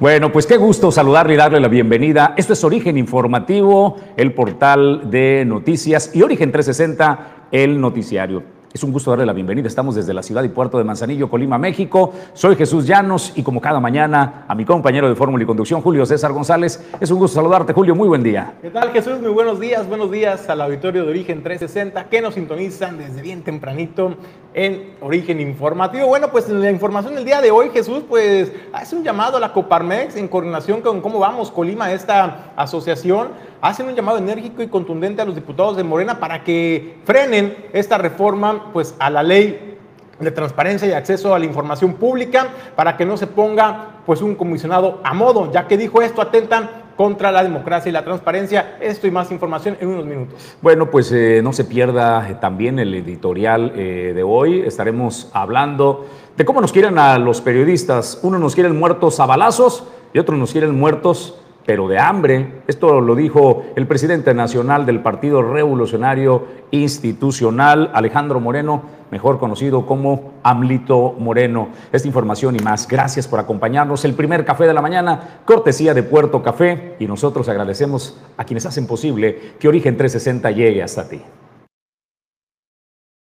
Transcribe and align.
Bueno, 0.00 0.32
pues 0.32 0.46
qué 0.46 0.56
gusto 0.56 0.90
saludarle 0.90 1.34
y 1.34 1.36
darle 1.36 1.60
la 1.60 1.68
bienvenida. 1.68 2.32
Esto 2.38 2.54
es 2.54 2.64
Origen 2.64 2.96
Informativo, 2.96 3.98
el 4.16 4.32
portal 4.32 5.10
de 5.10 5.44
noticias 5.44 6.12
y 6.16 6.22
Origen 6.22 6.50
360, 6.50 7.48
el 7.52 7.78
noticiario. 7.78 8.42
Es 8.72 8.82
un 8.82 8.92
gusto 8.92 9.10
darle 9.10 9.26
la 9.26 9.34
bienvenida. 9.34 9.66
Estamos 9.66 9.96
desde 9.96 10.14
la 10.14 10.22
ciudad 10.22 10.42
y 10.42 10.48
puerto 10.48 10.78
de 10.78 10.84
Manzanillo, 10.84 11.28
Colima, 11.28 11.58
México. 11.58 12.14
Soy 12.32 12.56
Jesús 12.56 12.86
Llanos 12.86 13.34
y 13.36 13.42
como 13.42 13.60
cada 13.60 13.78
mañana 13.78 14.46
a 14.48 14.54
mi 14.54 14.64
compañero 14.64 15.06
de 15.06 15.16
Fórmula 15.16 15.42
y 15.44 15.46
Conducción, 15.46 15.82
Julio 15.82 16.06
César 16.06 16.32
González. 16.32 16.82
Es 16.98 17.10
un 17.10 17.18
gusto 17.18 17.34
saludarte, 17.34 17.74
Julio. 17.74 17.94
Muy 17.94 18.08
buen 18.08 18.22
día. 18.22 18.54
¿Qué 18.62 18.70
tal, 18.70 18.92
Jesús? 18.92 19.20
Muy 19.20 19.32
buenos 19.32 19.60
días. 19.60 19.86
Buenos 19.86 20.10
días 20.10 20.48
al 20.48 20.62
auditorio 20.62 21.04
de 21.04 21.10
Origen 21.10 21.42
360 21.42 22.04
que 22.04 22.22
nos 22.22 22.34
sintonizan 22.34 22.96
desde 22.96 23.20
bien 23.20 23.42
tempranito 23.42 24.16
en 24.54 24.94
Origen 25.00 25.40
Informativo. 25.40 26.06
Bueno, 26.06 26.30
pues 26.30 26.48
la 26.48 26.70
información 26.70 27.14
del 27.14 27.24
día 27.24 27.40
de 27.40 27.50
hoy, 27.50 27.70
Jesús, 27.70 28.02
pues 28.08 28.52
hace 28.72 28.96
un 28.96 29.04
llamado 29.04 29.36
a 29.36 29.40
la 29.40 29.52
Coparmex 29.52 30.16
en 30.16 30.28
coordinación 30.28 30.80
con 30.80 31.00
cómo 31.00 31.18
vamos 31.18 31.50
Colima, 31.50 31.92
esta 31.92 32.52
asociación 32.56 33.28
hacen 33.60 33.86
un 33.86 33.94
llamado 33.94 34.18
enérgico 34.18 34.62
y 34.62 34.68
contundente 34.68 35.22
a 35.22 35.24
los 35.24 35.34
diputados 35.34 35.76
de 35.76 35.84
Morena 35.84 36.18
para 36.18 36.42
que 36.42 36.98
frenen 37.04 37.56
esta 37.72 37.98
reforma 37.98 38.72
pues, 38.72 38.94
a 38.98 39.10
la 39.10 39.22
ley 39.22 39.78
de 40.18 40.30
transparencia 40.30 40.86
y 40.86 40.92
acceso 40.92 41.34
a 41.34 41.38
la 41.38 41.46
información 41.46 41.94
pública 41.94 42.48
para 42.76 42.96
que 42.96 43.06
no 43.06 43.16
se 43.16 43.26
ponga 43.26 44.02
pues 44.04 44.20
un 44.20 44.34
comisionado 44.34 45.00
a 45.02 45.14
modo, 45.14 45.50
ya 45.50 45.66
que 45.66 45.76
dijo 45.76 46.02
esto 46.02 46.20
atentan 46.20 46.68
contra 47.00 47.32
la 47.32 47.42
democracia 47.42 47.88
y 47.88 47.92
la 47.92 48.04
transparencia. 48.04 48.76
Esto 48.78 49.06
y 49.06 49.10
más 49.10 49.32
información 49.32 49.74
en 49.80 49.88
unos 49.88 50.04
minutos. 50.04 50.34
Bueno, 50.60 50.90
pues 50.90 51.10
eh, 51.12 51.40
no 51.42 51.50
se 51.54 51.64
pierda 51.64 52.28
eh, 52.28 52.34
también 52.38 52.78
el 52.78 52.92
editorial 52.92 53.72
eh, 53.74 54.12
de 54.14 54.22
hoy. 54.22 54.60
Estaremos 54.60 55.30
hablando 55.32 56.04
de 56.36 56.44
cómo 56.44 56.60
nos 56.60 56.72
quieren 56.72 56.98
a 56.98 57.18
los 57.18 57.40
periodistas. 57.40 58.20
Uno 58.22 58.38
nos 58.38 58.54
quieren 58.54 58.78
muertos 58.78 59.18
a 59.18 59.24
balazos 59.24 59.84
y 60.12 60.18
otros 60.18 60.38
nos 60.38 60.52
quieren 60.52 60.78
muertos 60.78 61.40
pero 61.70 61.86
de 61.86 62.00
hambre. 62.00 62.62
Esto 62.66 63.00
lo 63.00 63.14
dijo 63.14 63.62
el 63.76 63.86
presidente 63.86 64.34
nacional 64.34 64.86
del 64.86 64.98
Partido 64.98 65.40
Revolucionario 65.40 66.48
Institucional, 66.72 67.92
Alejandro 67.94 68.40
Moreno, 68.40 68.82
mejor 69.12 69.38
conocido 69.38 69.86
como 69.86 70.32
Amlito 70.42 71.14
Moreno. 71.16 71.68
Esta 71.92 72.08
información 72.08 72.56
y 72.56 72.58
más, 72.58 72.88
gracias 72.88 73.28
por 73.28 73.38
acompañarnos. 73.38 74.04
El 74.04 74.14
primer 74.14 74.44
café 74.44 74.66
de 74.66 74.74
la 74.74 74.82
mañana, 74.82 75.42
cortesía 75.44 75.94
de 75.94 76.02
Puerto 76.02 76.42
Café, 76.42 76.96
y 76.98 77.06
nosotros 77.06 77.48
agradecemos 77.48 78.18
a 78.36 78.42
quienes 78.42 78.66
hacen 78.66 78.88
posible 78.88 79.52
que 79.60 79.68
Origen 79.68 79.96
360 79.96 80.50
llegue 80.50 80.82
hasta 80.82 81.08
ti. 81.08 81.22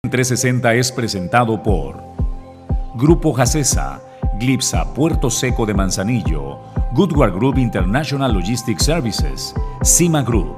360 0.09 0.75
es 0.75 0.93
presentado 0.93 1.61
por 1.61 1.97
Grupo 2.95 3.33
Jacesa, 3.33 3.99
Glipsa 4.39 4.93
Puerto 4.93 5.29
Seco 5.29 5.65
de 5.65 5.73
Manzanillo, 5.73 6.68
Goodward 6.91 7.33
Group 7.33 7.59
International 7.59 8.33
Logistics 8.33 8.83
Services, 8.83 9.53
CIMA 9.83 10.23
Group, 10.23 10.57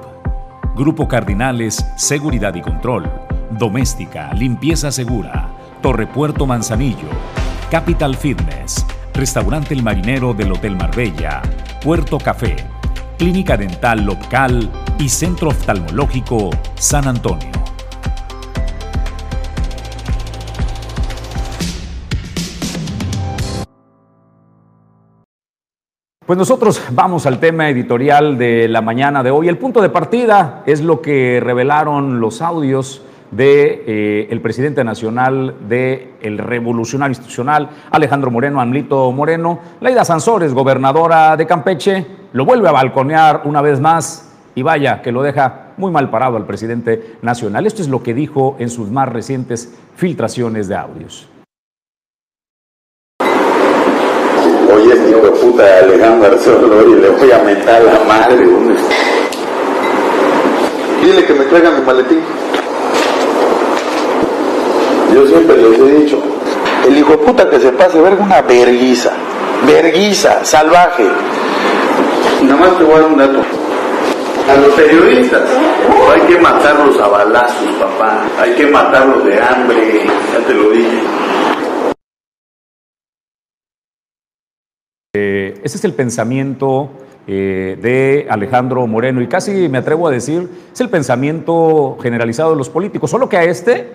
Grupo 0.75 1.05
Cardinales 1.05 1.85
Seguridad 1.97 2.55
y 2.55 2.61
Control, 2.61 3.11
Doméstica, 3.51 4.33
Limpieza 4.33 4.91
Segura, 4.91 5.49
Torre 5.81 6.07
Puerto 6.07 6.45
Manzanillo, 6.45 7.09
Capital 7.69 8.15
Fitness, 8.15 8.85
Restaurante 9.13 9.73
El 9.73 9.83
Marinero 9.83 10.33
del 10.33 10.53
Hotel 10.53 10.77
Marbella, 10.77 11.41
Puerto 11.83 12.17
Café, 12.17 12.55
Clínica 13.17 13.57
Dental 13.57 14.05
Local 14.05 14.71
y 14.99 15.09
Centro 15.09 15.49
Oftalmológico 15.49 16.49
San 16.75 17.09
Antonio. 17.09 17.60
Pues 26.31 26.37
nosotros 26.37 26.81
vamos 26.93 27.25
al 27.25 27.41
tema 27.41 27.67
editorial 27.67 28.37
de 28.37 28.69
la 28.69 28.81
mañana 28.81 29.21
de 29.21 29.31
hoy. 29.31 29.49
El 29.49 29.57
punto 29.57 29.81
de 29.81 29.89
partida 29.89 30.63
es 30.65 30.79
lo 30.79 31.01
que 31.01 31.41
revelaron 31.43 32.21
los 32.21 32.41
audios 32.41 33.01
de 33.31 33.83
eh, 33.85 34.39
presidente 34.41 34.81
nacional 34.85 35.55
el 36.21 36.37
Revolucionario 36.37 37.11
Institucional, 37.11 37.71
Alejandro 37.91 38.31
Moreno, 38.31 38.61
Amlito 38.61 39.11
Moreno. 39.11 39.59
Laida 39.81 40.05
Sansores, 40.05 40.53
gobernadora 40.53 41.35
de 41.35 41.45
Campeche, 41.45 42.07
lo 42.31 42.45
vuelve 42.45 42.69
a 42.69 42.71
balconear 42.71 43.41
una 43.43 43.61
vez 43.61 43.81
más 43.81 44.31
y 44.55 44.61
vaya 44.61 45.01
que 45.01 45.11
lo 45.11 45.23
deja 45.23 45.73
muy 45.75 45.91
mal 45.91 46.09
parado 46.09 46.37
al 46.37 46.45
presidente 46.45 47.17
nacional. 47.21 47.67
Esto 47.67 47.81
es 47.81 47.89
lo 47.89 48.03
que 48.03 48.13
dijo 48.13 48.55
en 48.57 48.69
sus 48.69 48.89
más 48.89 49.09
recientes 49.09 49.77
filtraciones 49.97 50.69
de 50.69 50.77
audios. 50.77 51.27
Oye, 54.73 54.93
este 54.93 55.00
hijo 55.11 55.21
de 55.21 55.31
puta 55.31 55.63
de 55.63 55.73
Alejandro 55.73 56.37
y 56.87 56.95
le 57.01 57.09
voy 57.09 57.31
a 57.31 57.39
mentar 57.39 57.81
la 57.83 57.99
madre. 58.07 58.47
Dile 61.01 61.25
que 61.25 61.33
me 61.33 61.45
traiga 61.45 61.71
mi 61.71 61.81
maletín. 61.81 62.21
Yo 65.13 65.27
siempre 65.27 65.57
les 65.57 65.79
he 65.79 65.99
dicho, 65.99 66.17
El 66.87 66.97
hijo 66.97 67.11
de 67.11 67.17
puta 67.17 67.49
que 67.49 67.59
se 67.59 67.71
pase 67.73 67.99
verga 67.99 68.23
una 68.23 68.41
verguiza. 68.41 69.11
Verguiza, 69.67 70.45
salvaje. 70.45 71.05
nada 72.43 72.59
más 72.59 72.77
te 72.77 72.83
voy 72.83 72.95
a 72.95 72.99
dar 72.99 73.05
un 73.07 73.17
dato. 73.17 73.39
A 74.49 74.55
los 74.55 74.73
periodistas 74.73 75.43
hay 76.13 76.21
que 76.21 76.39
matarlos 76.39 76.99
a 76.99 77.07
balazos, 77.07 77.69
papá. 77.79 78.23
Hay 78.41 78.53
que 78.53 78.67
matarlos 78.67 79.23
de 79.25 79.39
hambre, 79.41 80.05
ya 80.33 80.47
te 80.47 80.53
lo 80.53 80.69
dije. 80.69 81.01
Eh, 85.13 85.59
ese 85.65 85.75
es 85.75 85.83
el 85.83 85.93
pensamiento 85.93 86.89
eh, 87.27 87.77
de 87.81 88.27
Alejandro 88.29 88.87
Moreno 88.87 89.21
y 89.21 89.27
casi 89.27 89.67
me 89.67 89.79
atrevo 89.79 90.07
a 90.07 90.11
decir, 90.11 90.47
es 90.71 90.79
el 90.79 90.89
pensamiento 90.89 91.97
generalizado 92.01 92.51
de 92.51 92.55
los 92.55 92.69
políticos, 92.69 93.11
solo 93.11 93.27
que 93.27 93.35
a 93.35 93.43
este 93.43 93.89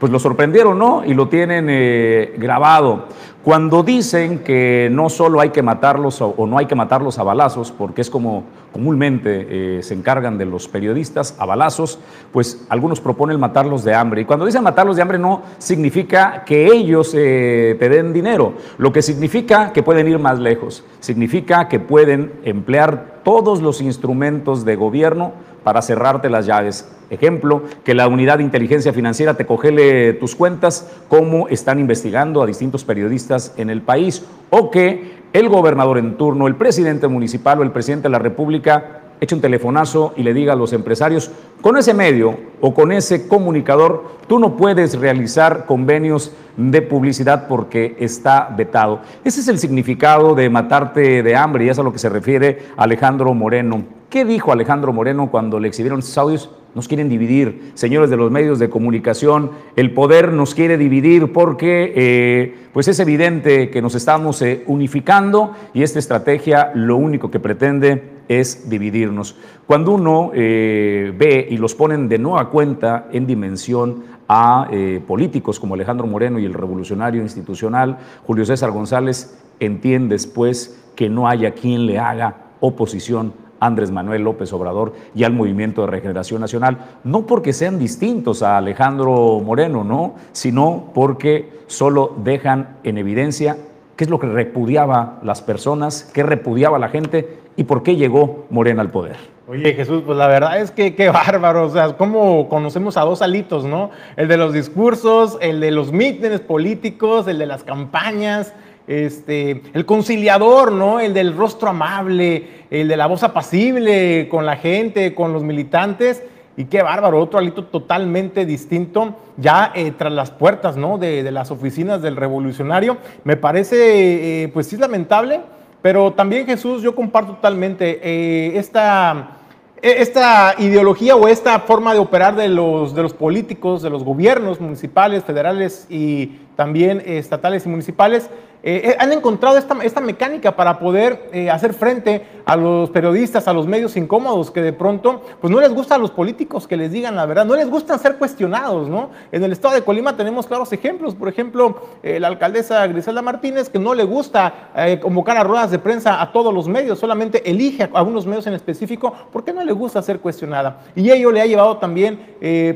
pues 0.00 0.10
lo 0.10 0.18
sorprendieron, 0.18 0.78
¿no? 0.78 1.04
Y 1.04 1.12
lo 1.12 1.28
tienen 1.28 1.66
eh, 1.68 2.34
grabado. 2.38 3.04
Cuando 3.44 3.82
dicen 3.82 4.40
que 4.40 4.88
no 4.90 5.08
solo 5.08 5.40
hay 5.40 5.50
que 5.50 5.62
matarlos 5.62 6.20
o, 6.20 6.34
no 6.46 6.58
hay 6.58 6.66
que 6.66 6.74
matarlos 6.74 7.18
a 7.18 7.22
balazos, 7.22 7.70
porque 7.70 8.00
es 8.00 8.10
como 8.10 8.44
comúnmente 8.72 9.46
eh, 9.78 9.82
se 9.82 9.94
encargan 9.94 10.38
de 10.38 10.46
los 10.46 10.68
periodistas 10.68 11.36
a 11.38 11.44
balazos, 11.44 11.98
pues 12.32 12.64
algunos 12.68 13.00
proponen 13.00 13.38
matarlos 13.38 13.84
de 13.84 13.94
hambre. 13.94 14.22
Y 14.22 14.24
cuando 14.24 14.46
dicen 14.46 14.62
matarlos 14.62 14.96
de 14.96 15.02
hambre 15.02 15.18
no 15.18 15.42
significa 15.58 16.44
que 16.44 16.66
ellos 16.66 17.14
eh, 17.14 17.76
te 17.78 17.88
den 17.88 18.12
dinero, 18.12 18.54
lo 18.78 18.92
que 18.92 19.02
significa 19.02 19.72
que 19.72 19.82
pueden 19.82 20.08
ir 20.08 20.18
más 20.18 20.38
lejos, 20.38 20.84
significa 21.00 21.68
que 21.68 21.78
pueden 21.78 22.32
emplear 22.44 23.20
todos 23.22 23.60
los 23.60 23.80
instrumentos 23.80 24.64
de 24.64 24.76
gobierno 24.76 25.32
para 25.62 25.82
cerrarte 25.82 26.30
las 26.30 26.46
llaves. 26.46 26.88
Ejemplo, 27.10 27.62
que 27.84 27.94
la 27.94 28.06
unidad 28.08 28.38
de 28.38 28.44
inteligencia 28.44 28.92
financiera 28.92 29.34
te 29.34 29.46
cogele 29.46 30.12
tus 30.14 30.36
cuentas, 30.36 30.88
cómo 31.08 31.48
están 31.48 31.78
investigando 31.80 32.42
a 32.42 32.46
distintos 32.46 32.84
periodistas 32.84 33.52
en 33.56 33.70
el 33.70 33.82
país, 33.82 34.24
o 34.50 34.70
que 34.70 35.20
el 35.32 35.48
gobernador 35.48 35.98
en 35.98 36.16
turno, 36.16 36.46
el 36.46 36.56
presidente 36.56 37.08
municipal 37.08 37.58
o 37.58 37.62
el 37.62 37.72
presidente 37.72 38.04
de 38.04 38.12
la 38.12 38.18
República 38.18 39.00
eche 39.20 39.34
un 39.34 39.40
telefonazo 39.40 40.14
y 40.16 40.22
le 40.22 40.32
diga 40.32 40.54
a 40.54 40.56
los 40.56 40.72
empresarios, 40.72 41.30
con 41.60 41.76
ese 41.76 41.92
medio 41.92 42.38
o 42.60 42.72
con 42.72 42.90
ese 42.90 43.28
comunicador, 43.28 44.16
tú 44.26 44.38
no 44.38 44.56
puedes 44.56 44.98
realizar 44.98 45.66
convenios 45.66 46.32
de 46.56 46.82
publicidad 46.82 47.46
porque 47.46 47.96
está 47.98 48.48
vetado. 48.56 49.00
Ese 49.22 49.40
es 49.40 49.48
el 49.48 49.58
significado 49.58 50.34
de 50.34 50.48
matarte 50.48 51.22
de 51.22 51.36
hambre 51.36 51.66
y 51.66 51.68
es 51.68 51.78
a 51.78 51.82
lo 51.82 51.92
que 51.92 51.98
se 51.98 52.08
refiere 52.08 52.62
Alejandro 52.76 53.34
Moreno. 53.34 53.99
¿Qué 54.10 54.24
dijo 54.24 54.50
Alejandro 54.50 54.92
Moreno 54.92 55.30
cuando 55.30 55.60
le 55.60 55.68
exhibieron 55.68 56.00
esos 56.00 56.18
audios? 56.18 56.50
Nos 56.74 56.88
quieren 56.88 57.08
dividir, 57.08 57.70
señores 57.74 58.10
de 58.10 58.16
los 58.16 58.28
medios 58.28 58.58
de 58.58 58.68
comunicación, 58.68 59.52
el 59.76 59.94
poder 59.94 60.32
nos 60.32 60.52
quiere 60.52 60.76
dividir 60.76 61.32
porque 61.32 61.92
eh, 61.94 62.54
pues 62.72 62.88
es 62.88 62.98
evidente 62.98 63.70
que 63.70 63.80
nos 63.80 63.94
estamos 63.94 64.42
eh, 64.42 64.64
unificando 64.66 65.54
y 65.74 65.84
esta 65.84 66.00
estrategia 66.00 66.72
lo 66.74 66.96
único 66.96 67.30
que 67.30 67.38
pretende 67.38 68.02
es 68.26 68.68
dividirnos. 68.68 69.36
Cuando 69.64 69.92
uno 69.92 70.32
eh, 70.34 71.14
ve 71.16 71.46
y 71.48 71.56
los 71.56 71.76
ponen 71.76 72.08
de 72.08 72.18
nueva 72.18 72.50
cuenta 72.50 73.06
en 73.12 73.28
dimensión 73.28 74.02
a 74.28 74.68
políticos 75.06 75.58
como 75.58 75.74
Alejandro 75.74 76.06
Moreno 76.06 76.38
y 76.38 76.44
el 76.44 76.54
revolucionario 76.54 77.20
institucional 77.22 77.98
Julio 78.24 78.44
César 78.44 78.70
González, 78.70 79.36
entiendes 79.58 80.26
pues 80.28 80.80
que 80.96 81.08
no 81.08 81.28
haya 81.28 81.52
quien 81.52 81.86
le 81.86 81.98
haga 81.98 82.36
oposición 82.60 83.32
Andrés 83.60 83.90
Manuel 83.90 84.22
López 84.22 84.52
Obrador 84.52 84.94
y 85.14 85.24
al 85.24 85.32
Movimiento 85.32 85.82
de 85.82 85.88
Regeneración 85.88 86.40
Nacional, 86.40 86.78
no 87.04 87.26
porque 87.26 87.52
sean 87.52 87.78
distintos 87.78 88.42
a 88.42 88.56
Alejandro 88.56 89.40
Moreno, 89.40 89.84
no, 89.84 90.14
sino 90.32 90.90
porque 90.94 91.60
solo 91.66 92.14
dejan 92.24 92.78
en 92.82 92.98
evidencia 92.98 93.56
qué 93.96 94.04
es 94.04 94.10
lo 94.10 94.18
que 94.18 94.26
repudiaba 94.26 95.20
las 95.22 95.42
personas, 95.42 96.10
qué 96.14 96.22
repudiaba 96.22 96.78
la 96.78 96.88
gente 96.88 97.38
y 97.56 97.64
por 97.64 97.82
qué 97.82 97.96
llegó 97.96 98.46
Morena 98.48 98.80
al 98.80 98.90
poder. 98.90 99.16
Oye 99.46 99.74
Jesús, 99.74 100.02
pues 100.06 100.16
la 100.16 100.28
verdad 100.28 100.60
es 100.60 100.70
que 100.70 100.94
qué 100.94 101.10
bárbaro, 101.10 101.66
o 101.66 101.70
sea, 101.70 101.96
cómo 101.96 102.48
conocemos 102.48 102.96
a 102.96 103.00
dos 103.00 103.20
alitos, 103.20 103.64
¿no? 103.64 103.90
El 104.16 104.28
de 104.28 104.36
los 104.36 104.52
discursos, 104.52 105.36
el 105.40 105.60
de 105.60 105.72
los 105.72 105.92
mítines 105.92 106.40
políticos, 106.40 107.26
el 107.26 107.38
de 107.38 107.46
las 107.46 107.64
campañas, 107.64 108.54
este, 108.90 109.62
el 109.72 109.86
conciliador, 109.86 110.72
¿no? 110.72 110.98
El 110.98 111.14
del 111.14 111.36
rostro 111.36 111.68
amable, 111.68 112.64
el 112.70 112.88
de 112.88 112.96
la 112.96 113.06
voz 113.06 113.22
apacible 113.22 114.28
con 114.28 114.44
la 114.44 114.56
gente, 114.56 115.14
con 115.14 115.32
los 115.32 115.44
militantes. 115.44 116.24
Y 116.56 116.64
qué 116.64 116.82
bárbaro, 116.82 117.20
otro 117.20 117.38
alito 117.38 117.66
totalmente 117.66 118.44
distinto, 118.44 119.14
ya 119.36 119.70
eh, 119.76 119.92
tras 119.96 120.12
las 120.12 120.32
puertas, 120.32 120.76
¿no? 120.76 120.98
De, 120.98 121.22
las 121.30 121.52
oficinas 121.52 122.02
del 122.02 122.16
revolucionario. 122.16 122.98
Me 123.22 123.36
parece, 123.36 124.42
eh, 124.42 124.48
pues 124.48 124.66
sí, 124.66 124.76
lamentable, 124.76 125.40
pero 125.82 126.12
también 126.12 126.44
Jesús, 126.44 126.82
yo 126.82 126.96
comparto 126.96 127.34
totalmente 127.34 128.00
eh, 128.02 128.58
esta 128.58 129.36
e, 129.82 130.02
esta 130.02 130.54
ideología 130.58 131.16
o 131.16 131.28
esta 131.28 131.60
forma 131.60 131.94
de 131.94 132.00
operar 132.00 132.36
de 132.36 132.48
los, 132.48 132.94
de 132.94 133.02
los 133.02 133.14
políticos, 133.14 133.82
de 133.82 133.90
los 133.90 134.04
gobiernos 134.04 134.60
municipales, 134.60 135.24
federales 135.24 135.86
y 135.88 136.38
también 136.56 137.02
estatales 137.06 137.64
y 137.64 137.68
municipales, 137.70 138.28
eh, 138.62 138.90
eh, 138.90 138.96
han 138.98 139.12
encontrado 139.12 139.56
esta, 139.56 139.76
esta, 139.82 140.00
mecánica 140.00 140.54
para 140.54 140.78
poder 140.78 141.30
eh, 141.32 141.48
hacer 141.48 141.72
frente 141.72 142.26
a 142.44 142.56
los 142.56 142.90
periodistas, 142.90 143.48
a 143.48 143.52
los 143.54 143.66
medios 143.66 143.96
incómodos 143.96 144.50
que 144.50 144.60
de 144.60 144.72
pronto, 144.72 145.22
pues 145.40 145.50
no 145.50 145.60
les 145.60 145.72
gusta 145.72 145.94
a 145.94 145.98
los 145.98 146.10
políticos 146.10 146.66
que 146.66 146.76
les 146.76 146.92
digan 146.92 147.16
la 147.16 147.24
verdad, 147.24 147.46
no 147.46 147.56
les 147.56 147.70
gusta 147.70 147.96
ser 147.96 148.16
cuestionados, 148.16 148.88
¿no? 148.88 149.10
En 149.32 149.42
el 149.44 149.52
estado 149.52 149.74
de 149.74 149.82
Colima 149.82 150.16
tenemos 150.16 150.46
claros 150.46 150.72
ejemplos, 150.72 151.14
por 151.14 151.28
ejemplo, 151.28 151.80
la 152.02 152.28
alcaldesa 152.28 152.86
Griselda 152.86 153.22
Martínez, 153.22 153.68
que 153.68 153.78
no 153.78 153.94
le 153.94 154.04
gusta 154.04 154.70
convocar 155.00 155.36
a 155.36 155.44
ruedas 155.44 155.70
de 155.70 155.78
prensa 155.78 156.20
a 156.20 156.32
todos 156.32 156.52
los 156.52 156.66
medios, 156.66 156.98
solamente 156.98 157.48
elige 157.48 157.84
a 157.84 157.90
algunos 157.94 158.26
medios 158.26 158.46
en 158.46 158.54
específico 158.54 159.12
porque 159.32 159.52
no 159.52 159.64
le 159.64 159.72
gusta 159.72 160.02
ser 160.02 160.20
cuestionada. 160.20 160.80
Y 160.94 161.10
ello 161.10 161.30
le 161.30 161.40
ha 161.40 161.46
llevado 161.46 161.76
también 161.76 162.18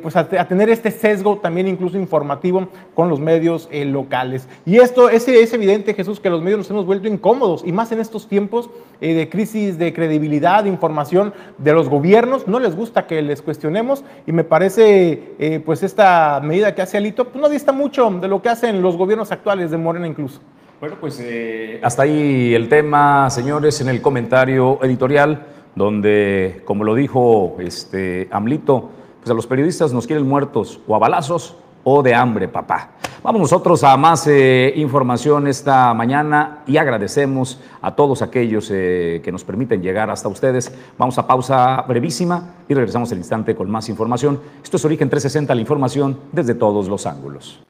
pues 0.02 0.16
a, 0.16 0.28
tener 0.28 0.68
este 0.70 0.90
sesgo 0.90 1.38
también 1.38 1.68
incluso 1.68 1.98
informativo 1.98 2.68
con 2.94 3.08
los 3.08 3.18
medios 3.20 3.68
locales. 3.72 4.48
Y 4.64 4.76
esto 4.76 5.08
es, 5.08 5.26
es 5.28 5.52
evidente 5.74 5.94
Jesús, 5.94 6.20
que 6.20 6.30
los 6.30 6.40
medios 6.40 6.58
nos 6.58 6.70
hemos 6.70 6.86
vuelto 6.86 7.08
incómodos 7.08 7.62
y 7.66 7.72
más 7.72 7.90
en 7.90 8.00
estos 8.00 8.28
tiempos 8.28 8.70
eh, 9.00 9.14
de 9.14 9.28
crisis 9.28 9.76
de 9.76 9.92
credibilidad, 9.92 10.62
de 10.62 10.70
información 10.70 11.34
de 11.58 11.72
los 11.72 11.88
gobiernos. 11.88 12.46
No 12.46 12.60
les 12.60 12.76
gusta 12.76 13.06
que 13.06 13.20
les 13.22 13.42
cuestionemos 13.42 14.04
y 14.26 14.32
me 14.32 14.44
parece, 14.44 15.34
eh, 15.38 15.60
pues, 15.64 15.82
esta 15.82 16.40
medida 16.42 16.74
que 16.74 16.82
hace 16.82 16.96
Alito, 16.96 17.24
pues 17.24 17.42
no 17.42 17.48
dista 17.48 17.72
mucho 17.72 18.08
de 18.08 18.28
lo 18.28 18.40
que 18.40 18.50
hacen 18.50 18.82
los 18.82 18.96
gobiernos 18.96 19.32
actuales 19.32 19.70
de 19.72 19.76
Morena 19.76 20.06
incluso. 20.06 20.40
Bueno, 20.78 20.96
pues 21.00 21.18
eh, 21.20 21.80
hasta 21.82 22.02
ahí 22.02 22.54
el 22.54 22.68
tema, 22.68 23.30
señores, 23.30 23.80
en 23.80 23.88
el 23.88 24.00
comentario 24.00 24.78
editorial, 24.82 25.46
donde, 25.74 26.62
como 26.64 26.84
lo 26.84 26.94
dijo 26.94 27.56
este 27.58 28.28
Amlito, 28.30 28.90
pues 29.20 29.30
a 29.30 29.34
los 29.34 29.46
periodistas 29.46 29.92
nos 29.92 30.06
quieren 30.06 30.28
muertos 30.28 30.80
o 30.86 30.94
a 30.94 30.98
balazos 30.98 31.56
o 31.82 32.02
de 32.02 32.14
hambre, 32.14 32.48
papá. 32.48 32.90
Vamos 33.24 33.40
nosotros 33.40 33.82
a 33.84 33.96
más 33.96 34.26
eh, 34.26 34.74
información 34.76 35.46
esta 35.46 35.94
mañana 35.94 36.62
y 36.66 36.76
agradecemos 36.76 37.58
a 37.80 37.96
todos 37.96 38.20
aquellos 38.20 38.70
eh, 38.70 39.22
que 39.24 39.32
nos 39.32 39.44
permiten 39.44 39.80
llegar 39.80 40.10
hasta 40.10 40.28
ustedes. 40.28 40.70
Vamos 40.98 41.16
a 41.16 41.26
pausa 41.26 41.80
brevísima 41.88 42.56
y 42.68 42.74
regresamos 42.74 43.10
el 43.12 43.18
instante 43.18 43.54
con 43.54 43.70
más 43.70 43.88
información. 43.88 44.40
Esto 44.62 44.76
es 44.76 44.84
Origen 44.84 45.08
360, 45.08 45.54
la 45.54 45.60
información 45.62 46.18
desde 46.32 46.54
todos 46.54 46.86
los 46.86 47.06
ángulos. 47.06 47.64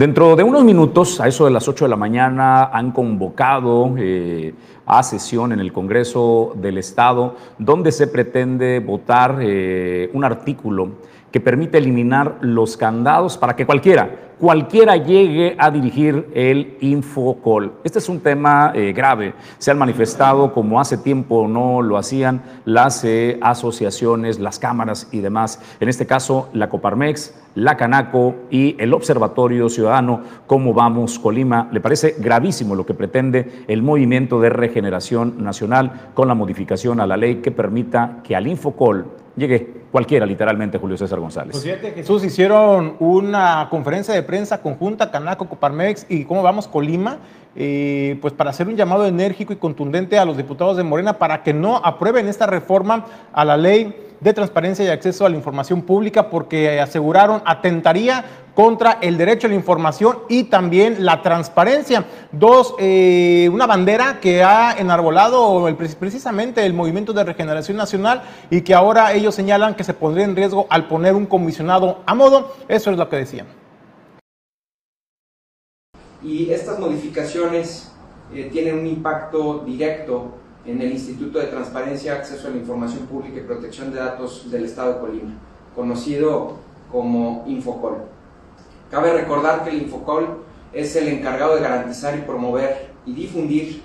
Dentro 0.00 0.34
de 0.34 0.42
unos 0.42 0.64
minutos, 0.64 1.20
a 1.20 1.28
eso 1.28 1.44
de 1.44 1.50
las 1.50 1.68
8 1.68 1.84
de 1.84 1.90
la 1.90 1.96
mañana, 1.96 2.70
han 2.72 2.90
convocado 2.90 3.94
eh, 3.98 4.54
a 4.86 5.02
sesión 5.02 5.52
en 5.52 5.60
el 5.60 5.74
Congreso 5.74 6.54
del 6.56 6.78
Estado 6.78 7.36
donde 7.58 7.92
se 7.92 8.06
pretende 8.06 8.80
votar 8.80 9.40
eh, 9.42 10.08
un 10.14 10.24
artículo 10.24 10.92
que 11.30 11.40
permite 11.40 11.78
eliminar 11.78 12.38
los 12.40 12.76
candados 12.76 13.36
para 13.38 13.56
que 13.56 13.66
cualquiera 13.66 14.30
cualquiera 14.40 14.96
llegue 14.96 15.54
a 15.58 15.70
dirigir 15.70 16.30
el 16.34 16.78
Infocol. 16.80 17.74
Este 17.84 17.98
es 17.98 18.08
un 18.08 18.20
tema 18.20 18.72
eh, 18.74 18.92
grave. 18.92 19.34
Se 19.58 19.70
han 19.70 19.78
manifestado 19.78 20.54
como 20.54 20.80
hace 20.80 20.96
tiempo 20.96 21.46
no 21.46 21.82
lo 21.82 21.98
hacían 21.98 22.42
las 22.64 23.04
eh, 23.04 23.38
asociaciones, 23.42 24.40
las 24.40 24.58
cámaras 24.58 25.08
y 25.12 25.20
demás. 25.20 25.60
En 25.78 25.90
este 25.90 26.06
caso, 26.06 26.48
la 26.54 26.70
Coparmex, 26.70 27.34
la 27.54 27.76
Canaco 27.76 28.34
y 28.50 28.76
el 28.78 28.94
Observatorio 28.94 29.68
Ciudadano, 29.68 30.22
¿Cómo 30.46 30.72
vamos 30.72 31.18
Colima? 31.18 31.68
Le 31.70 31.80
parece 31.80 32.16
gravísimo 32.18 32.74
lo 32.74 32.86
que 32.86 32.94
pretende 32.94 33.64
el 33.68 33.82
Movimiento 33.82 34.40
de 34.40 34.48
Regeneración 34.48 35.44
Nacional 35.44 36.10
con 36.14 36.28
la 36.28 36.34
modificación 36.34 37.00
a 37.00 37.06
la 37.06 37.18
ley 37.18 37.36
que 37.36 37.50
permita 37.50 38.20
que 38.24 38.34
al 38.34 38.46
Infocol 38.46 39.06
llegue 39.36 39.79
cualquiera, 39.90 40.26
literalmente, 40.26 40.78
Julio 40.78 40.96
César 40.96 41.20
González. 41.20 41.52
Pues 41.52 41.94
Jesús, 41.94 42.24
hicieron 42.24 42.96
una 42.98 43.68
conferencia 43.70 44.14
de 44.14 44.22
prensa 44.22 44.60
conjunta, 44.60 45.10
Canaco, 45.10 45.48
Coparmex 45.48 46.06
y 46.08 46.24
cómo 46.24 46.42
vamos 46.42 46.68
Colima, 46.68 47.18
eh, 47.56 48.18
pues 48.20 48.32
para 48.32 48.50
hacer 48.50 48.68
un 48.68 48.76
llamado 48.76 49.06
enérgico 49.06 49.52
y 49.52 49.56
contundente 49.56 50.18
a 50.18 50.24
los 50.24 50.36
diputados 50.36 50.76
de 50.76 50.84
Morena 50.84 51.18
para 51.18 51.42
que 51.42 51.52
no 51.52 51.76
aprueben 51.76 52.28
esta 52.28 52.46
reforma 52.46 53.06
a 53.32 53.44
la 53.44 53.56
ley 53.56 54.06
de 54.20 54.32
transparencia 54.34 54.84
y 54.84 54.88
acceso 54.88 55.24
a 55.24 55.28
la 55.30 55.36
información 55.36 55.82
pública 55.82 56.28
porque 56.28 56.78
aseguraron 56.78 57.42
atentaría 57.44 58.24
contra 58.54 58.98
el 59.00 59.16
derecho 59.16 59.46
a 59.46 59.50
la 59.50 59.56
información 59.56 60.20
y 60.28 60.44
también 60.44 61.04
la 61.04 61.22
transparencia. 61.22 62.04
Dos, 62.32 62.74
eh, 62.78 63.48
una 63.52 63.66
bandera 63.66 64.20
que 64.20 64.42
ha 64.42 64.72
enarbolado 64.78 65.66
precisamente 65.98 66.64
el 66.64 66.74
Movimiento 66.74 67.12
de 67.12 67.24
Regeneración 67.24 67.76
Nacional 67.76 68.22
y 68.50 68.62
que 68.62 68.74
ahora 68.74 69.12
ellos 69.12 69.34
señalan 69.34 69.74
que 69.74 69.84
se 69.84 69.94
pondría 69.94 70.24
en 70.24 70.36
riesgo 70.36 70.66
al 70.70 70.88
poner 70.88 71.14
un 71.14 71.26
comisionado 71.26 71.98
a 72.06 72.14
modo. 72.14 72.54
Eso 72.68 72.90
es 72.90 72.98
lo 72.98 73.08
que 73.08 73.16
decían. 73.16 73.46
Y 76.22 76.50
estas 76.50 76.78
modificaciones 76.78 77.92
eh, 78.34 78.48
tienen 78.52 78.78
un 78.78 78.86
impacto 78.86 79.64
directo 79.66 80.34
en 80.66 80.80
el 80.82 80.92
Instituto 80.92 81.38
de 81.38 81.46
Transparencia, 81.46 82.14
Acceso 82.14 82.48
a 82.48 82.50
la 82.50 82.58
Información 82.58 83.06
Pública 83.06 83.38
y 83.38 83.42
Protección 83.42 83.90
de 83.90 83.98
Datos 83.98 84.50
del 84.50 84.66
Estado 84.66 84.94
de 84.94 85.00
Colima, 85.00 85.32
conocido 85.74 86.58
como 86.92 87.44
Infocol. 87.46 88.02
Cabe 88.90 89.12
recordar 89.12 89.62
que 89.62 89.70
el 89.70 89.82
Infocol 89.82 90.42
es 90.72 90.96
el 90.96 91.08
encargado 91.08 91.54
de 91.54 91.62
garantizar 91.62 92.18
y 92.18 92.22
promover 92.22 92.90
y 93.06 93.12
difundir 93.12 93.82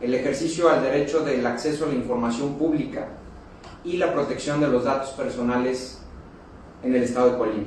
el 0.00 0.14
ejercicio 0.14 0.70
al 0.70 0.82
derecho 0.82 1.20
del 1.20 1.44
acceso 1.46 1.84
a 1.84 1.88
la 1.88 1.94
información 1.94 2.54
pública 2.54 3.08
y 3.84 3.96
la 3.96 4.12
protección 4.12 4.60
de 4.60 4.68
los 4.68 4.84
datos 4.84 5.10
personales 5.10 5.98
en 6.82 6.94
el 6.94 7.02
Estado 7.02 7.32
de 7.32 7.38
Colima. 7.38 7.66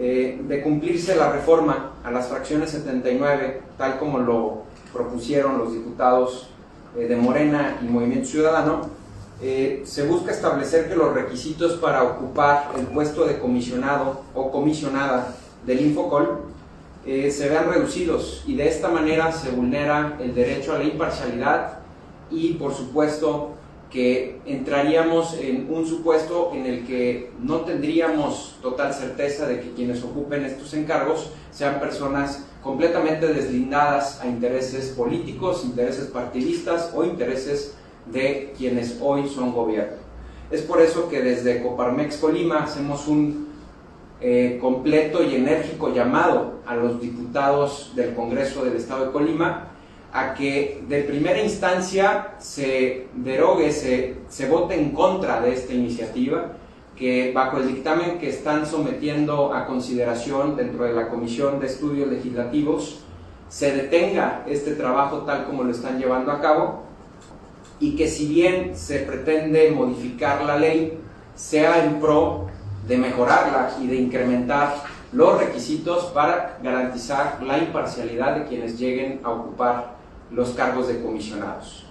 Eh, 0.00 0.40
de 0.46 0.62
cumplirse 0.62 1.14
la 1.16 1.30
reforma 1.30 1.92
a 2.04 2.10
las 2.10 2.28
fracciones 2.28 2.70
79, 2.70 3.62
tal 3.76 3.98
como 3.98 4.18
lo 4.18 4.62
propusieron 4.92 5.58
los 5.58 5.72
diputados 5.72 6.50
eh, 6.96 7.06
de 7.06 7.16
Morena 7.16 7.78
y 7.82 7.86
Movimiento 7.86 8.28
Ciudadano, 8.28 8.82
eh, 9.40 9.82
se 9.84 10.06
busca 10.06 10.32
establecer 10.32 10.88
que 10.88 10.96
los 10.96 11.14
requisitos 11.14 11.74
para 11.74 12.02
ocupar 12.02 12.70
el 12.76 12.86
puesto 12.86 13.24
de 13.24 13.38
comisionado 13.38 14.22
o 14.34 14.50
comisionada 14.50 15.34
del 15.68 15.82
Infocol 15.82 16.40
eh, 17.06 17.30
se 17.30 17.48
vean 17.48 17.70
reducidos 17.70 18.42
y 18.46 18.56
de 18.56 18.68
esta 18.68 18.88
manera 18.88 19.30
se 19.30 19.50
vulnera 19.50 20.18
el 20.20 20.34
derecho 20.34 20.72
a 20.72 20.78
la 20.78 20.84
imparcialidad 20.84 21.78
y 22.30 22.54
por 22.54 22.74
supuesto 22.74 23.52
que 23.90 24.40
entraríamos 24.46 25.34
en 25.40 25.68
un 25.70 25.86
supuesto 25.86 26.52
en 26.54 26.66
el 26.66 26.86
que 26.86 27.30
no 27.40 27.60
tendríamos 27.60 28.56
total 28.60 28.92
certeza 28.92 29.46
de 29.46 29.60
que 29.60 29.72
quienes 29.72 30.02
ocupen 30.02 30.44
estos 30.44 30.74
encargos 30.74 31.30
sean 31.50 31.80
personas 31.80 32.44
completamente 32.62 33.28
deslindadas 33.28 34.20
a 34.20 34.26
intereses 34.26 34.88
políticos, 34.88 35.64
intereses 35.64 36.06
partidistas 36.06 36.92
o 36.94 37.04
intereses 37.04 37.74
de 38.06 38.54
quienes 38.56 38.98
hoy 39.00 39.28
son 39.28 39.52
gobierno. 39.52 39.96
Es 40.50 40.62
por 40.62 40.80
eso 40.80 41.08
que 41.08 41.22
desde 41.22 41.62
Coparmex 41.62 42.16
Colima 42.16 42.64
hacemos 42.64 43.06
un 43.06 43.47
eh, 44.20 44.58
completo 44.60 45.22
y 45.22 45.36
enérgico 45.36 45.94
llamado 45.94 46.60
a 46.66 46.74
los 46.74 47.00
diputados 47.00 47.92
del 47.94 48.14
Congreso 48.14 48.64
del 48.64 48.76
Estado 48.76 49.06
de 49.06 49.12
Colima 49.12 49.68
a 50.12 50.34
que 50.34 50.82
de 50.88 51.02
primera 51.02 51.40
instancia 51.40 52.34
se 52.38 53.06
derogue, 53.14 53.70
se, 53.72 54.16
se 54.28 54.48
vote 54.48 54.74
en 54.74 54.90
contra 54.90 55.40
de 55.40 55.52
esta 55.52 55.72
iniciativa 55.72 56.52
que 56.96 57.30
bajo 57.32 57.58
el 57.58 57.68
dictamen 57.68 58.18
que 58.18 58.28
están 58.28 58.66
sometiendo 58.66 59.54
a 59.54 59.66
consideración 59.66 60.56
dentro 60.56 60.84
de 60.84 60.94
la 60.94 61.08
Comisión 61.08 61.60
de 61.60 61.66
Estudios 61.66 62.10
Legislativos 62.10 63.04
se 63.48 63.74
detenga 63.74 64.44
este 64.46 64.72
trabajo 64.72 65.18
tal 65.18 65.46
como 65.46 65.62
lo 65.62 65.70
están 65.70 65.98
llevando 65.98 66.32
a 66.32 66.40
cabo 66.40 66.82
y 67.80 67.94
que 67.94 68.08
si 68.08 68.26
bien 68.26 68.76
se 68.76 69.00
pretende 69.00 69.70
modificar 69.70 70.44
la 70.44 70.58
ley, 70.58 70.98
sea 71.34 71.84
en 71.84 72.00
pro 72.00 72.46
de 72.88 72.96
mejorarla 72.96 73.76
y 73.80 73.86
de 73.86 73.96
incrementar 73.96 74.74
los 75.12 75.38
requisitos 75.38 76.06
para 76.06 76.58
garantizar 76.62 77.38
la 77.42 77.58
imparcialidad 77.58 78.36
de 78.36 78.46
quienes 78.46 78.78
lleguen 78.78 79.20
a 79.22 79.30
ocupar 79.30 79.96
los 80.30 80.50
cargos 80.50 80.88
de 80.88 81.02
comisionados. 81.02 81.84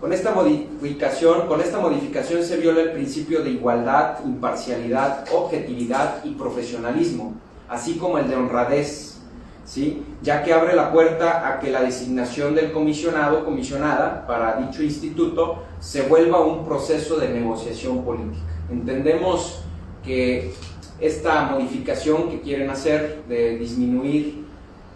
Con 0.00 0.12
esta 0.12 0.32
modificación, 0.32 1.48
con 1.48 1.60
esta 1.60 1.80
modificación 1.80 2.44
se 2.44 2.56
viola 2.58 2.82
el 2.82 2.92
principio 2.92 3.42
de 3.42 3.50
igualdad, 3.50 4.24
imparcialidad, 4.24 5.24
objetividad 5.32 6.24
y 6.24 6.32
profesionalismo, 6.32 7.34
así 7.68 7.96
como 7.96 8.18
el 8.18 8.28
de 8.28 8.36
honradez, 8.36 9.18
¿sí? 9.64 10.04
ya 10.22 10.44
que 10.44 10.52
abre 10.52 10.76
la 10.76 10.92
puerta 10.92 11.48
a 11.48 11.58
que 11.58 11.70
la 11.70 11.82
designación 11.82 12.54
del 12.54 12.72
comisionado 12.72 13.44
comisionada 13.44 14.24
para 14.26 14.56
dicho 14.60 14.82
instituto 14.82 15.64
se 15.80 16.02
vuelva 16.02 16.40
un 16.40 16.64
proceso 16.64 17.16
de 17.16 17.30
negociación 17.30 18.04
política. 18.04 18.44
Entendemos 18.70 19.64
que 20.08 20.54
esta 21.00 21.42
modificación 21.42 22.30
que 22.30 22.40
quieren 22.40 22.70
hacer 22.70 23.22
de 23.28 23.58
disminuir 23.58 24.46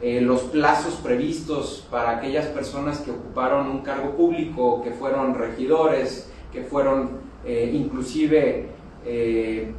eh, 0.00 0.20
los 0.22 0.40
plazos 0.44 0.94
previstos 0.94 1.86
para 1.90 2.16
aquellas 2.16 2.46
personas 2.46 2.98
que 3.00 3.10
ocuparon 3.10 3.68
un 3.68 3.82
cargo 3.82 4.16
público, 4.16 4.82
que 4.82 4.90
fueron 4.90 5.34
regidores, 5.34 6.28
que 6.50 6.62
fueron 6.62 7.10
eh, 7.44 7.70
inclusive, 7.74 8.68
eh, 9.04 9.72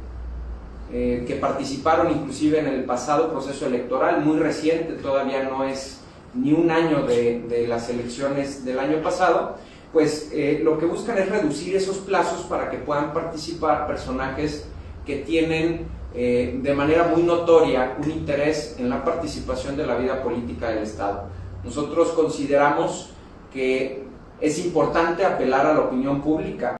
que 0.90 1.38
participaron 1.40 2.12
inclusive 2.12 2.60
en 2.60 2.68
el 2.68 2.84
pasado 2.84 3.32
proceso 3.32 3.66
electoral, 3.66 4.24
muy 4.24 4.38
reciente, 4.38 4.92
todavía 4.94 5.42
no 5.42 5.64
es 5.64 6.00
ni 6.32 6.52
un 6.52 6.70
año 6.70 7.02
de, 7.02 7.42
de 7.48 7.66
las 7.66 7.90
elecciones 7.90 8.64
del 8.64 8.78
año 8.78 9.02
pasado, 9.02 9.56
pues 9.92 10.32
lo 10.62 10.78
que 10.78 10.86
buscan 10.86 11.18
es 11.18 11.28
reducir 11.28 11.74
esos 11.76 11.98
plazos 11.98 12.42
para 12.46 12.70
que 12.70 12.78
puedan 12.78 13.12
participar 13.12 13.86
personajes 13.86 14.66
que 15.04 15.16
tienen 15.16 15.86
eh, 16.14 16.60
de 16.62 16.74
manera 16.74 17.08
muy 17.14 17.22
notoria 17.22 17.96
un 18.02 18.10
interés 18.10 18.76
en 18.78 18.88
la 18.88 19.04
participación 19.04 19.76
de 19.76 19.86
la 19.86 19.96
vida 19.96 20.22
política 20.22 20.68
del 20.68 20.84
Estado. 20.84 21.24
Nosotros 21.64 22.10
consideramos 22.10 23.10
que 23.52 24.04
es 24.40 24.64
importante 24.64 25.24
apelar 25.24 25.66
a 25.66 25.74
la 25.74 25.80
opinión 25.80 26.20
pública. 26.20 26.76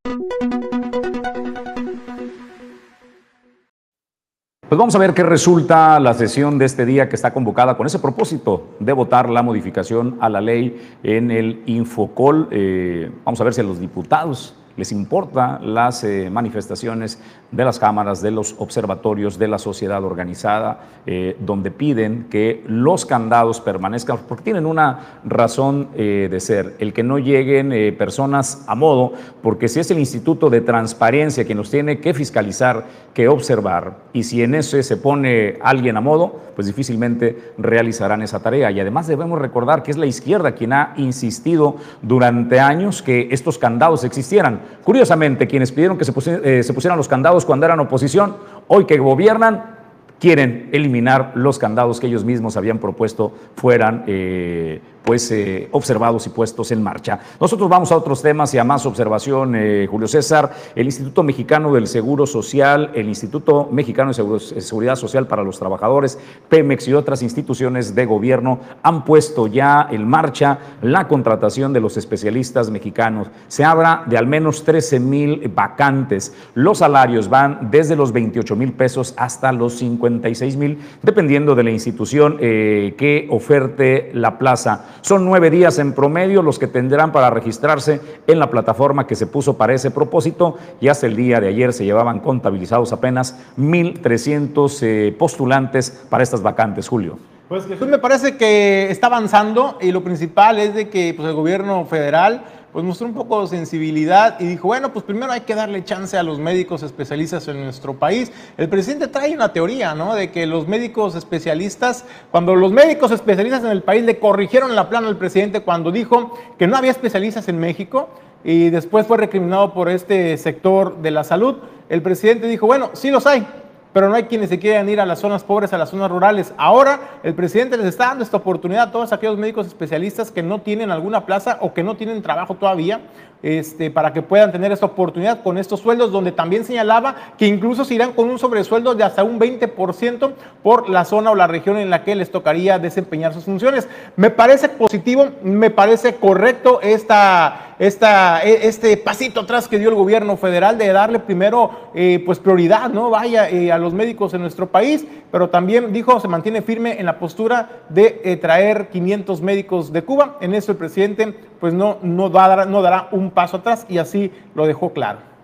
Pues 4.69 4.79
vamos 4.79 4.95
a 4.97 4.99
ver 4.99 5.15
qué 5.15 5.23
resulta 5.23 6.01
la 6.01 6.15
sesión 6.15 6.59
de 6.59 6.65
este 6.65 6.85
día 6.85 7.09
que 7.09 7.17
está 7.17 7.33
convocada 7.33 7.77
con 7.77 7.87
ese 7.87 7.99
propósito 7.99 8.71
de 8.81 8.93
votar 8.93 9.29
la 9.31 9.43
modificación 9.43 10.17
a 10.21 10.29
la 10.29 10.41
ley 10.41 10.81
en 11.03 11.31
el 11.31 11.63
Infocol. 11.67 12.49
Eh, 12.51 13.11
vamos 13.25 13.41
a 13.41 13.45
ver 13.45 13.55
si 13.55 13.63
los 13.63 13.79
diputados 13.79 14.57
les 14.77 14.93
importa 14.93 15.59
las 15.63 16.03
eh, 16.05 16.29
manifestaciones 16.31 17.19
de 17.51 17.65
las 17.65 17.79
cámaras, 17.79 18.21
de 18.21 18.31
los 18.31 18.57
observatorios, 18.59 19.39
de 19.39 19.49
la 19.49 19.59
sociedad 19.59 20.03
organizada, 20.03 20.81
eh, 21.07 21.37
donde 21.41 21.71
piden 21.71 22.27
que 22.29 22.65
los 22.67 23.07
candados 23.07 23.61
permanezcan, 23.61 24.19
porque 24.29 24.45
tienen 24.45 24.67
una 24.67 25.21
razón 25.25 25.89
eh, 25.95 26.29
de 26.31 26.41
ser, 26.41 26.75
el 26.81 26.93
que 26.93 27.03
no 27.03 27.19
lleguen 27.19 27.95
personas 27.97 28.65
a 28.67 28.75
modo, 28.75 29.13
porque 29.43 29.69
si 29.69 29.81
es 29.81 29.91
el 29.91 29.99
Instituto 29.99 30.51
de 30.51 30.61
Transparencia 30.61 31.45
quien 31.45 31.59
nos 31.59 31.71
tiene 31.71 32.01
que 32.01 32.15
fiscalizar, 32.15 32.85
que 33.13 33.29
observar, 33.29 33.99
y 34.13 34.25
si 34.25 34.43
en 34.43 34.55
ese 34.55 34.83
se 34.83 34.97
pone 34.97 35.59
alguien 35.63 35.97
a 35.97 36.01
modo, 36.01 36.41
pues 36.55 36.67
difícilmente 36.67 37.53
realizarán 37.59 38.23
esa 38.23 38.41
tarea. 38.41 38.71
Y 38.71 38.81
además 38.81 39.07
debemos 39.07 39.39
recordar 39.39 39.83
que 39.83 39.91
es 39.91 39.97
la 39.97 40.07
izquierda 40.07 40.53
quien 40.53 40.73
ha 40.73 40.95
insistido 40.97 41.77
durante 42.03 42.61
años 42.61 43.03
que 43.03 43.29
estos 43.31 43.59
candados 43.59 44.05
existieran. 44.05 44.61
Curiosamente, 44.83 45.47
quienes 45.47 45.73
pidieron 45.73 45.99
que 45.99 46.05
se, 46.05 46.13
pusieran 46.13 46.97
los 46.97 47.09
candados 47.09 47.45
cuando 47.45 47.67
eran 47.67 47.81
oposición, 47.81 48.37
hoy 48.69 48.85
que 48.85 48.99
gobiernan, 48.99 49.75
quieren 50.19 50.71
eliminar 50.73 51.33
los 51.35 51.59
candados 51.59 52.01
que 52.01 52.07
ellos 52.07 52.25
mismos 52.25 52.57
habían 52.57 52.79
propuesto 52.79 53.33
fueran 53.57 54.05
eh, 54.07 54.81
pues 55.05 55.31
eh, 55.31 55.69
observados 55.73 56.27
y 56.27 56.31
puestos 56.31 56.73
en 56.73 56.83
marcha. 56.83 57.21
Nosotros 57.41 57.69
vamos 57.69 57.93
a 57.93 57.97
otros 57.97 58.23
temas 58.23 58.55
y 58.55 58.59
a 58.59 58.65
más 58.65 58.87
observación, 58.87 59.55
eh, 59.55 59.87
Julio 59.89 60.09
César. 60.09 60.53
El 60.75 60.87
Instituto 60.87 61.23
Mexicano 61.23 61.73
del 61.73 61.87
Seguro 61.87 62.27
Social, 62.27 62.91
el 62.95 63.09
Instituto 63.09 63.69
Mexicano 63.71 64.13
de 64.13 64.41
Seguridad 64.61 64.97
Social 64.97 65.27
para 65.27 65.43
los 65.43 65.59
Trabajadores, 65.59 66.19
Pemex 66.49 66.89
y 66.89 66.95
otras 66.95 67.23
instituciones 67.23 67.95
de 67.95 68.07
gobierno 68.07 68.61
han 68.83 69.05
puesto 69.05 69.47
ya 69.47 69.87
en 69.91 70.09
marcha 70.09 70.59
la 70.81 71.07
contratación 71.07 71.73
de 71.73 71.81
los 71.81 71.97
especialistas 71.97 72.71
mexicanos. 72.71 73.29
Se 73.49 73.65
habla 73.65 74.05
de 74.07 74.17
al 74.17 74.27
menos 74.27 74.65
13 74.65 75.01
mil 75.01 75.49
vacantes. 75.55 76.35
Los 76.55 76.79
salarios 76.79 77.29
van 77.29 77.71
desde 77.71 77.97
los 77.97 78.13
28 78.13 78.57
mil 78.57 78.73
pesos 78.73 79.15
hasta 79.17 79.53
los 79.53 79.75
56 79.75 80.57
mil, 80.57 80.79
dependiendo 81.03 81.55
de 81.55 81.65
la 81.65 81.71
institución 81.71 82.39
eh, 82.41 82.95
que 82.97 83.27
oferte 83.31 84.11
la 84.15 84.39
plaza. 84.39 84.87
Son 85.01 85.25
nueve 85.25 85.51
días 85.51 85.79
en 85.79 85.93
promedio 85.93 86.43
los 86.43 86.59
que 86.59 86.67
tendrán 86.67 87.13
para 87.13 87.31
registrarse 87.31 88.01
en 88.27 88.39
la 88.39 88.51
plataforma 88.51 89.07
que 89.07 89.15
se 89.15 89.27
puso 89.27 89.57
para 89.57 89.75
ese 89.75 89.91
propósito 89.91 90.57
y 90.81 90.89
hasta 90.89 91.07
el 91.07 91.17
día 91.17 91.41
de 91.41 91.49
ayer 91.49 91.73
se 91.73 91.85
llevaban 91.85 92.21
contabilizados 92.21 92.93
apenas 92.93 93.37
1.300 93.59 94.79
eh, 94.83 95.17
postulantes 95.19 96.05
para 96.09 96.23
estas 96.23 96.43
vacantes, 96.43 96.89
Julio. 96.89 97.19
Pues 97.49 97.67
Jesús 97.67 97.89
me 97.89 97.99
parece 97.99 98.37
que 98.37 98.91
está 98.91 99.09
avanzando 99.09 99.77
y 99.81 99.93
lo 99.93 100.03
principal 100.03 100.59
es 100.59 100.75
de 100.75 100.89
que 100.89 101.13
pues, 101.15 101.29
el 101.29 101.35
gobierno 101.35 101.85
federal 101.85 102.45
pues 102.75 102.85
mostró 102.85 103.07
un 103.07 103.15
poco 103.15 103.41
de 103.41 103.47
sensibilidad 103.47 104.41
y 104.41 104.47
dijo, 104.47 104.67
bueno, 104.67 104.93
pues 104.93 105.05
primero 105.05 105.31
hay 105.31 105.43
que 105.43 105.55
darle 105.55 105.85
chance 105.85 106.19
a 106.19 106.25
los 106.25 106.41
médicos 106.41 106.83
especialistas 106.83 107.47
en 107.47 107.63
nuestro 107.63 107.95
país. 107.95 108.33
El 108.57 108.69
presidente 108.69 109.07
trae 109.07 109.33
una 109.33 109.53
teoría, 109.53 109.95
¿no? 109.95 110.17
De 110.17 110.33
que 110.33 110.45
los 110.45 110.67
médicos 110.67 111.15
especialistas, 111.15 112.05
cuando 112.33 112.57
los 112.57 112.73
médicos 112.73 113.13
especialistas 113.13 113.63
en 113.63 113.71
el 113.71 113.85
país 113.85 114.03
le 114.03 114.19
corrigieron 114.19 114.75
la 114.75 114.89
plana 114.89 115.07
al 115.07 115.17
presidente 115.17 115.61
cuando 115.61 115.93
dijo 115.93 116.37
que 116.59 116.67
no 116.67 116.77
había 116.77 116.91
especialistas 116.91 117.49
en 117.49 117.61
México 117.61 118.09
y 118.43 118.71
después 118.71 119.07
fue 119.07 119.19
recriminado 119.19 119.73
por 119.73 119.89
este 119.89 120.37
sector 120.37 121.01
de 121.01 121.13
la 121.13 121.23
salud, 121.23 121.59
el 121.89 122.03
presidente 122.03 122.49
dijo, 122.49 122.67
bueno, 122.67 122.91
sí 122.95 123.13
los 123.13 123.25
hay, 123.29 123.47
pero 123.95 124.09
no 124.09 124.17
hay 124.17 124.25
quienes 124.25 124.51
se 124.51 124.59
quieran 124.59 124.89
ir 124.89 125.01
a 125.01 125.07
las 125.07 125.21
zonas 125.21 125.45
pobres, 125.45 125.73
a 125.73 125.79
las 125.79 125.89
zonas 125.89 126.11
rurales. 126.11 126.53
Ahora 126.59 127.21
el 127.23 127.33
presidente 127.33 127.79
les 127.79 127.87
está 127.87 128.09
dando 128.09 128.25
esta 128.25 128.37
oportunidad 128.37 128.89
a 128.89 128.91
todos 128.91 129.13
aquellos 129.13 129.39
médicos 129.39 129.69
especialistas 129.69 130.33
que 130.33 130.43
no 130.43 130.61
tienen 130.61 130.91
alguna 130.91 131.25
plaza 131.25 131.59
o 131.61 131.73
que 131.73 131.85
no 131.85 131.97
tienen 131.97 132.21
trabajo 132.21 132.57
todavía 132.57 133.01
este, 133.45 133.91
para 133.91 134.15
que 134.15 134.23
puedan 134.23 134.51
tener 134.53 134.73
esta 134.73 134.87
oportunidad 134.87 135.43
con 135.43 135.59
estos 135.59 135.81
sueldos, 135.81 136.11
donde 136.11 136.33
también 136.33 136.65
señalaba 136.65 137.15
que 137.37 137.47
incluso 137.47 137.85
se 137.85 137.95
irán 137.95 138.13
con 138.13 138.31
un 138.31 138.39
sobresueldo 138.39 138.95
de 138.95 139.05
hasta 139.05 139.23
un 139.23 139.39
20% 139.39 140.33
por 140.63 140.89
la 140.89 141.05
zona 141.05 141.31
o 141.31 141.35
la 141.35 141.47
región 141.47 141.77
en 141.77 141.91
la 141.91 142.05
que 142.05 142.15
les 142.15 142.31
tocaría 142.31 142.79
desempeñar 142.79 143.35
sus 143.35 143.45
funciones. 143.45 143.87
Me 144.17 144.31
parece 144.31 144.71
positivo, 144.71 145.29
me 145.43 145.69
parece 145.69 146.15
correcto 146.15 146.81
esta, 146.81 147.75
e, 147.79 148.67
este 148.67 148.97
pasito 148.97 149.41
atrás 149.41 149.69
que 149.69 149.79
dio 149.79 149.91
el 149.91 149.95
gobierno 149.95 150.39
federal 150.39 150.79
de 150.79 150.91
darle 150.91 151.19
primero 151.19 151.91
eh, 151.95 152.23
pues 152.25 152.39
prioridad, 152.39 152.89
¿no? 152.89 153.11
Vaya 153.11 153.51
eh, 153.51 153.71
a 153.71 153.77
los 153.77 153.93
médicos 153.93 154.33
en 154.33 154.41
nuestro 154.41 154.69
país, 154.69 155.07
pero 155.31 155.51
también 155.51 155.93
dijo, 155.93 156.19
se 156.19 156.29
mantiene 156.29 156.63
firme 156.63 156.99
en 156.99 157.05
la 157.05 157.19
postura 157.19 157.83
de 157.91 158.23
eh, 158.25 158.37
traer 158.39 158.89
500 158.89 159.43
médicos 159.43 159.93
de 159.93 160.03
Cuba. 160.03 160.39
En 160.41 160.55
eso 160.55 160.73
el 160.73 160.79
presidente 160.79 161.35
pues 161.65 161.73
no, 161.73 161.97
no, 162.03 162.29
dará, 162.29 162.67
no 162.67 162.83
dará 162.83 163.09
un 163.11 163.31
paso 163.35 163.59
atrás 163.59 163.87
y 163.89 163.99
así 163.99 164.33
lo 164.55 164.67
dejó 164.67 164.93
claro. 164.93 165.35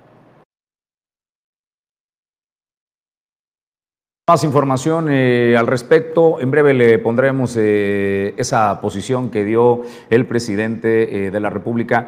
Más 4.31 4.45
información 4.45 5.09
eh, 5.11 5.57
al 5.59 5.67
respecto. 5.67 6.39
En 6.39 6.53
breve 6.53 6.73
le 6.73 7.01
pondremos 7.01 7.57
eh, 7.59 8.33
esa 8.37 8.81
posición 8.81 9.29
que 9.29 9.45
dio 9.45 9.83
el 10.09 10.25
presidente 10.25 11.27
eh, 11.27 11.31
de 11.33 11.41
la 11.41 11.51
República. 11.51 12.07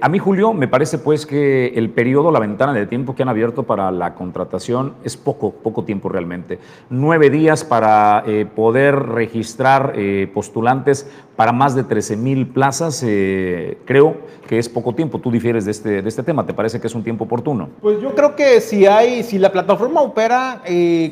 a 0.00 0.08
mí, 0.08 0.18
Julio, 0.18 0.52
me 0.52 0.66
parece 0.66 0.98
pues 0.98 1.26
que 1.26 1.68
el 1.76 1.90
periodo, 1.90 2.32
la 2.32 2.40
ventana 2.40 2.72
de 2.72 2.86
tiempo 2.86 3.14
que 3.14 3.22
han 3.22 3.28
abierto 3.28 3.62
para 3.62 3.92
la 3.92 4.16
contratación 4.16 4.94
es 5.04 5.16
poco, 5.16 5.52
poco 5.52 5.84
tiempo 5.84 6.08
realmente. 6.08 6.58
Nueve 6.88 7.30
días 7.30 7.62
para 7.62 8.24
poder 8.56 8.96
registrar 8.96 9.94
postulantes 10.34 11.08
para 11.40 11.52
más 11.52 11.74
de 11.74 11.84
13 11.84 12.18
mil 12.18 12.48
plazas. 12.48 13.00
creo 13.00 14.14
que 14.46 14.58
es 14.58 14.68
poco 14.68 14.94
tiempo. 14.94 15.20
Tú 15.20 15.30
difieres 15.30 15.64
de 15.64 15.70
este, 15.70 16.02
de 16.02 16.06
este 16.06 16.22
tema. 16.22 16.44
¿Te 16.44 16.52
parece 16.52 16.78
que 16.78 16.86
es 16.86 16.94
un 16.94 17.02
tiempo 17.02 17.24
oportuno? 17.24 17.70
Pues 17.80 17.98
yo 18.02 18.14
creo 18.14 18.36
que 18.36 18.60
si 18.60 18.84
hay, 18.84 19.22
si 19.22 19.38
la 19.38 19.50
plataforma 19.50 20.02
opera 20.02 20.60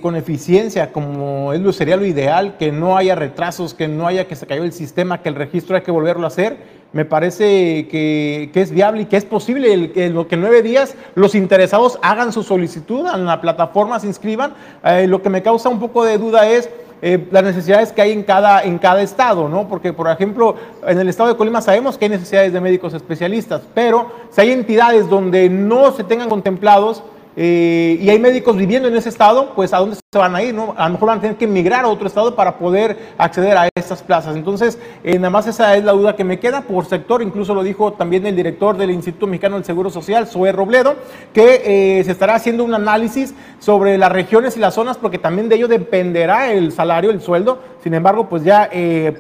con 0.03 0.17
eficiencia, 0.17 0.93
como 0.93 1.55
es 1.55 1.75
sería 1.75 1.97
lo 1.97 2.05
ideal, 2.05 2.59
que 2.59 2.71
no 2.71 2.99
haya 2.99 3.15
retrasos, 3.15 3.73
que 3.73 3.89
no 3.89 4.07
haya 4.07 4.29
que 4.29 4.37
se 4.37 4.47
cayó 4.47 4.65
el 4.65 4.73
sistema, 4.73 5.23
que 5.23 5.31
el 5.31 5.35
registro 5.35 5.77
hay 5.77 5.83
que 5.83 5.91
volverlo 5.91 6.25
a 6.25 6.27
hacer, 6.27 6.59
me 6.93 7.07
parece 7.07 7.89
que, 7.89 8.51
es 8.53 8.71
viable 8.71 9.03
y 9.03 9.05
que 9.07 9.17
es 9.17 9.25
posible 9.25 9.73
el, 9.73 9.93
que 9.93 10.07
en 10.07 10.15
lo 10.15 10.29
que 10.29 10.37
nueve 10.37 10.61
días 10.61 10.95
los 11.15 11.35
interesados 11.35 11.99
hagan 12.03 12.35
su 12.35 12.43
solicitud 12.43 13.07
en 13.15 13.25
la 13.25 13.41
plataforma, 13.41 13.99
se 13.99 14.07
inscriban. 14.07 14.53
Eh, 14.85 15.07
lo 15.07 15.23
que 15.23 15.31
me 15.31 15.43
causa 15.43 15.71
un 15.71 15.81
poco 15.81 16.05
de 16.05 16.19
duda 16.19 16.51
es 16.51 16.69
eh, 17.01 17.29
las 17.31 17.45
necesidades 17.45 17.93
que 17.93 18.03
hay 18.03 18.13
en 18.13 18.23
cada, 18.23 18.63
en 18.63 18.79
cada 18.79 19.03
estado, 19.03 19.49
¿no? 19.49 19.69
Porque, 19.69 19.93
por 19.93 20.09
ejemplo, 20.11 20.57
en 20.87 20.99
el 20.99 21.09
estado 21.09 21.29
de 21.29 21.37
Colima 21.37 21.61
sabemos 21.61 21.97
que 21.97 22.07
hay 22.07 22.11
necesidades 22.11 22.53
de 22.53 22.61
médicos 22.61 22.95
especialistas, 22.95 23.63
pero 23.75 24.11
si 24.31 24.41
hay 24.41 24.51
entidades 24.51 25.09
donde 25.09 25.49
no 25.49 25.93
se 25.93 26.05
tengan 26.05 26.29
contemplados, 26.29 27.03
eh, 27.41 27.97
y 28.01 28.11
hay 28.11 28.19
médicos 28.19 28.57
viviendo 28.57 28.89
en 28.89 28.97
ese 28.97 29.11
estado, 29.11 29.53
pues 29.55 29.73
a 29.73 29.79
dónde 29.79 29.95
se 29.95 30.19
van 30.19 30.35
a 30.35 30.43
ir, 30.43 30.53
¿no? 30.53 30.75
A 30.77 30.89
lo 30.89 30.95
mejor 30.95 31.07
van 31.07 31.19
a 31.19 31.21
tener 31.21 31.37
que 31.37 31.45
emigrar 31.45 31.85
a 31.85 31.89
otro 31.89 32.09
estado 32.09 32.35
para 32.35 32.59
poder 32.59 32.99
acceder 33.17 33.57
a 33.57 33.69
estas 33.77 34.03
plazas. 34.03 34.35
Entonces, 34.35 34.77
eh, 35.05 35.21
nada 35.21 35.31
más 35.31 35.47
esa 35.47 35.77
es 35.77 35.85
la 35.85 35.93
duda 35.93 36.17
que 36.17 36.25
me 36.25 36.41
queda 36.41 36.63
por 36.63 36.87
sector, 36.87 37.23
incluso 37.23 37.55
lo 37.55 37.63
dijo 37.63 37.93
también 37.93 38.27
el 38.27 38.35
director 38.35 38.77
del 38.77 38.91
Instituto 38.91 39.29
Mexicano 39.29 39.55
del 39.55 39.65
Seguro 39.65 39.89
Social, 39.89 40.27
Zoe 40.27 40.51
Robledo, 40.51 40.97
que 41.33 41.63
eh, 42.01 42.03
se 42.03 42.11
estará 42.11 42.35
haciendo 42.35 42.65
un 42.65 42.75
análisis 42.75 43.33
sobre 43.61 43.97
las 43.99 44.11
regiones 44.11 44.57
y 44.57 44.59
las 44.59 44.75
zonas, 44.75 44.99
porque 44.99 45.19
también 45.19 45.49
de 45.49 45.55
ello 45.55 45.69
dependerá 45.69 46.51
el 46.51 46.73
salario, 46.73 47.13
el 47.13 47.21
sueldo. 47.21 47.61
Sin 47.85 47.95
embargo, 47.95 48.29
pues 48.29 48.43
ya 48.43 48.69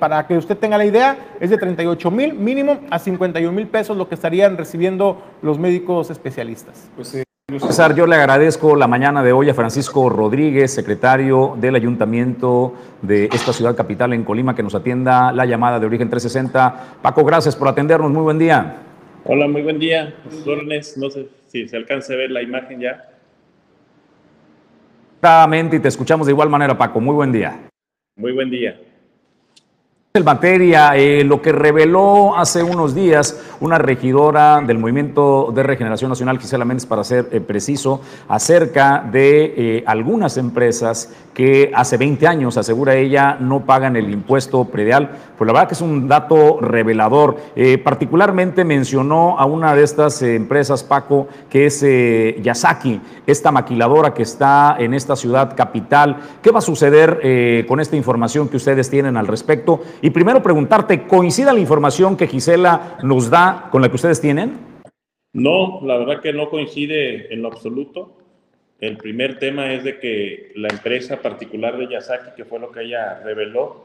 para 0.01 0.27
que 0.27 0.37
usted 0.37 0.59
tenga 0.59 0.77
la 0.77 0.85
idea, 0.85 1.17
es 1.39 1.51
de 1.51 1.57
38 1.57 2.11
mil 2.11 2.35
mínimo 2.35 2.81
a 2.91 2.99
51 2.99 3.53
mil 3.53 3.69
pesos 3.69 3.97
lo 3.97 4.09
que 4.09 4.17
estarían 4.17 4.57
recibiendo 4.57 5.19
los 5.41 5.57
médicos 5.57 6.11
especialistas. 6.11 6.91
Pues, 6.97 7.28
César, 7.57 7.95
yo 7.95 8.07
le 8.07 8.15
agradezco 8.15 8.77
la 8.77 8.87
mañana 8.87 9.23
de 9.23 9.33
hoy 9.33 9.49
a 9.49 9.55
Francisco 9.55 10.11
Rodríguez, 10.11 10.71
secretario 10.71 11.57
del 11.59 11.77
Ayuntamiento 11.77 12.75
de 13.01 13.25
esta 13.33 13.55
ciudad 13.55 13.75
capital 13.75 14.13
en 14.13 14.23
Colima, 14.23 14.55
que 14.55 14.63
nos 14.63 14.75
atienda 14.75 15.33
la 15.33 15.47
llamada 15.47 15.81
de 15.81 15.87
Origen 15.87 16.11
360. 16.11 16.99
Paco, 17.01 17.25
gracias 17.25 17.57
por 17.57 17.69
atendernos. 17.69 18.11
Muy 18.11 18.21
buen 18.21 18.39
día. 18.39 18.77
Hola, 19.25 19.49
muy 19.49 19.63
buen 19.63 19.79
día. 19.79 20.15
no 20.97 21.09
sé 21.09 21.29
si 21.47 21.67
se 21.67 21.77
alcanza 21.79 22.13
a 22.13 22.17
ver 22.17 22.31
la 22.31 22.43
imagen 22.43 22.81
ya. 22.81 23.09
Exactamente, 25.15 25.77
y 25.77 25.81
te 25.81 25.89
escuchamos 25.89 26.27
de 26.27 26.35
igual 26.35 26.51
manera, 26.51 26.77
Paco. 26.77 27.01
Muy 27.01 27.15
buen 27.15 27.33
día. 27.33 27.59
Muy 28.17 28.33
buen 28.33 28.51
día. 28.51 28.79
En 30.14 30.25
materia, 30.25 30.97
eh, 30.97 31.23
lo 31.23 31.42
que 31.42 31.53
reveló 31.53 32.35
hace 32.35 32.62
unos 32.62 32.94
días 32.94 33.38
una 33.61 33.77
regidora 33.77 34.62
del 34.66 34.79
Movimiento 34.79 35.53
de 35.55 35.62
Regeneración 35.62 36.09
Nacional, 36.09 36.38
Gisela 36.38 36.64
Méndez, 36.64 36.87
para 36.87 37.05
ser 37.05 37.29
eh, 37.31 37.40
preciso, 37.40 38.01
acerca 38.27 39.05
de 39.12 39.55
eh, 39.55 39.85
algunas 39.87 40.38
empresas 40.38 41.12
que 41.35 41.71
hace 41.75 41.99
20 41.99 42.27
años, 42.27 42.57
asegura 42.57 42.97
ella, 42.97 43.37
no 43.38 43.66
pagan 43.66 43.97
el 43.97 44.11
impuesto 44.11 44.64
predial. 44.64 45.11
Pues 45.37 45.47
la 45.47 45.53
verdad 45.53 45.68
que 45.68 45.75
es 45.75 45.83
un 45.83 46.09
dato 46.09 46.59
revelador. 46.61 47.37
particularmente 47.85 48.64
mencionó 48.64 49.38
a 49.38 49.44
una 49.44 49.73
de 49.77 49.85
estas 49.85 50.21
empresas, 50.23 50.83
Paco, 50.83 51.29
que 51.49 51.66
es 51.66 51.85
Yasaki, 52.42 53.01
esta 53.25 53.53
maquiladora 53.53 54.14
que 54.14 54.25
está 54.25 54.75
en 54.81 54.94
esta 54.94 55.14
ciudad 55.14 55.55
capital. 55.55 56.16
¿Qué 56.42 56.51
va 56.51 56.59
a 56.59 56.62
suceder 56.62 57.66
con 57.68 57.79
esta 57.79 57.94
información 57.94 58.49
que 58.49 58.57
ustedes 58.57 58.90
tienen 58.90 59.16
al 59.16 59.29
respecto? 59.29 59.81
Y 60.01 60.11
primero 60.11 60.43
preguntarte, 60.43 61.07
¿coincide 61.07 61.53
la 61.53 61.59
información 61.59 62.17
que 62.17 62.29
Gisela 62.29 62.99
nos 63.03 63.31
da 63.31 63.69
con 63.71 63.83
la 63.83 63.89
que 63.89 63.97
ustedes 63.97 64.21
tienen? 64.21 64.59
No, 65.33 65.81
la 65.85 65.99
verdad 65.99 66.21
que 66.21 66.33
no 66.33 66.49
coincide 66.51 67.33
en 67.33 67.43
lo 67.43 67.49
absoluto. 67.49 68.17
El 68.81 68.97
primer 68.97 69.39
tema 69.41 69.73
es 69.73 69.83
de 69.83 69.99
que 69.99 70.53
la 70.55 70.69
empresa 70.69 71.21
particular 71.21 71.77
de 71.77 71.89
Yasaki, 71.89 72.31
que 72.37 72.45
fue 72.45 72.61
lo 72.61 72.71
que 72.71 72.83
ella 72.83 73.21
reveló, 73.25 73.83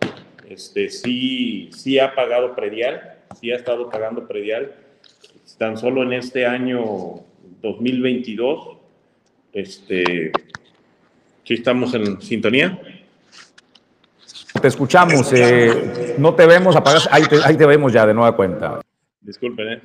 este, 0.48 0.90
sí, 0.90 1.70
sí 1.74 1.98
ha 1.98 2.14
pagado 2.14 2.56
predial, 2.56 3.16
sí 3.40 3.52
ha 3.52 3.56
estado 3.56 3.90
pagando 3.90 4.28
predial. 4.28 4.72
Tan 5.58 5.78
solo 5.78 6.04
en 6.04 6.14
este 6.14 6.46
año 6.46 7.22
2022, 7.62 8.78
este, 9.54 10.32
sí 11.44 11.54
estamos 11.54 11.94
en 11.96 12.22
sintonía 12.22 12.80
te 14.64 14.70
escuchamos. 14.70 15.34
Eh, 15.34 16.16
no 16.18 16.36
te 16.36 16.46
vemos, 16.46 16.74
apagas. 16.78 17.10
Ahí 17.12 17.24
te, 17.24 17.38
te 17.54 17.66
vemos 17.66 17.92
ya 17.92 18.08
de 18.08 18.14
nueva 18.14 18.34
cuenta. 18.34 18.80
Disculpen, 19.20 19.68
¿eh? 19.68 19.82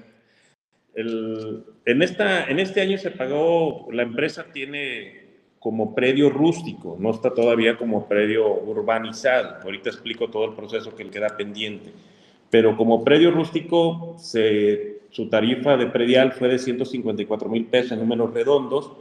en, 0.94 2.02
esta, 2.02 2.44
en 2.44 2.60
este 2.60 2.80
año 2.80 2.96
se 2.96 3.10
pagó, 3.10 3.88
la 3.90 4.04
empresa 4.04 4.46
tiene 4.52 5.26
como 5.58 5.96
predio 5.96 6.30
rústico, 6.30 6.96
no 7.00 7.10
está 7.10 7.34
todavía 7.34 7.76
como 7.76 8.06
predio 8.06 8.54
urbanizado. 8.54 9.56
Ahorita 9.64 9.90
explico 9.90 10.30
todo 10.30 10.44
el 10.44 10.54
proceso 10.54 10.94
que 10.94 11.10
queda 11.10 11.36
pendiente. 11.36 11.90
pero 12.48 12.76
como 12.76 13.02
predio 13.02 13.32
rústico, 13.32 14.16
su 14.16 15.28
tarifa 15.28 15.76
de 15.76 15.86
predial 15.86 16.30
fue 16.30 16.46
de 16.46 16.58
154 16.60 17.48
mil 17.48 17.66
pesos 17.66 17.92
en 17.92 17.98
números 17.98 18.32
redondos, 18.32 18.92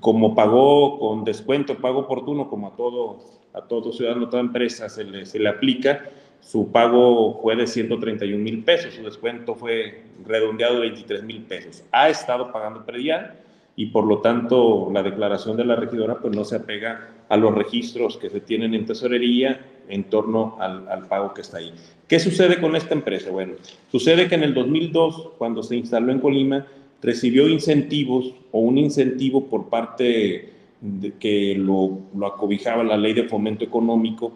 como 0.00 0.34
pagó 0.34 0.98
con 0.98 1.22
descuento, 1.22 1.76
pago 1.76 2.00
oportuno, 2.00 2.50
como 2.50 2.66
a 2.66 2.74
todo, 2.74 3.35
a 3.56 3.62
todo 3.62 3.92
ciudadano, 3.92 4.28
toda 4.28 4.42
empresa 4.42 4.88
se 4.88 5.04
le, 5.04 5.24
se 5.26 5.38
le 5.38 5.48
aplica, 5.48 6.10
su 6.40 6.70
pago 6.70 7.40
fue 7.42 7.56
de 7.56 7.66
131 7.66 8.42
mil 8.42 8.62
pesos, 8.62 8.94
su 8.94 9.02
descuento 9.02 9.54
fue 9.54 10.02
redondeado 10.24 10.74
de 10.74 10.80
23 10.80 11.22
mil 11.24 11.42
pesos. 11.42 11.82
Ha 11.90 12.08
estado 12.08 12.52
pagando 12.52 12.84
predial 12.84 13.34
y 13.74 13.86
por 13.86 14.04
lo 14.06 14.18
tanto 14.18 14.90
la 14.92 15.02
declaración 15.02 15.56
de 15.56 15.64
la 15.64 15.74
regidora 15.74 16.18
pues 16.18 16.36
no 16.36 16.44
se 16.44 16.56
apega 16.56 17.08
a 17.28 17.36
los 17.36 17.54
registros 17.54 18.16
que 18.16 18.30
se 18.30 18.40
tienen 18.40 18.74
en 18.74 18.86
tesorería 18.86 19.60
en 19.88 20.04
torno 20.04 20.56
al, 20.60 20.88
al, 20.88 21.06
pago 21.06 21.34
que 21.34 21.40
está 21.40 21.58
ahí. 21.58 21.72
¿Qué 22.06 22.20
sucede 22.20 22.60
con 22.60 22.76
esta 22.76 22.94
empresa? 22.94 23.30
Bueno, 23.30 23.54
sucede 23.90 24.28
que 24.28 24.36
en 24.36 24.44
el 24.44 24.54
2002, 24.54 25.30
cuando 25.38 25.62
se 25.62 25.76
instaló 25.76 26.12
en 26.12 26.20
Colima, 26.20 26.66
recibió 27.02 27.48
incentivos 27.48 28.34
o 28.52 28.60
un 28.60 28.78
incentivo 28.78 29.46
por 29.46 29.68
parte 29.68 30.55
de 30.86 31.14
que 31.14 31.54
lo, 31.56 31.98
acobijaba 32.26 32.84
la 32.84 32.96
ley 32.96 33.12
de 33.12 33.24
fomento 33.24 33.64
económico 33.64 34.32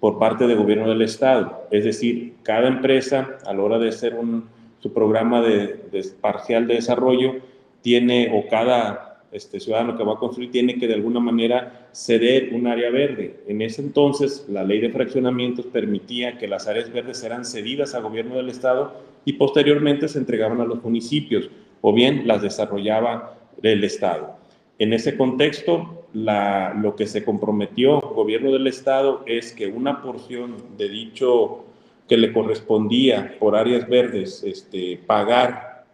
por 0.00 0.18
parte 0.18 0.46
del 0.46 0.56
gobierno 0.56 0.88
del 0.88 1.02
estado. 1.02 1.66
Es 1.70 1.84
decir, 1.84 2.34
cada 2.42 2.68
empresa 2.68 3.38
a 3.46 3.52
la 3.52 3.62
hora 3.62 3.78
de 3.78 3.90
hacer 3.90 4.14
un, 4.14 4.44
su 4.80 4.92
programa 4.92 5.42
de, 5.42 5.88
de 5.92 6.04
parcial 6.20 6.66
de 6.66 6.74
desarrollo 6.74 7.36
tiene 7.82 8.30
o 8.32 8.48
cada 8.48 9.10
este 9.32 9.60
ciudadano 9.60 9.96
que 9.96 10.02
va 10.02 10.14
a 10.14 10.18
construir 10.18 10.50
tiene 10.50 10.76
que 10.78 10.88
de 10.88 10.94
alguna 10.94 11.20
manera 11.20 11.88
ceder 11.92 12.52
un 12.52 12.66
área 12.66 12.90
verde. 12.90 13.40
En 13.46 13.62
ese 13.62 13.82
entonces, 13.82 14.46
la 14.48 14.64
ley 14.64 14.80
de 14.80 14.90
fraccionamientos 14.90 15.66
permitía 15.66 16.38
que 16.38 16.48
las 16.48 16.66
áreas 16.66 16.92
verdes 16.92 17.22
eran 17.22 17.44
cedidas 17.44 17.94
al 17.94 18.02
gobierno 18.02 18.36
del 18.36 18.48
Estado 18.48 18.92
y 19.24 19.34
posteriormente 19.34 20.08
se 20.08 20.18
entregaban 20.18 20.60
a 20.60 20.64
los 20.64 20.82
municipios 20.82 21.48
o 21.80 21.92
bien 21.92 22.26
las 22.26 22.42
desarrollaba 22.42 23.36
el 23.62 23.84
Estado. 23.84 24.39
En 24.80 24.94
ese 24.94 25.14
contexto, 25.14 26.06
lo 26.14 26.96
que 26.96 27.06
se 27.06 27.22
comprometió 27.22 27.96
el 27.96 28.14
gobierno 28.14 28.50
del 28.50 28.66
Estado 28.66 29.22
es 29.26 29.52
que 29.52 29.66
una 29.66 30.00
porción 30.00 30.56
de 30.78 30.88
dicho 30.88 31.66
que 32.08 32.16
le 32.16 32.32
correspondía 32.32 33.36
por 33.38 33.56
áreas 33.56 33.86
verdes 33.86 34.42
este, 34.42 34.98
pagar 35.06 35.84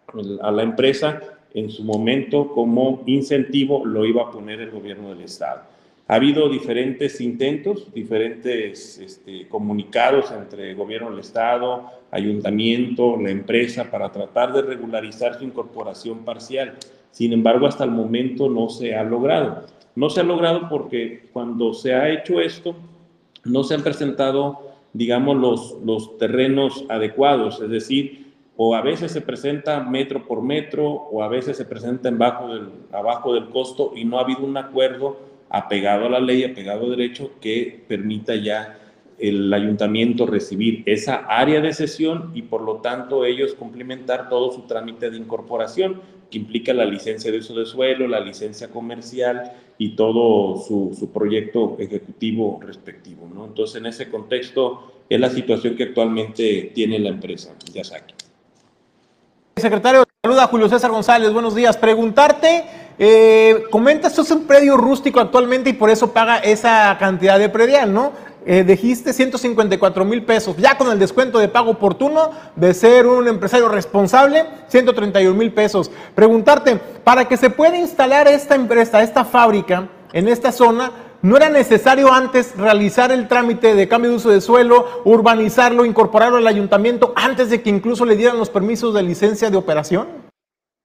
a 0.41 0.51
la 0.53 0.63
empresa 0.63 1.21
en 1.53 1.69
su 1.69 1.83
momento 1.83 2.53
como 2.53 3.03
incentivo 3.07 3.85
lo 3.85 4.07
iba 4.07 4.23
a 4.23 4.31
poner 4.31 4.61
el 4.61 4.71
gobierno 4.71 5.09
del 5.09 5.23
Estado. 5.23 5.63
Ha 6.07 6.15
habido 6.15 6.49
diferentes 6.49 7.21
intentos, 7.21 7.93
diferentes 7.93 8.99
este, 8.99 9.49
comunicados 9.49 10.31
entre 10.31 10.71
el 10.71 10.77
gobierno 10.77 11.11
del 11.11 11.19
Estado, 11.19 11.91
ayuntamiento, 12.13 13.21
la 13.21 13.31
empresa, 13.31 13.91
para 13.91 14.13
tratar 14.13 14.53
de 14.53 14.63
regularizar 14.63 15.37
su 15.37 15.43
incorporación 15.43 16.21
parcial. 16.25 16.77
Sin 17.11 17.33
embargo, 17.33 17.67
hasta 17.67 17.85
el 17.85 17.91
momento 17.91 18.49
no 18.49 18.69
se 18.69 18.95
ha 18.95 19.03
logrado. 19.03 19.65
No 19.95 20.11
se 20.11 20.21
ha 20.21 20.25
logrado 20.25 20.69
porque 20.69 21.29
cuando 21.33 21.73
se 21.73 21.95
ha 21.95 22.11
hecho 22.11 22.41
esto, 22.41 22.77
no 23.45 23.65
se 23.65 23.75
han 23.75 23.83
presentado, 23.83 24.61
digamos, 24.93 25.37
los, 25.37 25.77
los 25.85 26.19
terrenos 26.19 26.85
adecuados, 26.89 27.61
es 27.63 27.71
decir, 27.71 28.27
o 28.57 28.75
a 28.75 28.81
veces 28.81 29.13
se 29.13 29.21
presenta 29.21 29.81
metro 29.81 30.27
por 30.27 30.43
metro 30.43 30.87
o 30.87 31.23
a 31.23 31.29
veces 31.29 31.57
se 31.57 31.65
presenta 31.65 32.09
en 32.09 32.19
bajo 32.19 32.49
del, 32.49 32.69
abajo 32.93 33.35
del 33.35 33.51
costo 33.51 33.93
y 33.95 34.05
no 34.05 34.19
ha 34.19 34.23
habido 34.23 34.45
un 34.45 34.57
acuerdo 34.57 35.19
apegado 35.51 36.07
a 36.07 36.11
la 36.11 36.21
ley, 36.21 36.45
apegado 36.45 36.87
a 36.87 36.91
derecho 36.91 37.33
que 37.41 37.85
permita 37.87 38.35
ya 38.35 38.79
el 39.19 39.53
ayuntamiento 39.53 40.27
recibir 40.27 40.83
esa 40.87 41.17
área 41.27 41.61
de 41.61 41.73
sesión 41.73 42.33
y 42.35 42.43
por 42.43 42.63
lo 42.63 42.77
tanto 42.77 43.25
ellos 43.25 43.55
complementar 43.55 44.29
todo 44.29 44.53
su 44.53 44.63
trámite 44.63 45.11
de 45.11 45.17
incorporación 45.17 46.01
que 46.31 46.39
implica 46.39 46.73
la 46.73 46.85
licencia 46.85 47.31
de 47.31 47.39
uso 47.39 47.55
de 47.55 47.67
suelo, 47.67 48.09
la 48.09 48.21
licencia 48.21 48.69
comercial 48.69 49.53
y 49.79 49.91
todo 49.97 50.57
su, 50.57 50.97
su 50.99 51.11
proyecto 51.11 51.77
ejecutivo 51.79 52.61
respectivo. 52.63 53.29
¿no? 53.33 53.45
Entonces 53.47 53.77
en 53.77 53.87
ese 53.87 54.11
contexto 54.11 54.93
es 55.09 55.21
la 55.21 55.31
situación 55.31 55.77
que 55.77 55.85
actualmente 55.85 56.73
tiene 56.75 56.99
la 56.99 57.11
empresa 57.11 57.55
Yasaki. 57.73 58.15
Secretario, 59.57 60.05
saluda 60.23 60.47
Julio 60.49 60.69
César 60.69 60.91
González, 60.91 61.33
buenos 61.33 61.55
días. 61.55 61.77
Preguntarte, 61.77 62.65
eh, 62.99 63.65
comenta, 63.71 64.09
esto 64.09 64.23
es 64.23 64.31
un 64.31 64.47
predio 64.47 64.77
rústico 64.77 65.21
actualmente 65.21 65.71
y 65.71 65.73
por 65.75 65.91
eso 65.91 66.13
paga 66.13 66.39
esa 66.39 66.97
cantidad 66.99 67.39
de 67.39 67.49
predial, 67.49 67.93
¿no? 67.93 68.13
Eh, 68.49 68.63
dijiste 68.63 69.13
154 69.13 70.05
mil 70.05 70.23
pesos, 70.23 70.57
ya 70.57 70.79
con 70.79 70.89
el 70.93 71.01
descuento 71.01 71.41
de 71.41 71.49
pago 71.49 71.73
oportuno 71.73 72.31
de 72.55 72.75
ser 72.75 73.09
un 73.09 73.27
empresario 73.27 73.69
responsable, 73.69 74.45
131 74.69 75.37
mil 75.37 75.53
pesos. 75.53 75.91
Preguntarte, 76.15 76.77
para 77.03 77.27
que 77.27 77.37
se 77.37 77.51
pueda 77.51 77.77
instalar 77.77 78.29
esta 78.29 78.55
empresa, 78.55 79.03
esta 79.03 79.25
fábrica 79.25 79.89
en 80.13 80.29
esta 80.29 80.53
zona, 80.53 80.93
¿No 81.23 81.37
era 81.37 81.49
necesario 81.49 82.13
antes 82.13 82.57
realizar 82.57 83.11
el 83.11 83.27
trámite 83.27 83.75
de 83.75 83.89
cambio 83.89 84.11
de 84.11 84.17
uso 84.17 84.31
de 84.31 84.41
suelo, 84.41 84.87
urbanizarlo, 85.05 85.85
incorporarlo 85.85 86.37
al 86.37 86.47
ayuntamiento 86.47 87.13
antes 87.17 87.51
de 87.51 87.63
que 87.63 87.71
incluso 87.71 88.05
le 88.05 88.17
dieran 88.17 88.39
los 88.39 88.51
permisos 88.51 88.95
de 88.95 89.03
licencia 89.03 89.51
de 89.51 89.57
operación? 89.57 90.07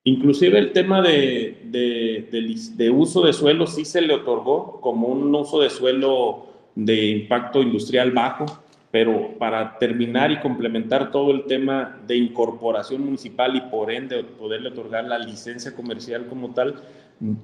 Inclusive 0.04 0.58
el 0.58 0.71
tema 0.71 1.02
de, 1.02 1.62
de, 1.65 2.28
de, 2.76 2.89
uso 2.89 3.21
de 3.24 3.34
suelo 3.34 3.67
sí 3.67 3.86
se 3.86 4.02
le 4.02 4.15
otorgó 4.15 4.82
como 4.82 5.10
un 5.10 5.36
uso 5.36 5.62
de 5.62 5.69
suelo 5.69 6.50
de 6.75 7.05
impacto 7.07 7.62
industrial 7.62 8.12
bajo, 8.12 8.45
pero 8.91 9.38
para 9.39 9.77
terminar 9.79 10.31
y 10.31 10.39
complementar 10.39 11.12
todo 11.12 11.31
el 11.31 11.45
tema 11.45 11.99
de 12.05 12.17
incorporación 12.17 13.05
municipal 13.05 13.55
y 13.55 13.62
por 13.62 13.91
ende 13.91 14.23
poderle 14.23 14.69
otorgar 14.69 15.05
la 15.05 15.17
licencia 15.17 15.73
comercial 15.73 16.27
como 16.27 16.53
tal, 16.53 16.75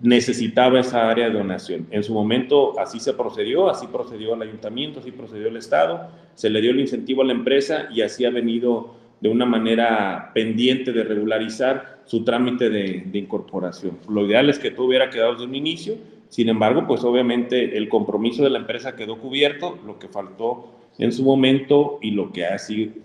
necesitaba 0.02 0.80
esa 0.80 1.10
área 1.10 1.30
de 1.30 1.38
donación. 1.38 1.88
En 1.92 2.04
su 2.04 2.14
momento 2.14 2.78
así 2.80 3.00
se 3.00 3.14
procedió, 3.14 3.70
así 3.70 3.88
procedió 3.88 4.34
el 4.34 4.42
ayuntamiento, 4.42 5.00
así 5.00 5.12
procedió 5.12 5.48
el 5.48 5.58
Estado, 5.58 6.10
se 6.34 6.50
le 6.50 6.62
dio 6.62 6.72
el 6.72 6.80
incentivo 6.80 7.22
a 7.22 7.26
la 7.26 7.34
empresa 7.34 7.88
y 7.94 8.02
así 8.02 8.26
ha 8.26 8.30
venido 8.30 8.96
de 9.22 9.30
una 9.30 9.46
manera 9.46 10.32
pendiente 10.34 10.92
de 10.92 11.04
regularizar 11.04 12.00
su 12.06 12.24
trámite 12.24 12.70
de, 12.70 13.04
de 13.06 13.20
incorporación. 13.20 13.98
Lo 14.10 14.26
ideal 14.26 14.50
es 14.50 14.60
que 14.60 14.72
todo 14.72 14.88
hubiera 14.88 15.10
quedado 15.10 15.34
desde 15.34 15.46
un 15.46 15.56
inicio, 15.56 15.96
sin 16.30 16.50
embargo, 16.50 16.86
pues 16.88 17.04
obviamente 17.04 17.78
el 17.78 17.90
compromiso 17.90 18.44
de 18.44 18.50
la 18.50 18.60
empresa 18.60 18.96
quedó 18.96 19.18
cubierto, 19.18 19.78
lo 19.86 19.98
que 20.00 20.08
faltó 20.08 20.72
en 20.98 21.12
su 21.12 21.24
momento 21.24 22.00
y 22.02 22.12
lo 22.12 22.32
que 22.32 22.46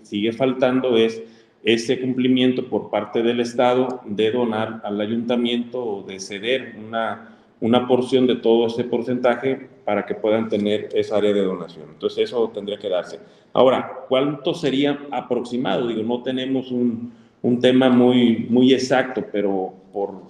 sigue 0.01 0.33
faltando 0.33 0.97
es 0.97 1.21
ese 1.63 1.99
cumplimiento 1.99 2.67
por 2.67 2.89
parte 2.89 3.23
del 3.23 3.39
Estado 3.39 4.01
de 4.05 4.31
donar 4.31 4.81
al 4.83 4.99
ayuntamiento 4.99 5.83
o 5.83 6.03
de 6.03 6.19
ceder 6.19 6.75
una, 6.77 7.37
una 7.61 7.87
porción 7.87 8.27
de 8.27 8.35
todo 8.35 8.67
ese 8.67 8.83
porcentaje 8.83 9.69
para 9.85 10.05
que 10.05 10.15
puedan 10.15 10.49
tener 10.49 10.89
esa 10.93 11.17
área 11.17 11.33
de 11.33 11.43
donación. 11.43 11.85
Entonces 11.93 12.29
eso 12.29 12.49
tendría 12.53 12.77
que 12.77 12.89
darse. 12.89 13.19
Ahora, 13.53 14.05
¿cuánto 14.09 14.53
sería 14.53 14.99
aproximado? 15.11 15.87
Digo, 15.87 16.03
no 16.03 16.21
tenemos 16.21 16.71
un, 16.71 17.13
un 17.41 17.59
tema 17.59 17.89
muy, 17.89 18.47
muy 18.49 18.73
exacto, 18.73 19.23
pero 19.31 19.73
por, 19.93 20.23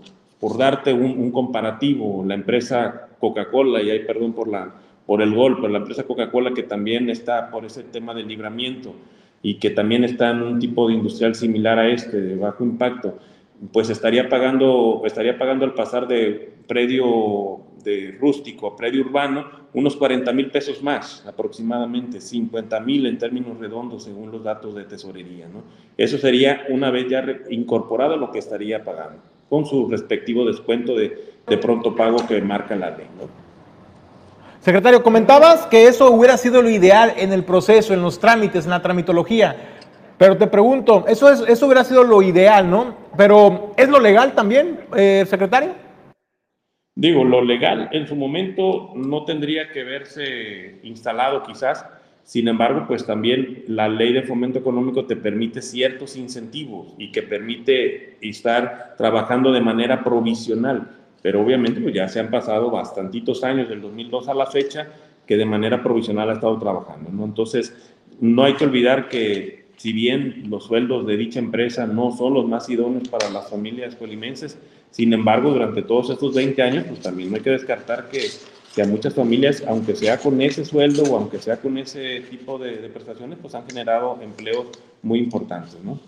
por 0.43 0.57
darte 0.57 0.91
un, 0.91 1.17
un 1.17 1.31
comparativo, 1.31 2.21
la 2.25 2.33
empresa 2.33 3.07
Coca-Cola, 3.17 3.81
y 3.81 3.91
hay 3.91 3.99
perdón 3.99 4.33
por, 4.33 4.49
la, 4.49 4.75
por 5.05 5.21
el 5.21 5.33
gol, 5.33 5.55
pero 5.55 5.69
la 5.69 5.77
empresa 5.77 6.03
Coca-Cola 6.03 6.53
que 6.53 6.63
también 6.63 7.09
está 7.09 7.49
por 7.49 7.63
ese 7.63 7.83
tema 7.83 8.13
de 8.13 8.23
libramiento, 8.23 8.93
y 9.41 9.55
que 9.55 9.69
también 9.69 10.03
está 10.03 10.31
en 10.31 10.41
un 10.41 10.59
tipo 10.59 10.89
de 10.89 10.95
industrial 10.95 11.33
similar 11.33 11.79
a 11.79 11.87
este, 11.87 12.19
de 12.19 12.35
bajo 12.35 12.61
impacto, 12.65 13.17
pues 13.71 13.89
estaría 13.89 14.27
pagando, 14.27 15.03
estaría 15.05 15.37
pagando 15.37 15.63
al 15.63 15.75
pasar 15.75 16.09
de 16.09 16.55
predio 16.67 17.61
de 17.81 18.17
rústico 18.19 18.67
a 18.67 18.75
predio 18.75 19.01
urbano 19.01 19.45
unos 19.73 19.95
40 19.95 20.31
mil 20.33 20.51
pesos 20.51 20.83
más, 20.83 21.25
aproximadamente 21.25 22.19
50 22.19 22.79
mil 22.81 23.05
en 23.05 23.17
términos 23.17 23.57
redondos 23.59 24.03
según 24.03 24.29
los 24.29 24.43
datos 24.43 24.75
de 24.75 24.83
tesorería. 24.83 25.47
¿no? 25.47 25.63
Eso 25.97 26.17
sería 26.17 26.65
una 26.69 26.91
vez 26.91 27.09
ya 27.09 27.25
incorporado 27.49 28.17
lo 28.17 28.29
que 28.29 28.39
estaría 28.39 28.83
pagando, 28.83 29.21
con 29.49 29.65
su 29.65 29.87
respectivo 29.89 30.45
descuento 30.45 30.95
de, 30.95 31.33
de 31.47 31.57
pronto 31.57 31.95
pago 31.95 32.17
que 32.27 32.41
marca 32.41 32.75
la 32.75 32.91
ley. 32.91 33.07
¿no? 33.19 33.27
Secretario, 34.63 35.03
comentabas 35.03 35.65
que 35.67 35.87
eso 35.87 36.09
hubiera 36.11 36.37
sido 36.37 36.61
lo 36.61 36.69
ideal 36.69 37.13
en 37.17 37.33
el 37.33 37.43
proceso, 37.43 37.93
en 37.93 38.01
los 38.01 38.19
trámites, 38.19 38.63
en 38.63 38.71
la 38.71 38.81
tramitología. 38.81 39.55
Pero 40.17 40.37
te 40.37 40.47
pregunto, 40.47 41.03
eso, 41.07 41.29
es, 41.29 41.41
eso 41.41 41.65
hubiera 41.65 41.83
sido 41.83 42.03
lo 42.05 42.21
ideal, 42.21 42.69
¿no? 42.69 42.95
Pero 43.17 43.73
¿es 43.75 43.89
lo 43.89 43.99
legal 43.99 44.33
también, 44.33 44.79
eh, 44.95 45.25
secretario? 45.27 45.71
Digo, 46.95 47.25
lo 47.25 47.41
legal 47.41 47.89
en 47.91 48.07
su 48.07 48.15
momento 48.15 48.91
no 48.95 49.25
tendría 49.25 49.69
que 49.69 49.83
verse 49.83 50.79
instalado 50.83 51.43
quizás, 51.43 51.85
sin 52.23 52.47
embargo, 52.47 52.85
pues 52.87 53.05
también 53.05 53.63
la 53.67 53.89
ley 53.89 54.13
de 54.13 54.23
fomento 54.23 54.59
económico 54.59 55.05
te 55.05 55.15
permite 55.15 55.61
ciertos 55.61 56.15
incentivos 56.15 56.93
y 56.97 57.11
que 57.11 57.21
permite 57.21 58.17
estar 58.21 58.95
trabajando 58.97 59.51
de 59.51 59.61
manera 59.61 60.03
provisional 60.03 61.03
pero 61.23 61.41
obviamente 61.41 61.79
pues 61.79 61.95
ya 61.95 62.07
se 62.09 62.19
han 62.19 62.29
pasado 62.29 62.69
bastantitos 62.69 63.43
años, 63.43 63.69
del 63.69 63.81
2002 63.81 64.27
a 64.27 64.33
la 64.35 64.45
fecha, 64.45 64.89
que 65.25 65.37
de 65.37 65.45
manera 65.45 65.81
provisional 65.81 66.29
ha 66.29 66.33
estado 66.33 66.59
trabajando, 66.59 67.09
¿no? 67.11 67.23
Entonces, 67.23 67.73
no 68.19 68.43
hay 68.43 68.55
que 68.55 68.65
olvidar 68.65 69.07
que 69.07 69.67
si 69.77 69.93
bien 69.93 70.43
los 70.49 70.65
sueldos 70.65 71.07
de 71.07 71.15
dicha 71.15 71.39
empresa 71.39 71.87
no 71.87 72.11
son 72.11 72.33
los 72.33 72.45
más 72.45 72.69
idóneos 72.69 73.07
para 73.07 73.29
las 73.29 73.49
familias 73.49 73.95
colimenses, 73.95 74.59
sin 74.91 75.13
embargo, 75.13 75.51
durante 75.51 75.81
todos 75.81 76.09
estos 76.09 76.35
20 76.35 76.61
años, 76.61 76.83
pues 76.89 76.99
también 76.99 77.29
no 77.29 77.37
hay 77.37 77.41
que 77.41 77.51
descartar 77.51 78.09
que, 78.09 78.19
que 78.73 78.81
a 78.81 78.85
muchas 78.87 79.13
familias, 79.13 79.63
aunque 79.67 79.95
sea 79.95 80.17
con 80.17 80.41
ese 80.41 80.65
sueldo 80.65 81.03
o 81.03 81.17
aunque 81.17 81.39
sea 81.39 81.57
con 81.57 81.77
ese 81.77 82.21
tipo 82.21 82.57
de, 82.57 82.77
de 82.77 82.89
prestaciones, 82.89 83.37
pues 83.41 83.53
han 83.55 83.67
generado 83.67 84.19
empleos 84.21 84.67
muy 85.01 85.19
importantes, 85.19 85.77
¿no? 85.83 85.99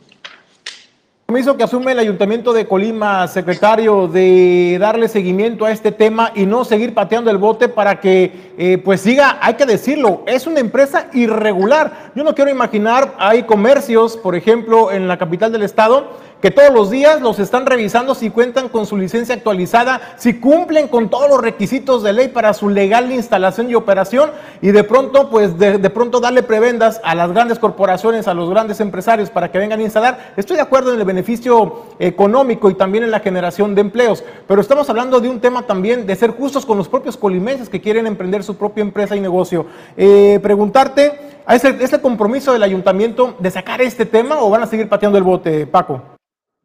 Compromiso 1.27 1.57
que 1.57 1.63
asume 1.63 1.91
el 1.91 1.97
Ayuntamiento 1.97 2.53
de 2.53 2.67
Colima, 2.67 3.27
secretario, 3.27 4.07
de 4.07 4.77
darle 4.79 5.07
seguimiento 5.07 5.65
a 5.65 5.71
este 5.71 5.91
tema 5.91 6.31
y 6.35 6.45
no 6.45 6.63
seguir 6.63 6.93
pateando 6.93 7.31
el 7.31 7.39
bote 7.39 7.67
para 7.67 7.99
que, 7.99 8.53
eh, 8.59 8.77
pues 8.77 9.01
siga, 9.01 9.39
hay 9.41 9.55
que 9.55 9.65
decirlo, 9.65 10.21
es 10.27 10.45
una 10.45 10.59
empresa 10.59 11.09
irregular. 11.13 12.11
Yo 12.13 12.23
no 12.23 12.35
quiero 12.35 12.51
imaginar, 12.51 13.15
hay 13.17 13.41
comercios, 13.41 14.17
por 14.17 14.35
ejemplo, 14.35 14.91
en 14.91 15.07
la 15.07 15.17
capital 15.17 15.51
del 15.51 15.63
estado, 15.63 16.11
que 16.41 16.51
todos 16.51 16.71
los 16.71 16.89
días 16.89 17.21
los 17.21 17.39
están 17.39 17.65
revisando 17.65 18.13
si 18.13 18.29
cuentan 18.29 18.69
con 18.69 18.85
su 18.85 18.97
licencia 18.97 19.35
actualizada, 19.35 20.15
si 20.17 20.39
cumplen 20.39 20.87
con 20.87 21.09
todos 21.09 21.29
los 21.29 21.41
requisitos 21.41 22.03
de 22.03 22.13
ley 22.13 22.27
para 22.27 22.53
su 22.53 22.69
legal 22.69 23.11
instalación 23.11 23.69
y 23.69 23.75
operación 23.75 24.31
y 24.61 24.71
de 24.71 24.83
pronto, 24.83 25.29
pues 25.29 25.57
de, 25.57 25.77
de, 25.77 25.89
pronto 25.89 26.19
darle 26.19 26.43
prebendas 26.43 27.01
a 27.03 27.15
las 27.15 27.31
grandes 27.31 27.59
corporaciones, 27.59 28.27
a 28.27 28.33
los 28.33 28.49
grandes 28.49 28.79
empresarios 28.79 29.29
para 29.29 29.51
que 29.51 29.57
vengan 29.57 29.79
a 29.79 29.83
instalar. 29.83 30.33
Estoy 30.37 30.57
de 30.57 30.61
acuerdo 30.61 30.93
en 30.93 30.99
el 30.99 31.05
beneficio 31.05 31.85
económico 31.99 32.69
y 32.69 32.75
también 32.75 33.03
en 33.03 33.11
la 33.11 33.19
generación 33.19 33.75
de 33.75 33.81
empleos, 33.81 34.23
pero 34.47 34.61
estamos 34.61 34.89
hablando 34.89 35.19
de 35.19 35.29
un 35.29 35.39
tema 35.39 35.63
también 35.63 36.05
de 36.05 36.15
ser 36.15 36.31
justos 36.31 36.65
con 36.65 36.77
los 36.77 36.87
propios 36.87 37.17
colimenses 37.17 37.69
que 37.69 37.81
quieren 37.81 38.07
emprender 38.07 38.43
su 38.43 38.55
propia 38.55 38.81
empresa 38.81 39.15
y 39.15 39.19
negocio. 39.19 39.65
Eh, 39.97 40.39
preguntarte, 40.41 41.41
¿es 41.47 41.63
el, 41.63 41.81
¿es 41.81 41.93
el 41.93 42.01
compromiso 42.01 42.53
del 42.53 42.63
ayuntamiento 42.63 43.35
de 43.39 43.51
sacar 43.51 43.81
este 43.81 44.05
tema 44.05 44.39
o 44.39 44.49
van 44.49 44.63
a 44.63 44.67
seguir 44.67 44.89
pateando 44.89 45.17
el 45.17 45.23
bote, 45.23 45.65
Paco? 45.67 46.14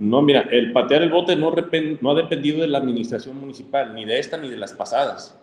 No, 0.01 0.23
mira, 0.23 0.49
el 0.51 0.73
patear 0.73 1.03
el 1.03 1.11
bote 1.11 1.37
no, 1.37 1.51
ha 1.51 2.15
dependido 2.15 2.63
de 2.63 2.69
la 2.69 2.79
administración 2.79 3.39
municipal, 3.39 3.95
ni 3.95 4.07
de 4.07 4.19
esta 4.19 4.39
ni 4.39 4.49
de 4.49 4.57
las 4.57 4.73
pasadas. 4.73 5.39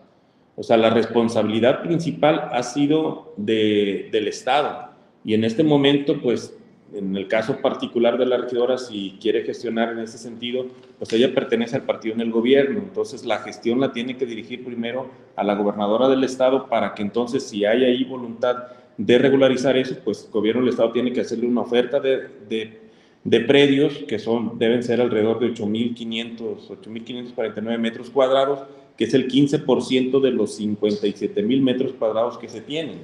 O 0.56 0.64
sea, 0.64 0.76
la 0.76 0.90
responsabilidad 0.90 1.80
principal 1.80 2.48
ha 2.50 2.64
sido 2.64 3.34
de, 3.36 4.08
del 4.10 4.26
Estado. 4.26 4.90
Y 5.24 5.34
en 5.34 5.44
este 5.44 5.62
momento, 5.62 6.20
pues, 6.20 6.58
en 6.92 7.16
el 7.16 7.28
caso 7.28 7.58
particular 7.62 8.18
de 8.18 8.26
la 8.26 8.36
regidora, 8.36 8.78
si 8.78 9.16
quiere 9.20 9.44
gestionar 9.44 9.92
en 9.92 10.00
ese 10.00 10.18
sentido, 10.18 10.66
pues 10.98 11.12
ella 11.12 11.32
pertenece 11.32 11.76
al 11.76 11.82
partido 11.82 12.16
en 12.16 12.20
el 12.20 12.32
gobierno. 12.32 12.80
Entonces, 12.80 13.24
la 13.24 13.38
gestión 13.38 13.78
la 13.78 13.92
tiene 13.92 14.16
que 14.16 14.26
dirigir 14.26 14.64
primero 14.64 15.08
a 15.36 15.44
la 15.44 15.54
gobernadora 15.54 16.08
del 16.08 16.24
Estado 16.24 16.68
para 16.68 16.94
que 16.94 17.02
entonces, 17.02 17.44
si 17.44 17.64
hay 17.64 17.84
ahí 17.84 18.02
voluntad 18.02 18.64
de 18.96 19.18
regularizar 19.18 19.76
eso, 19.76 19.94
pues 20.02 20.24
el 20.24 20.32
gobierno 20.32 20.62
del 20.62 20.70
Estado 20.70 20.90
tiene 20.90 21.12
que 21.12 21.20
hacerle 21.20 21.46
una 21.46 21.60
oferta 21.60 22.00
de, 22.00 22.28
de 22.48 22.87
de 23.28 23.40
predios 23.40 23.98
que 24.08 24.18
son, 24.18 24.58
deben 24.58 24.82
ser 24.82 25.02
alrededor 25.02 25.38
de 25.38 25.52
8.500, 25.52 26.66
8.549 26.68 27.78
metros 27.78 28.08
cuadrados, 28.08 28.60
que 28.96 29.04
es 29.04 29.12
el 29.12 29.28
15% 29.28 30.20
de 30.20 30.30
los 30.30 30.58
57.000 30.58 31.60
metros 31.60 31.92
cuadrados 31.92 32.38
que 32.38 32.48
se 32.48 32.62
tienen, 32.62 33.00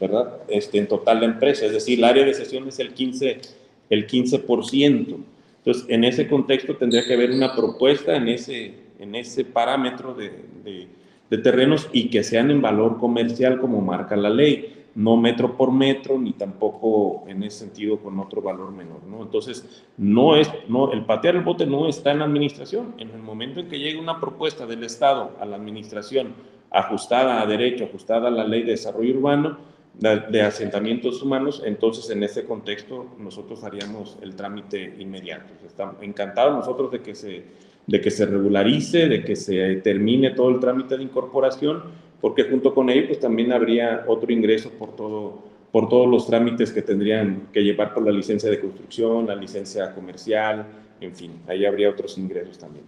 ¿verdad? 0.00 0.38
Este, 0.48 0.78
en 0.78 0.88
total 0.88 1.20
la 1.20 1.26
empresa, 1.26 1.66
es 1.66 1.72
decir, 1.72 1.98
el 1.98 2.04
área 2.04 2.24
de 2.24 2.34
sesión 2.34 2.66
es 2.66 2.80
el 2.80 2.94
15%. 2.94 3.48
El 3.90 4.06
15%. 4.06 5.16
Entonces, 5.58 5.84
en 5.88 6.04
ese 6.04 6.26
contexto 6.26 6.76
tendría 6.76 7.04
que 7.04 7.14
haber 7.14 7.30
una 7.30 7.54
propuesta 7.54 8.16
en 8.16 8.28
ese, 8.28 8.74
en 8.98 9.14
ese 9.14 9.44
parámetro 9.44 10.14
de, 10.14 10.30
de, 10.64 10.86
de 11.30 11.38
terrenos 11.38 11.88
y 11.92 12.08
que 12.08 12.24
sean 12.24 12.50
en 12.50 12.60
valor 12.60 12.98
comercial 12.98 13.60
como 13.60 13.80
marca 13.80 14.16
la 14.16 14.30
ley 14.30 14.79
no 14.94 15.16
metro 15.16 15.56
por 15.56 15.72
metro, 15.72 16.18
ni 16.18 16.32
tampoco 16.32 17.24
en 17.28 17.42
ese 17.42 17.60
sentido 17.60 17.98
con 17.98 18.18
otro 18.18 18.42
valor 18.42 18.72
menor, 18.72 19.02
¿no? 19.04 19.22
Entonces, 19.22 19.84
no 19.96 20.36
es, 20.36 20.50
no, 20.68 20.92
el 20.92 21.04
patear 21.04 21.36
el 21.36 21.42
bote 21.42 21.66
no 21.66 21.88
está 21.88 22.12
en 22.12 22.20
la 22.20 22.24
administración. 22.24 22.94
En 22.98 23.10
el 23.10 23.22
momento 23.22 23.60
en 23.60 23.68
que 23.68 23.78
llegue 23.78 23.98
una 23.98 24.20
propuesta 24.20 24.66
del 24.66 24.84
Estado 24.84 25.32
a 25.40 25.44
la 25.44 25.56
administración 25.56 26.34
ajustada 26.70 27.40
a 27.40 27.46
derecho, 27.46 27.84
ajustada 27.84 28.28
a 28.28 28.30
la 28.30 28.44
ley 28.44 28.62
de 28.62 28.72
desarrollo 28.72 29.16
urbano, 29.16 29.58
de, 29.94 30.42
asentamientos 30.42 31.22
humanos, 31.22 31.62
entonces 31.64 32.08
en 32.10 32.22
ese 32.22 32.44
contexto 32.44 33.06
nosotros 33.18 33.64
haríamos 33.64 34.16
el 34.22 34.34
trámite 34.34 34.94
inmediato. 34.98 35.52
Estamos 35.66 35.96
encantados 36.00 36.54
nosotros 36.54 36.90
de 36.90 37.02
que 37.02 37.14
se, 37.14 37.44
de 37.86 38.00
que 38.00 38.10
se 38.10 38.24
regularice, 38.24 39.08
de 39.08 39.24
que 39.24 39.36
se 39.36 39.76
termine 39.76 40.30
todo 40.30 40.50
el 40.50 40.60
trámite 40.60 40.96
de 40.96 41.02
incorporación, 41.02 41.82
porque 42.20 42.44
junto 42.44 42.74
con 42.74 42.90
ello 42.90 43.06
pues 43.06 43.20
también 43.20 43.52
habría 43.52 44.04
otro 44.06 44.32
ingreso 44.32 44.70
por 44.70 44.94
todo 44.96 45.50
por 45.72 45.88
todos 45.88 46.08
los 46.08 46.26
trámites 46.26 46.72
que 46.72 46.82
tendrían 46.82 47.48
que 47.52 47.62
llevar 47.62 47.94
por 47.94 48.04
la 48.04 48.10
licencia 48.10 48.50
de 48.50 48.60
construcción, 48.60 49.26
la 49.26 49.36
licencia 49.36 49.94
comercial, 49.94 50.66
en 51.00 51.14
fin, 51.14 51.32
ahí 51.48 51.64
habría 51.64 51.90
otros 51.90 52.18
ingresos 52.18 52.58
también. 52.58 52.84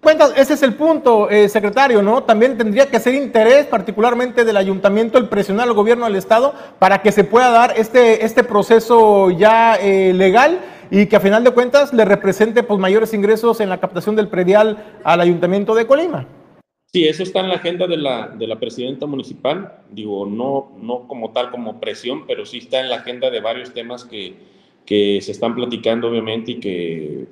Cuentas, 0.00 0.34
ese 0.36 0.52
es 0.52 0.62
el 0.62 0.74
punto, 0.74 1.30
eh, 1.30 1.48
secretario, 1.48 2.02
¿no? 2.02 2.24
También 2.24 2.58
tendría 2.58 2.90
que 2.90 3.00
ser 3.00 3.14
interés, 3.14 3.64
particularmente 3.64 4.44
del 4.44 4.58
ayuntamiento, 4.58 5.16
el 5.16 5.28
presionar 5.30 5.66
al 5.66 5.74
gobierno 5.74 6.04
del 6.04 6.16
Estado 6.16 6.54
para 6.78 7.00
que 7.00 7.10
se 7.10 7.24
pueda 7.24 7.50
dar 7.50 7.72
este, 7.76 8.24
este 8.24 8.44
proceso 8.44 9.30
ya 9.30 9.76
eh, 9.76 10.12
legal 10.12 10.60
y 10.90 11.06
que 11.06 11.16
a 11.16 11.20
final 11.20 11.42
de 11.42 11.52
cuentas 11.52 11.94
le 11.94 12.04
represente 12.04 12.62
pues, 12.62 12.78
mayores 12.78 13.14
ingresos 13.14 13.60
en 13.60 13.70
la 13.70 13.80
captación 13.80 14.14
del 14.14 14.28
predial 14.28 15.00
al 15.04 15.22
ayuntamiento 15.22 15.74
de 15.74 15.86
Colima. 15.86 16.26
Sí, 16.94 17.08
eso 17.08 17.24
está 17.24 17.40
en 17.40 17.48
la 17.48 17.56
agenda 17.56 17.88
de 17.88 17.96
la, 17.96 18.28
de 18.28 18.46
la 18.46 18.60
presidenta 18.60 19.04
municipal, 19.06 19.80
digo, 19.90 20.26
no, 20.26 20.70
no 20.80 21.08
como 21.08 21.32
tal 21.32 21.50
como 21.50 21.80
presión, 21.80 22.24
pero 22.24 22.46
sí 22.46 22.58
está 22.58 22.78
en 22.78 22.88
la 22.88 22.98
agenda 22.98 23.30
de 23.30 23.40
varios 23.40 23.74
temas 23.74 24.04
que, 24.04 24.34
que 24.86 25.20
se 25.20 25.32
están 25.32 25.56
platicando 25.56 26.08
obviamente 26.08 26.52
y 26.52 26.60
que 26.60 27.26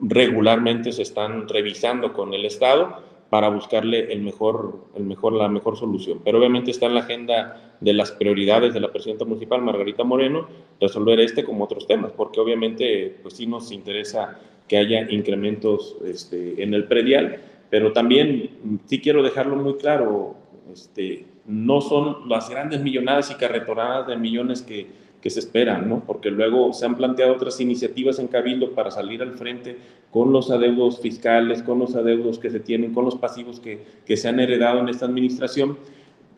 regularmente 0.00 0.90
se 0.90 1.02
están 1.02 1.48
revisando 1.48 2.12
con 2.12 2.34
el 2.34 2.46
Estado 2.46 3.00
para 3.30 3.48
buscarle 3.48 4.12
el 4.12 4.22
mejor, 4.22 4.88
el 4.96 5.04
mejor, 5.04 5.34
la 5.34 5.48
mejor 5.48 5.76
solución. 5.76 6.20
Pero 6.24 6.38
obviamente 6.38 6.72
está 6.72 6.86
en 6.86 6.94
la 6.94 7.02
agenda 7.02 7.76
de 7.80 7.92
las 7.92 8.10
prioridades 8.10 8.74
de 8.74 8.80
la 8.80 8.90
presidenta 8.90 9.24
municipal, 9.24 9.62
Margarita 9.62 10.02
Moreno, 10.02 10.48
resolver 10.80 11.20
este 11.20 11.44
como 11.44 11.62
otros 11.62 11.86
temas, 11.86 12.10
porque 12.10 12.40
obviamente 12.40 13.18
pues 13.22 13.34
sí 13.34 13.46
nos 13.46 13.70
interesa 13.70 14.40
que 14.66 14.78
haya 14.78 15.08
incrementos 15.12 15.96
este, 16.04 16.60
en 16.60 16.74
el 16.74 16.88
predial, 16.88 17.40
pero 17.70 17.92
también 17.92 18.50
sí 18.86 19.00
quiero 19.00 19.22
dejarlo 19.22 19.56
muy 19.56 19.74
claro, 19.76 20.36
este, 20.72 21.26
no 21.46 21.80
son 21.80 22.28
las 22.28 22.48
grandes 22.48 22.80
millonadas 22.80 23.30
y 23.30 23.34
carretonadas 23.34 24.06
de 24.06 24.16
millones 24.16 24.62
que, 24.62 24.86
que 25.20 25.30
se 25.30 25.40
esperan, 25.40 25.88
¿no? 25.88 26.04
porque 26.06 26.30
luego 26.30 26.72
se 26.72 26.86
han 26.86 26.96
planteado 26.96 27.32
otras 27.32 27.60
iniciativas 27.60 28.18
en 28.18 28.28
Cabildo 28.28 28.72
para 28.72 28.90
salir 28.90 29.22
al 29.22 29.32
frente 29.32 29.76
con 30.10 30.32
los 30.32 30.50
adeudos 30.50 31.00
fiscales, 31.00 31.62
con 31.62 31.78
los 31.78 31.96
adeudos 31.96 32.38
que 32.38 32.50
se 32.50 32.60
tienen, 32.60 32.94
con 32.94 33.04
los 33.04 33.16
pasivos 33.16 33.60
que, 33.60 33.84
que 34.04 34.16
se 34.16 34.28
han 34.28 34.40
heredado 34.40 34.80
en 34.80 34.88
esta 34.88 35.06
administración 35.06 35.78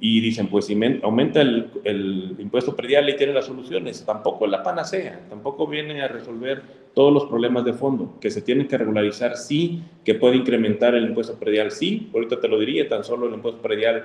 y 0.00 0.20
dicen, 0.20 0.46
pues 0.46 0.68
aumenta 1.02 1.40
el, 1.40 2.36
impuesto 2.38 2.76
predial 2.76 3.08
y 3.08 3.16
tiene 3.16 3.32
las 3.32 3.46
soluciones, 3.46 4.04
tampoco 4.04 4.46
la 4.46 4.62
panacea, 4.62 5.20
tampoco 5.28 5.66
viene 5.66 6.02
a 6.02 6.08
resolver 6.08 6.62
todos 6.94 7.12
los 7.12 7.26
problemas 7.26 7.64
de 7.64 7.72
fondo, 7.72 8.16
que 8.20 8.30
se 8.30 8.42
tienen 8.42 8.68
que 8.68 8.78
regularizar, 8.78 9.36
sí, 9.36 9.82
que 10.04 10.14
puede 10.14 10.36
incrementar 10.36 10.94
el 10.94 11.04
impuesto 11.04 11.34
predial, 11.34 11.70
sí, 11.72 12.10
ahorita 12.14 12.40
te 12.40 12.48
lo 12.48 12.58
diría, 12.58 12.88
tan 12.88 13.02
solo 13.02 13.26
el 13.26 13.34
impuesto 13.34 13.60
predial, 13.60 14.04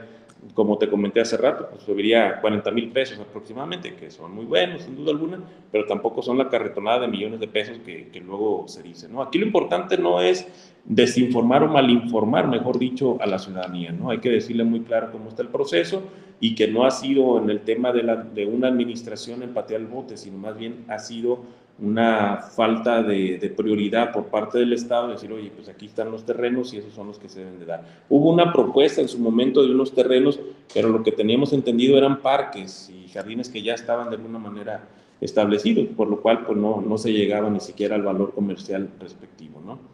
como 0.53 0.77
te 0.77 0.89
comenté 0.89 1.21
hace 1.21 1.37
rato, 1.37 1.67
pues 1.69 1.83
subiría 1.83 2.39
40 2.41 2.71
mil 2.71 2.91
pesos 2.91 3.19
aproximadamente, 3.19 3.95
que 3.95 4.11
son 4.11 4.33
muy 4.33 4.45
buenos, 4.45 4.83
sin 4.83 4.95
duda 4.95 5.11
alguna, 5.11 5.39
pero 5.71 5.85
tampoco 5.85 6.21
son 6.21 6.37
la 6.37 6.49
carretonada 6.49 7.01
de 7.01 7.07
millones 7.07 7.39
de 7.39 7.47
pesos 7.47 7.77
que, 7.85 8.21
luego 8.25 8.65
se 8.67 8.83
dice, 8.83 9.07
¿no? 9.09 9.21
Aquí 9.21 9.37
lo 9.37 9.45
importante 9.45 9.97
no 9.97 10.21
es 10.21 10.47
desinformar 10.85 11.63
o 11.63 11.67
malinformar, 11.67 12.47
mejor 12.47 12.77
dicho, 12.77 13.17
a 13.21 13.25
la 13.25 13.39
ciudadanía. 13.39 13.91
¿no? 13.91 14.09
Hay 14.09 14.19
que 14.19 14.29
decirle 14.29 14.63
muy 14.63 14.81
claro 14.81 15.11
cómo 15.11 15.29
está 15.29 15.41
el 15.41 15.47
proceso 15.47 16.03
y 16.39 16.55
que 16.55 16.67
no 16.67 16.85
ha 16.85 16.91
sido 16.91 17.37
en 17.37 17.49
el 17.49 17.61
tema 17.61 17.91
de, 17.93 18.03
la, 18.03 18.17
de 18.17 18.45
una 18.45 18.67
administración 18.67 19.43
empatear 19.43 19.79
el 19.79 19.87
bote, 19.87 20.17
sino 20.17 20.37
más 20.37 20.57
bien 20.57 20.83
ha 20.89 20.99
sido 20.99 21.43
una 21.79 22.37
falta 22.37 23.01
de, 23.01 23.53
prioridad 23.55 24.11
por 24.11 24.25
parte 24.27 24.59
del 24.59 24.73
Estado, 24.73 25.07
decir, 25.09 25.31
oye, 25.31 25.51
pues 25.53 25.67
aquí 25.69 25.87
están 25.87 26.11
los 26.11 26.25
terrenos 26.25 26.73
y 26.73 26.77
esos 26.77 26.93
son 26.93 27.07
los 27.07 27.17
que 27.17 27.29
se 27.29 27.39
deben 27.39 27.59
de 27.59 27.65
dar. 27.65 27.83
Hubo 28.09 28.31
una 28.31 28.53
propuesta 28.53 29.01
en 29.01 29.07
su 29.07 29.19
momento 29.19 29.63
de 29.63 29.71
unos 29.71 29.93
terrenos, 29.93 30.39
pero 30.73 30.89
lo 30.89 31.03
que 31.03 31.11
teníamos 31.11 31.51
entendido 31.51 31.97
eran 31.97 32.21
parques 32.21 32.89
y 32.89 33.07
jardines 33.09 33.49
que 33.49 33.61
ya 33.61 33.73
estaban 33.73 34.09
de 34.09 34.17
alguna 34.17 34.39
manera 34.39 34.87
establecidos, 35.19 35.87
por 35.95 36.07
lo 36.09 36.21
cual 36.21 36.45
pues 36.45 36.57
no, 36.57 36.81
no 36.81 36.97
se 36.97 37.11
llegaba 37.11 37.49
ni 37.49 37.59
siquiera 37.59 37.95
al 37.95 38.03
valor 38.03 38.33
comercial 38.33 38.89
respectivo, 38.99 39.61
¿no? 39.65 39.92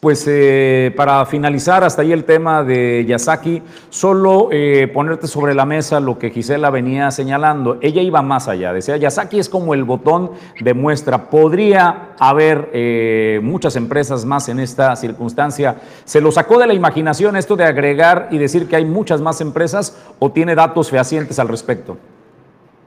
Pues 0.00 0.26
eh, 0.28 0.92
para 0.94 1.24
finalizar, 1.24 1.82
hasta 1.82 2.02
ahí 2.02 2.12
el 2.12 2.24
tema 2.24 2.62
de 2.62 3.06
Yasaki, 3.08 3.62
solo 3.88 4.50
eh, 4.52 4.88
ponerte 4.92 5.26
sobre 5.26 5.54
la 5.54 5.64
mesa 5.64 6.00
lo 6.00 6.18
que 6.18 6.28
Gisela 6.30 6.68
venía 6.68 7.10
señalando. 7.10 7.78
Ella 7.80 8.02
iba 8.02 8.20
más 8.20 8.46
allá, 8.46 8.74
decía, 8.74 8.98
Yasaki 8.98 9.38
es 9.38 9.48
como 9.48 9.72
el 9.72 9.84
botón 9.84 10.32
de 10.60 10.74
muestra. 10.74 11.30
Podría 11.30 12.10
haber 12.18 12.68
eh, 12.74 13.40
muchas 13.42 13.74
empresas 13.74 14.26
más 14.26 14.50
en 14.50 14.60
esta 14.60 14.94
circunstancia. 14.96 15.76
¿Se 16.04 16.20
lo 16.20 16.30
sacó 16.30 16.58
de 16.58 16.66
la 16.66 16.74
imaginación 16.74 17.34
esto 17.34 17.56
de 17.56 17.64
agregar 17.64 18.28
y 18.30 18.36
decir 18.36 18.68
que 18.68 18.76
hay 18.76 18.84
muchas 18.84 19.22
más 19.22 19.40
empresas 19.40 19.98
o 20.18 20.30
tiene 20.30 20.54
datos 20.54 20.90
fehacientes 20.90 21.38
al 21.38 21.48
respecto? 21.48 21.96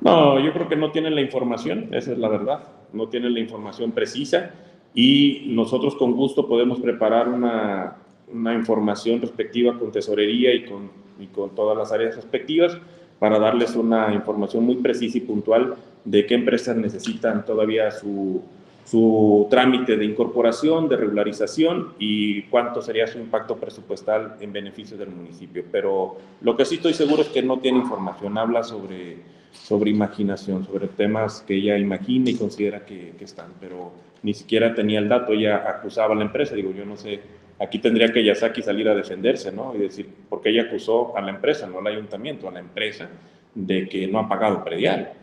No, 0.02 0.39
yo 0.39 0.54
creo 0.54 0.69
que 0.69 0.76
no 0.76 0.91
tienen 0.91 1.15
la 1.15 1.22
información, 1.22 1.89
esa 1.91 2.12
es 2.12 2.19
la 2.19 2.30
verdad, 2.30 2.63
no 2.93 3.10
tienen 3.10 3.34
la 3.34 3.39
información 3.39 3.91
precisa 3.91 4.52
y 4.93 5.43
nosotros 5.47 5.95
con 5.95 6.13
gusto 6.13 6.47
podemos 6.47 6.80
preparar 6.80 7.30
una, 7.30 7.97
una 8.32 8.54
información 8.54 9.21
respectiva 9.21 9.78
con 9.78 9.91
tesorería 9.91 10.54
y 10.54 10.65
con, 10.65 10.89
y 11.19 11.28
con 11.28 11.56
todas 11.56 11.78
las 11.78 11.91
áreas 11.91 12.15
respectivas 12.15 12.78
para 13.19 13.38
darles 13.38 13.75
una 13.75 14.13
información 14.13 14.63
muy 14.63 14.78
precisa 14.78 15.17
y 15.17 15.21
puntual 15.21 15.75
de 16.06 16.25
qué 16.25 16.36
empresas 16.36 16.75
necesitan 16.78 17.45
todavía 17.45 17.91
su, 17.91 18.41
su 18.86 19.47
trámite 19.49 19.97
de 19.97 20.06
incorporación, 20.06 20.88
de 20.88 20.95
regularización 20.95 21.93
y 21.99 22.43
cuánto 22.43 22.82
sería 22.82 23.06
su 23.08 23.19
impacto 23.19 23.58
presupuestal 23.58 24.38
en 24.39 24.54
beneficio 24.54 24.97
del 24.97 25.10
municipio. 25.10 25.65
Pero 25.71 26.17
lo 26.41 26.56
que 26.56 26.65
sí 26.65 26.75
estoy 26.75 26.93
seguro 26.93 27.21
es 27.21 27.28
que 27.28 27.43
no 27.43 27.60
tiene 27.60 27.80
información, 27.80 28.38
habla 28.38 28.63
sobre, 28.63 29.17
sobre 29.52 29.91
imaginación, 29.91 30.65
sobre 30.65 30.88
temas 30.88 31.43
que 31.45 31.56
ella 31.56 31.78
imagina 31.78 32.30
y 32.30 32.36
considera 32.36 32.86
que, 32.86 33.13
que 33.17 33.25
están, 33.25 33.54
pero 33.60 33.91
ni 34.24 34.34
siquiera 34.34 34.74
tenía 34.74 35.00
el 35.00 35.08
dato, 35.08 35.34
ella 35.34 35.64
acusaba 35.68 36.14
a 36.14 36.18
la 36.18 36.24
empresa, 36.24 36.56
digo, 36.56 36.72
yo 36.72 36.86
no 36.86 36.98
sé, 36.98 37.20
aquí 37.60 37.80
tendría 37.80 38.12
que 38.12 38.24
Yasaki 38.24 38.62
salir 38.62 38.88
a 38.90 38.96
defenderse, 38.96 39.52
¿no? 39.52 39.76
Y 39.76 39.80
decir, 39.80 40.10
porque 40.30 40.50
ella 40.50 40.64
acusó 40.64 41.16
a 41.16 41.22
la 41.22 41.32
empresa, 41.32 41.68
no 41.68 41.80
al 41.80 41.88
ayuntamiento, 41.88 42.48
a 42.48 42.52
la 42.52 42.60
empresa, 42.60 43.10
de 43.54 43.88
que 43.88 44.08
no 44.08 44.20
ha 44.20 44.28
pagado 44.28 44.64
predial. 44.64 45.14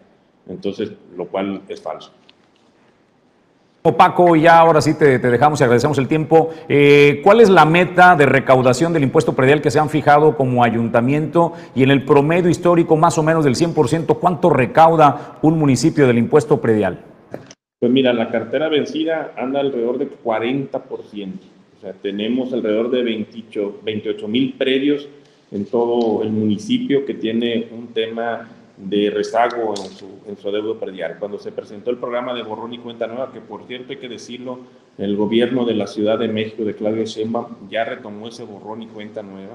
Entonces, 0.48 0.92
lo 1.16 1.26
cual 1.26 1.62
es 1.68 1.80
falso. 1.80 2.12
Paco, 3.96 4.34
ya 4.34 4.58
ahora 4.58 4.80
sí 4.80 4.94
te, 4.94 5.20
te 5.20 5.30
dejamos 5.30 5.60
y 5.60 5.64
agradecemos 5.64 5.98
el 5.98 6.08
tiempo. 6.08 6.50
Eh, 6.68 7.20
¿Cuál 7.22 7.40
es 7.40 7.48
la 7.48 7.64
meta 7.64 8.16
de 8.16 8.26
recaudación 8.26 8.92
del 8.92 9.04
impuesto 9.04 9.34
predial 9.34 9.60
que 9.60 9.70
se 9.70 9.78
han 9.78 9.90
fijado 9.90 10.36
como 10.36 10.64
ayuntamiento 10.64 11.52
y 11.74 11.84
en 11.84 11.90
el 11.90 12.04
promedio 12.04 12.50
histórico 12.50 12.96
más 12.96 13.16
o 13.18 13.22
menos 13.22 13.44
del 13.44 13.54
100%, 13.54 14.18
cuánto 14.18 14.50
recauda 14.50 15.38
un 15.42 15.58
municipio 15.58 16.06
del 16.06 16.18
impuesto 16.18 16.60
predial? 16.60 17.00
Pues 17.86 17.94
mira, 17.94 18.12
la 18.12 18.30
cartera 18.30 18.68
vencida 18.68 19.32
anda 19.36 19.60
alrededor 19.60 19.98
de 19.98 20.10
40%. 20.10 20.80
O 20.82 21.80
sea, 21.80 21.92
tenemos 21.92 22.52
alrededor 22.52 22.90
de 22.90 23.04
28 23.04 24.26
mil 24.26 24.54
predios 24.54 25.08
en 25.52 25.66
todo 25.66 26.24
el 26.24 26.30
municipio 26.30 27.06
que 27.06 27.14
tiene 27.14 27.68
un 27.70 27.86
tema 27.94 28.48
de 28.76 29.08
rezago 29.10 29.72
en 29.76 29.90
su, 29.92 30.08
en 30.26 30.36
su 30.36 30.78
predial. 30.80 31.18
Cuando 31.20 31.38
se 31.38 31.52
presentó 31.52 31.92
el 31.92 31.98
programa 31.98 32.34
de 32.34 32.42
borrón 32.42 32.74
y 32.74 32.78
cuenta 32.78 33.06
nueva, 33.06 33.32
que 33.32 33.40
por 33.40 33.68
cierto 33.68 33.92
hay 33.92 33.98
que 33.98 34.08
decirlo, 34.08 34.58
el 34.98 35.14
gobierno 35.14 35.64
de 35.64 35.74
la 35.74 35.86
Ciudad 35.86 36.18
de 36.18 36.26
México 36.26 36.64
de 36.64 36.74
Claudia 36.74 37.04
Sheinbaum 37.04 37.68
ya 37.70 37.84
retomó 37.84 38.26
ese 38.26 38.42
borrón 38.42 38.82
y 38.82 38.88
cuenta 38.88 39.22
nueva, 39.22 39.54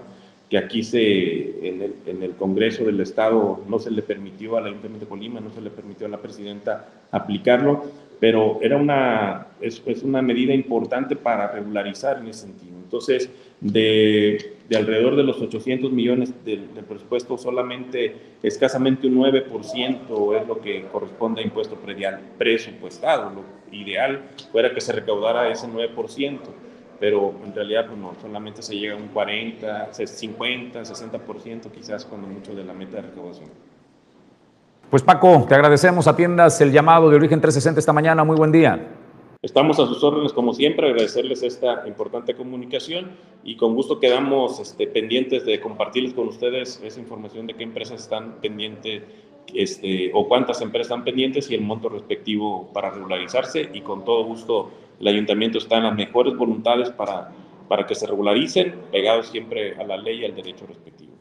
que 0.49 0.57
aquí 0.57 0.83
se, 0.83 1.67
en 1.67 1.81
el, 1.81 1.95
en 2.05 2.23
el 2.23 2.31
Congreso 2.31 2.85
del 2.85 3.01
Estado 3.01 3.61
no 3.67 3.79
se 3.79 3.91
le 3.91 4.01
permitió 4.01 4.55
al 4.55 4.67
Ayuntamiento 4.67 5.05
de 5.05 5.09
Colima, 5.09 5.41
no 5.41 5.49
se 5.49 5.61
le 5.61 5.69
permitió 5.69 6.07
a 6.07 6.09
la 6.09 6.17
presidenta 6.17 6.89
aplicarlo, 7.11 7.85
pero 8.21 8.59
era 8.61 8.77
una, 8.77 9.47
es, 9.59 9.81
es 9.83 10.03
una 10.03 10.21
medida 10.21 10.53
importante 10.53 11.15
para 11.15 11.51
regularizar 11.51 12.19
en 12.19 12.27
ese 12.27 12.41
sentido. 12.41 12.77
Entonces, 12.83 13.31
de, 13.59 14.57
de 14.69 14.77
alrededor 14.77 15.15
de 15.15 15.23
los 15.23 15.41
800 15.41 15.91
millones 15.91 16.31
del, 16.45 16.71
del, 16.75 16.85
presupuesto, 16.85 17.35
solamente 17.35 18.15
escasamente 18.43 19.07
un 19.07 19.15
9% 19.15 20.39
es 20.39 20.47
lo 20.47 20.61
que 20.61 20.83
corresponde 20.91 21.41
a 21.41 21.43
impuesto 21.45 21.75
predial 21.77 22.19
presupuestado. 22.37 23.31
Lo 23.31 23.75
ideal 23.75 24.21
fuera 24.51 24.71
que 24.71 24.81
se 24.81 24.93
recaudara 24.93 25.49
ese 25.49 25.65
9%, 25.67 26.37
pero 26.99 27.33
en 27.43 27.55
realidad 27.55 27.87
pues 27.87 27.97
no, 27.97 28.13
solamente 28.21 28.61
se 28.61 28.77
llega 28.77 28.93
a 28.93 28.97
un 28.97 29.07
40, 29.07 29.93
50, 29.93 30.79
60% 30.79 31.71
quizás 31.71 32.05
cuando 32.05 32.27
mucho 32.27 32.53
de 32.53 32.65
la 32.65 32.73
meta 32.73 32.97
de 32.97 33.01
recaudación. 33.01 33.49
Pues 34.91 35.03
Paco, 35.03 35.45
te 35.47 35.55
agradecemos, 35.55 36.05
atiendas 36.09 36.59
el 36.59 36.73
llamado 36.73 37.09
de 37.09 37.15
Origen 37.15 37.39
360 37.39 37.79
esta 37.79 37.93
mañana, 37.93 38.25
muy 38.25 38.35
buen 38.35 38.51
día. 38.51 38.89
Estamos 39.41 39.79
a 39.79 39.87
sus 39.87 40.03
órdenes, 40.03 40.33
como 40.33 40.53
siempre, 40.53 40.89
agradecerles 40.89 41.43
esta 41.43 41.87
importante 41.87 42.35
comunicación 42.35 43.11
y 43.41 43.55
con 43.55 43.73
gusto 43.73 44.01
quedamos 44.01 44.59
este, 44.59 44.87
pendientes 44.87 45.45
de 45.45 45.61
compartirles 45.61 46.13
con 46.13 46.27
ustedes 46.27 46.81
esa 46.83 46.99
información 46.99 47.47
de 47.47 47.53
qué 47.53 47.63
empresas 47.63 48.01
están 48.01 48.41
pendientes 48.41 49.03
este, 49.53 50.11
o 50.13 50.27
cuántas 50.27 50.59
empresas 50.59 50.87
están 50.87 51.05
pendientes 51.05 51.49
y 51.49 51.55
el 51.55 51.61
monto 51.61 51.87
respectivo 51.87 52.69
para 52.73 52.89
regularizarse 52.89 53.69
y 53.73 53.79
con 53.79 54.03
todo 54.03 54.25
gusto 54.25 54.71
el 54.99 55.07
ayuntamiento 55.07 55.57
está 55.57 55.77
en 55.77 55.83
las 55.83 55.95
mejores 55.95 56.35
voluntades 56.35 56.89
para, 56.89 57.31
para 57.69 57.85
que 57.85 57.95
se 57.95 58.07
regularicen, 58.07 58.75
pegados 58.91 59.27
siempre 59.27 59.73
a 59.77 59.85
la 59.85 59.95
ley 59.95 60.19
y 60.19 60.25
al 60.25 60.35
derecho 60.35 60.65
respectivo. 60.67 61.13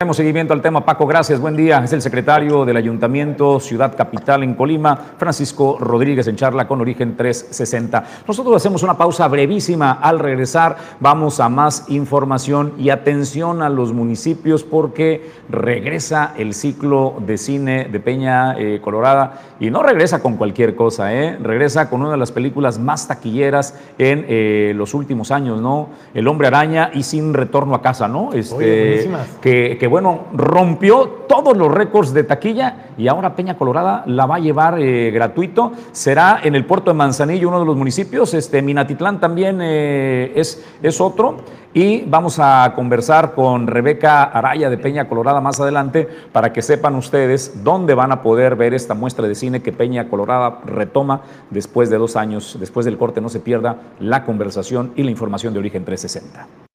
Tenemos 0.00 0.16
seguimiento 0.16 0.54
al 0.54 0.62
tema, 0.62 0.82
Paco, 0.82 1.06
gracias, 1.06 1.38
buen 1.38 1.54
día. 1.54 1.84
Es 1.84 1.92
el 1.92 2.00
secretario 2.00 2.64
del 2.64 2.78
Ayuntamiento 2.78 3.60
Ciudad 3.60 3.94
Capital 3.94 4.42
en 4.42 4.54
Colima, 4.54 4.96
Francisco 5.18 5.76
Rodríguez, 5.78 6.26
en 6.26 6.36
charla 6.36 6.66
con 6.66 6.80
Origen 6.80 7.18
360. 7.18 8.04
Nosotros 8.26 8.56
hacemos 8.56 8.82
una 8.82 8.96
pausa 8.96 9.28
brevísima. 9.28 9.92
Al 9.92 10.18
regresar 10.18 10.78
vamos 11.00 11.38
a 11.38 11.50
más 11.50 11.84
información 11.88 12.72
y 12.78 12.88
atención 12.88 13.60
a 13.60 13.68
los 13.68 13.92
municipios 13.92 14.64
porque 14.64 15.32
regresa 15.50 16.32
el 16.34 16.54
ciclo 16.54 17.16
de 17.26 17.36
cine 17.36 17.84
de 17.92 18.00
Peña 18.00 18.58
eh, 18.58 18.80
Colorada 18.80 19.42
y 19.60 19.70
no 19.70 19.82
regresa 19.82 20.22
con 20.22 20.38
cualquier 20.38 20.76
cosa, 20.76 21.12
¿eh? 21.12 21.36
regresa 21.42 21.90
con 21.90 22.00
una 22.00 22.12
de 22.12 22.16
las 22.16 22.32
películas 22.32 22.78
más 22.78 23.06
taquilleras 23.06 23.74
en 23.98 24.24
eh, 24.30 24.72
los 24.74 24.94
últimos 24.94 25.30
años, 25.30 25.60
¿no? 25.60 25.90
El 26.14 26.26
Hombre 26.26 26.46
Araña 26.46 26.90
y 26.94 27.02
Sin 27.02 27.34
Retorno 27.34 27.74
a 27.74 27.82
Casa, 27.82 28.08
¿no? 28.08 28.32
Este, 28.32 28.54
Oye, 28.54 29.10
que, 29.42 29.76
que 29.78 29.89
bueno, 29.90 30.28
rompió 30.32 31.24
todos 31.28 31.56
los 31.56 31.70
récords 31.70 32.14
de 32.14 32.24
taquilla 32.24 32.86
y 32.96 33.08
ahora 33.08 33.36
Peña 33.36 33.58
Colorada 33.58 34.04
la 34.06 34.24
va 34.24 34.36
a 34.36 34.38
llevar 34.38 34.80
eh, 34.80 35.10
gratuito. 35.10 35.72
Será 35.92 36.40
en 36.42 36.54
el 36.54 36.64
puerto 36.64 36.90
de 36.90 36.94
Manzanillo, 36.94 37.48
uno 37.48 37.60
de 37.60 37.66
los 37.66 37.76
municipios. 37.76 38.32
Este, 38.32 38.62
Minatitlán 38.62 39.20
también 39.20 39.58
eh, 39.60 40.32
es, 40.34 40.64
es 40.82 41.00
otro. 41.00 41.38
Y 41.72 42.02
vamos 42.02 42.38
a 42.40 42.72
conversar 42.74 43.34
con 43.34 43.66
Rebeca 43.66 44.24
Araya 44.24 44.70
de 44.70 44.78
Peña 44.78 45.08
Colorada 45.08 45.40
más 45.40 45.60
adelante 45.60 46.08
para 46.32 46.52
que 46.52 46.62
sepan 46.62 46.96
ustedes 46.96 47.62
dónde 47.62 47.94
van 47.94 48.10
a 48.10 48.22
poder 48.22 48.56
ver 48.56 48.74
esta 48.74 48.94
muestra 48.94 49.28
de 49.28 49.36
cine 49.36 49.62
que 49.62 49.72
Peña 49.72 50.08
Colorada 50.08 50.60
retoma 50.64 51.22
después 51.50 51.90
de 51.90 51.98
dos 51.98 52.16
años. 52.16 52.56
Después 52.58 52.86
del 52.86 52.98
corte 52.98 53.20
no 53.20 53.28
se 53.28 53.40
pierda 53.40 53.76
la 54.00 54.24
conversación 54.24 54.92
y 54.96 55.04
la 55.04 55.10
información 55.10 55.52
de 55.52 55.60
Origen 55.60 55.84
360. 55.84 56.69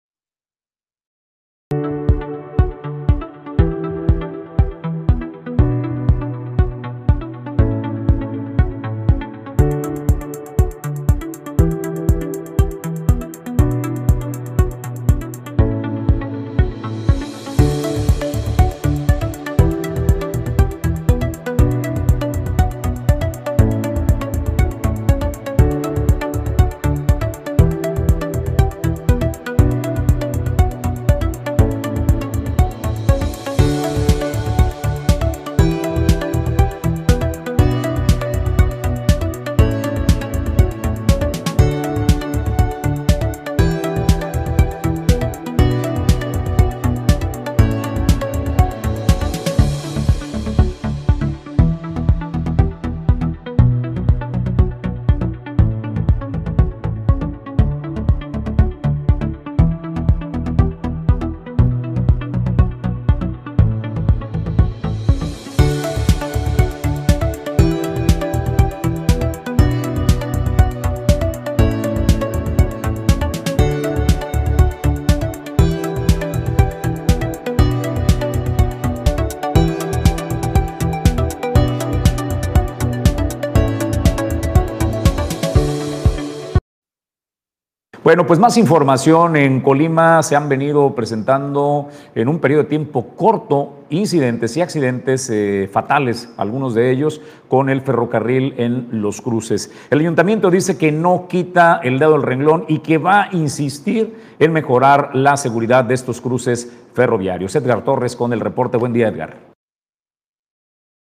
Bueno, 88.15 88.27
pues 88.27 88.39
más 88.39 88.55
información 88.55 89.35
en 89.35 89.59
Colima 89.59 90.23
se 90.23 90.37
han 90.37 90.47
venido 90.47 90.95
presentando 90.95 91.89
en 92.15 92.29
un 92.29 92.39
periodo 92.39 92.63
de 92.63 92.69
tiempo 92.69 93.07
corto 93.13 93.79
incidentes 93.89 94.55
y 94.55 94.61
accidentes 94.61 95.29
eh, 95.29 95.69
fatales, 95.69 96.29
algunos 96.37 96.73
de 96.75 96.91
ellos 96.91 97.19
con 97.49 97.69
el 97.69 97.81
ferrocarril 97.81 98.53
en 98.55 98.87
los 99.01 99.19
cruces. 99.19 99.69
El 99.89 99.99
ayuntamiento 99.99 100.49
dice 100.49 100.77
que 100.77 100.93
no 100.93 101.27
quita 101.27 101.81
el 101.83 101.99
dedo 101.99 102.13
del 102.13 102.23
renglón 102.23 102.63
y 102.69 102.79
que 102.79 102.99
va 102.99 103.23
a 103.23 103.35
insistir 103.35 104.15
en 104.39 104.53
mejorar 104.53 105.09
la 105.13 105.35
seguridad 105.35 105.83
de 105.83 105.95
estos 105.95 106.21
cruces 106.21 106.71
ferroviarios. 106.93 107.53
Edgar 107.53 107.83
Torres 107.83 108.15
con 108.15 108.31
el 108.31 108.39
reporte. 108.39 108.77
Buen 108.77 108.93
día, 108.93 109.09
Edgar 109.09 109.54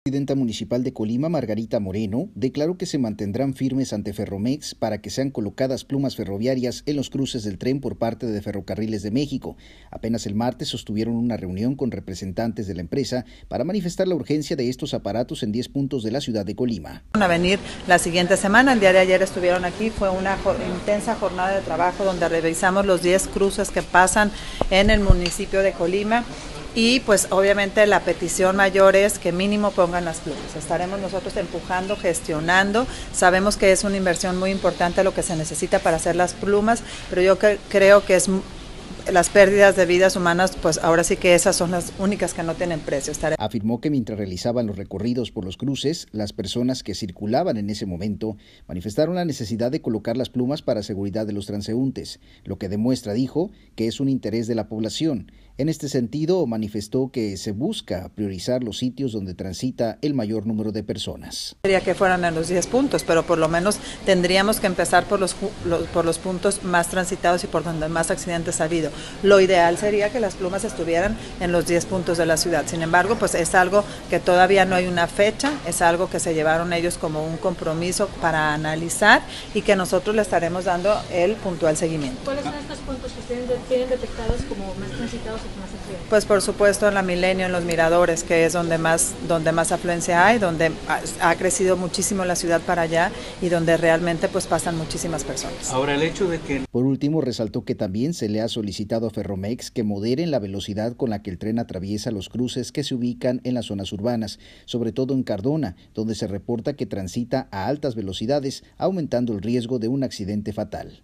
presidenta 0.09 0.35
municipal 0.35 0.83
de 0.83 0.95
Colima, 0.95 1.29
Margarita 1.29 1.81
Moreno, 1.81 2.31
declaró 2.35 2.79
que 2.79 2.87
se 2.87 2.97
mantendrán 2.97 3.53
firmes 3.53 3.93
ante 3.93 4.15
Ferromex 4.15 4.75
para 4.75 5.03
que 5.03 5.11
sean 5.11 5.29
colocadas 5.29 5.85
plumas 5.85 6.17
ferroviarias 6.17 6.83
en 6.87 6.97
los 6.97 7.11
cruces 7.11 7.45
del 7.45 7.59
tren 7.59 7.79
por 7.83 7.99
parte 7.99 8.25
de 8.25 8.41
Ferrocarriles 8.41 9.03
de 9.03 9.11
México. 9.11 9.59
Apenas 9.91 10.25
el 10.25 10.35
martes 10.35 10.69
sostuvieron 10.69 11.15
una 11.15 11.37
reunión 11.37 11.75
con 11.75 11.91
representantes 11.91 12.67
de 12.67 12.75
la 12.75 12.81
empresa 12.81 13.27
para 13.49 13.65
manifestar 13.65 14.09
la 14.09 14.15
urgencia 14.15 14.57
de 14.57 14.71
estos 14.71 14.95
aparatos 14.95 15.43
en 15.43 15.53
10 15.53 15.69
puntos 15.69 16.03
de 16.03 16.11
la 16.11 16.23
ciudad 16.23 16.47
de 16.47 16.57
Colima. 16.57 17.03
Van 17.13 17.25
a 17.25 17.29
venir 17.29 17.59
la 17.87 17.99
siguiente 17.99 18.39
semana, 18.39 18.73
el 18.73 18.81
día 18.81 18.95
de 18.95 19.01
ayer 19.01 19.21
estuvieron 19.21 19.67
aquí, 19.67 19.91
fue 19.91 20.09
una 20.09 20.39
intensa 20.75 21.17
jornada 21.17 21.55
de 21.55 21.61
trabajo 21.61 22.03
donde 22.03 22.31
revisamos 22.31 22.87
los 22.87 23.03
10 23.03 23.29
cruces 23.29 23.71
que 23.71 23.83
pasan 23.83 24.33
en 24.71 24.89
el 24.89 25.01
municipio 25.01 25.61
de 25.61 25.73
Colima 25.73 26.25
y 26.75 27.01
pues 27.01 27.29
obviamente 27.31 27.87
la 27.87 28.01
petición 28.01 28.57
mayor 28.57 28.97
es 28.97 29.19
que 29.19 29.33
mínimo 29.33 29.71
pongan 29.71 30.05
las 30.05 30.19
plumas. 30.19 30.57
Estaremos 30.57 31.01
nosotros 31.01 31.37
empujando, 31.37 31.97
gestionando. 31.97 32.87
Sabemos 33.13 33.57
que 33.57 33.73
es 33.73 33.85
una 33.85 33.97
inversión 33.97 34.39
muy 34.39 34.51
importante 34.51 35.05
lo 35.05 35.15
que 35.15 35.23
se 35.23 35.37
necesita 35.37 35.79
para 35.79 35.97
hacer 35.97 36.17
las 36.17 36.35
plumas, 36.35 36.83
pero 37.11 37.23
yo 37.23 37.39
creo 37.69 38.05
que 38.05 38.17
es 38.17 38.29
las 39.13 39.31
pérdidas 39.31 39.75
de 39.77 39.87
vidas 39.87 40.17
humanas, 40.17 40.57
pues 40.61 40.79
ahora 40.83 41.03
sí 41.03 41.17
que 41.17 41.35
esas 41.35 41.57
son 41.57 41.71
las 41.71 41.93
únicas 41.99 42.35
que 42.35 42.43
no 42.43 42.55
tienen 42.55 42.81
precio. 42.81 43.13
Afirmó 43.39 43.81
que 43.81 43.91
mientras 43.91 44.19
realizaban 44.19 44.67
los 44.67 44.77
recorridos 44.77 45.31
por 45.31 45.45
los 45.45 45.57
cruces, 45.57 46.07
las 46.13 46.33
personas 46.33 46.83
que 46.83 46.95
circulaban 46.95 47.57
en 47.57 47.71
ese 47.71 47.87
momento 47.87 48.37
manifestaron 48.67 49.15
la 49.15 49.25
necesidad 49.25 49.71
de 49.71 49.81
colocar 49.81 50.17
las 50.17 50.29
plumas 50.29 50.63
para 50.63 50.83
seguridad 50.83 51.27
de 51.27 51.33
los 51.33 51.47
transeúntes, 51.47 52.21
lo 52.45 52.59
que 52.59 52.69
demuestra, 52.69 53.15
dijo, 53.15 53.51
que 53.77 53.87
es 53.87 54.01
un 54.01 54.09
interés 54.09 54.47
de 54.47 54.55
la 54.55 54.69
población. 54.69 55.33
En 55.61 55.69
este 55.69 55.89
sentido, 55.89 56.47
manifestó 56.47 57.11
que 57.11 57.37
se 57.37 57.51
busca 57.51 58.13
priorizar 58.15 58.63
los 58.63 58.79
sitios 58.79 59.11
donde 59.11 59.35
transita 59.35 59.99
el 60.03 60.15
mayor 60.15 60.47
número 60.47 60.71
de 60.71 60.85
personas. 60.85 61.57
Sería 61.65 61.81
que 61.81 61.97
fueran 61.97 62.25
en 62.25 62.37
los 62.37 62.47
10 62.47 62.69
puntos, 62.69 63.03
pero 63.03 63.27
por 63.27 63.39
lo 63.39 63.49
menos 63.49 63.79
tendríamos 64.07 64.61
que 64.61 64.69
empezar 64.69 65.07
por 65.07 65.19
los, 65.19 65.35
por 65.93 66.05
los 66.05 66.21
puntos 66.21 66.63
más 66.63 66.87
transitados 66.91 67.43
y 67.43 67.49
por 67.49 67.65
donde 67.65 67.89
más 67.89 68.13
accidentes 68.13 68.61
ha 68.61 68.65
habido. 68.67 68.93
Lo 69.25 69.41
ideal 69.41 69.77
sería 69.79 70.13
que 70.13 70.21
las 70.21 70.37
plumas 70.37 70.63
estuvieran 70.63 71.17
en 71.41 71.51
los 71.51 71.67
10 71.67 71.87
puntos 71.87 72.19
de 72.19 72.27
la 72.27 72.37
ciudad. 72.37 72.63
Sin 72.69 72.83
embargo, 72.83 73.17
pues 73.19 73.35
es 73.35 73.57
algo 73.57 73.83
que 74.11 74.21
todavía 74.21 74.65
no 74.65 74.77
hay 74.77 74.87
una 74.87 75.09
fecha, 75.09 75.51
es 75.67 75.83
algo 75.83 76.09
que 76.09 76.21
se 76.21 76.35
llevaron 76.35 76.73
ellos 76.73 76.99
como 76.99 77.27
un 77.27 77.37
compromiso 77.37 78.09
para 78.21 78.55
analizar 78.55 79.23
y 79.55 79.63
que 79.63 79.75
nosotros 79.75 80.15
le 80.15 80.23
estaremos 80.23 80.67
dando 80.67 80.95
el 81.13 81.35
puntual 81.35 81.77
seguimiento. 81.77 82.21
¿Cuáles 82.25 82.45
son 82.45 82.55
estos 82.55 82.79
puntos 82.79 83.11
que 83.11 83.35
tienen 83.69 83.89
detectados 83.89 84.43
como 84.43 84.73
más 84.77 84.91
transitados 84.91 85.48
más? 85.57 85.79
Pues 86.09 86.25
por 86.25 86.41
supuesto 86.41 86.89
en 86.89 86.95
la 86.95 87.03
Milenio, 87.03 87.47
en 87.47 87.53
los 87.53 87.65
miradores, 87.65 88.25
que 88.25 88.47
es 88.47 88.55
donde 88.55 88.79
más, 88.79 89.15
donde 89.29 89.53
más 89.53 89.73
afluencia 89.73 90.27
hay, 90.27 90.39
donde 90.39 90.73
ha, 91.21 91.35
crecido 91.35 91.77
muchísimo 91.77 92.25
la 92.25 92.35
ciudad 92.35 92.63
para 92.63 92.83
allá 92.83 93.13
y 93.43 93.51
donde 93.51 93.77
realmente 93.77 94.29
pues 94.29 94.47
pasan 94.47 94.79
muchísimas 94.79 95.25
personas. 95.25 95.71
Ahora 95.71 95.95
el 95.95 96.03
hecho 96.03 96.27
de 96.27 96.41
que... 96.41 96.63
Por 96.71 96.87
último, 96.87 97.21
resaltó 97.21 97.67
que 97.67 97.75
también 97.75 98.15
se 98.15 98.31
le 98.31 98.41
ha 98.41 98.49
solicitado 98.49 99.07
a 99.07 99.11
Ferromex 99.11 99.71
que 99.71 99.83
moderen 99.83 100.31
la 100.31 100.39
velocidad 100.39 100.97
con 100.97 101.11
la 101.11 101.23
que 101.23 101.31
el 101.31 101.39
tren 101.39 101.59
atraviesa 101.59 102.11
los 102.11 102.31
cruces 102.31 102.73
que 102.73 102.85
se 102.85 102.95
ubican 102.95 103.43
en 103.45 103.53
las 103.53 103.67
zonas 103.67 103.93
urbanas, 103.93 104.39
sobre 104.65 104.93
todo 104.93 105.13
en 105.13 105.25
Cardona, 105.25 105.77
donde 105.95 106.15
se 106.15 106.27
reporta 106.27 106.73
que 106.73 106.87
transita 106.87 107.49
a 107.51 107.67
altas 107.67 107.95
velocidades, 107.95 108.65
aumentando 108.79 109.35
el 109.35 109.43
riesgo 109.43 109.79
de 109.79 109.89
un 109.89 110.05
accidente 110.05 110.55
fatal. 110.55 111.03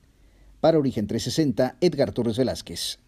Para 0.61 0.79
Origen 0.79 1.07
360, 1.07 1.77
Edgar 1.83 2.13
Torres 2.13 2.39
Velázquez. 2.39 2.99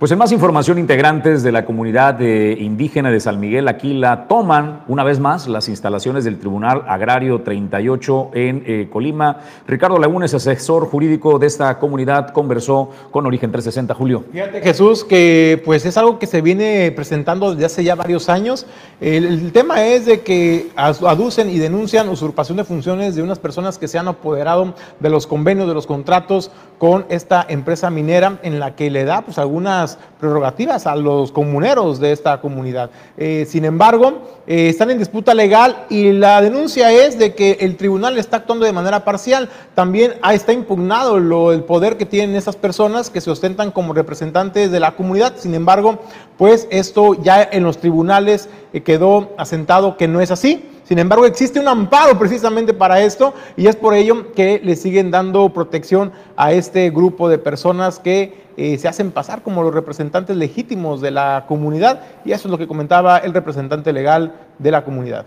Pues 0.00 0.10
en 0.12 0.18
más 0.18 0.32
información, 0.32 0.78
integrantes 0.78 1.42
de 1.42 1.52
la 1.52 1.66
comunidad 1.66 2.18
indígena 2.20 3.10
de 3.10 3.20
San 3.20 3.38
Miguel 3.38 3.68
Aquila 3.68 4.28
toman 4.28 4.82
una 4.88 5.04
vez 5.04 5.20
más 5.20 5.46
las 5.46 5.68
instalaciones 5.68 6.24
del 6.24 6.38
Tribunal 6.38 6.84
Agrario 6.88 7.42
38 7.42 8.30
en 8.32 8.64
eh, 8.66 8.88
Colima. 8.90 9.40
Ricardo 9.66 9.98
Lagunes, 9.98 10.32
asesor 10.32 10.86
jurídico 10.88 11.38
de 11.38 11.48
esta 11.48 11.78
comunidad, 11.78 12.30
conversó 12.30 12.88
con 13.10 13.26
Origen 13.26 13.52
360. 13.52 13.94
Julio. 13.94 14.24
Fíjate 14.32 14.62
Jesús 14.62 15.04
que 15.04 15.60
pues 15.66 15.84
es 15.84 15.98
algo 15.98 16.18
que 16.18 16.26
se 16.26 16.40
viene 16.40 16.90
presentando 16.96 17.50
desde 17.50 17.66
hace 17.66 17.84
ya 17.84 17.94
varios 17.94 18.30
años. 18.30 18.64
El, 19.02 19.26
el 19.26 19.52
tema 19.52 19.84
es 19.84 20.06
de 20.06 20.22
que 20.22 20.70
aducen 20.76 21.50
y 21.50 21.58
denuncian 21.58 22.08
usurpación 22.08 22.56
de 22.56 22.64
funciones 22.64 23.16
de 23.16 23.22
unas 23.22 23.38
personas 23.38 23.76
que 23.76 23.86
se 23.86 23.98
han 23.98 24.08
apoderado 24.08 24.72
de 24.98 25.10
los 25.10 25.26
convenios, 25.26 25.68
de 25.68 25.74
los 25.74 25.86
contratos 25.86 26.50
con 26.78 27.04
esta 27.10 27.44
empresa 27.46 27.90
minera 27.90 28.38
en 28.42 28.60
la 28.60 28.74
que 28.74 28.88
le 28.88 29.04
da 29.04 29.20
pues 29.20 29.36
algunas 29.36 29.89
prerrogativas 30.18 30.86
a 30.86 30.94
los 30.96 31.32
comuneros 31.32 31.98
de 31.98 32.12
esta 32.12 32.40
comunidad. 32.40 32.90
Eh, 33.16 33.46
sin 33.48 33.64
embargo, 33.64 34.22
eh, 34.46 34.68
están 34.68 34.90
en 34.90 34.98
disputa 34.98 35.34
legal 35.34 35.86
y 35.88 36.12
la 36.12 36.40
denuncia 36.40 36.92
es 36.92 37.18
de 37.18 37.34
que 37.34 37.58
el 37.60 37.76
tribunal 37.76 38.18
está 38.18 38.38
actuando 38.38 38.66
de 38.66 38.72
manera 38.72 39.04
parcial. 39.04 39.48
También 39.74 40.14
está 40.32 40.52
impugnado 40.52 41.18
lo, 41.18 41.52
el 41.52 41.64
poder 41.64 41.96
que 41.96 42.06
tienen 42.06 42.36
esas 42.36 42.56
personas 42.56 43.10
que 43.10 43.20
se 43.20 43.30
ostentan 43.30 43.70
como 43.70 43.92
representantes 43.92 44.70
de 44.70 44.80
la 44.80 44.96
comunidad. 44.96 45.34
Sin 45.36 45.54
embargo, 45.54 45.98
pues 46.36 46.68
esto 46.70 47.14
ya 47.22 47.42
en 47.42 47.62
los 47.62 47.78
tribunales 47.78 48.48
eh, 48.72 48.82
quedó 48.82 49.30
asentado 49.36 49.96
que 49.96 50.08
no 50.08 50.20
es 50.20 50.30
así. 50.30 50.66
Sin 50.90 50.98
embargo, 50.98 51.24
existe 51.24 51.60
un 51.60 51.68
amparo 51.68 52.18
precisamente 52.18 52.74
para 52.74 53.00
esto 53.00 53.32
y 53.56 53.68
es 53.68 53.76
por 53.76 53.94
ello 53.94 54.32
que 54.32 54.60
le 54.64 54.74
siguen 54.74 55.12
dando 55.12 55.48
protección 55.50 56.10
a 56.36 56.50
este 56.50 56.90
grupo 56.90 57.28
de 57.28 57.38
personas 57.38 58.00
que 58.00 58.49
eh, 58.62 58.76
se 58.76 58.88
hacen 58.88 59.10
pasar 59.10 59.42
como 59.42 59.62
los 59.62 59.72
representantes 59.72 60.36
legítimos 60.36 61.00
de 61.00 61.10
la 61.10 61.46
comunidad 61.48 62.02
y 62.26 62.32
eso 62.32 62.46
es 62.46 62.52
lo 62.52 62.58
que 62.58 62.66
comentaba 62.66 63.16
el 63.16 63.32
representante 63.32 63.90
legal 63.90 64.34
de 64.58 64.70
la 64.70 64.84
comunidad. 64.84 65.24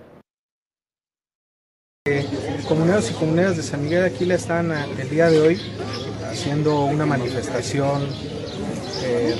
Eh, 2.05 2.27
comuneros 2.67 3.09
y 3.09 3.15
comunidades 3.15 3.57
de 3.57 3.63
San 3.63 3.81
Miguel 3.81 4.01
de 4.01 4.09
Aquila 4.09 4.35
están 4.35 4.71
eh, 4.71 4.85
el 4.99 5.09
día 5.09 5.31
de 5.31 5.41
hoy 5.41 5.61
haciendo 6.29 6.85
una 6.85 7.07
manifestación 7.07 8.03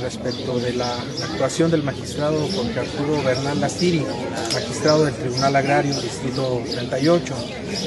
respecto 0.02 0.60
de 0.60 0.74
la 0.74 0.92
actuación 1.32 1.72
del 1.72 1.84
magistrado 1.84 2.38
Jorge 2.54 2.80
Arturo 2.80 3.24
Bernal 3.24 3.62
Lastiri, 3.62 4.06
magistrado 4.54 5.06
del 5.06 5.14
Tribunal 5.14 5.56
Agrario 5.56 5.94
Distrito 6.02 6.62
38, 6.70 7.34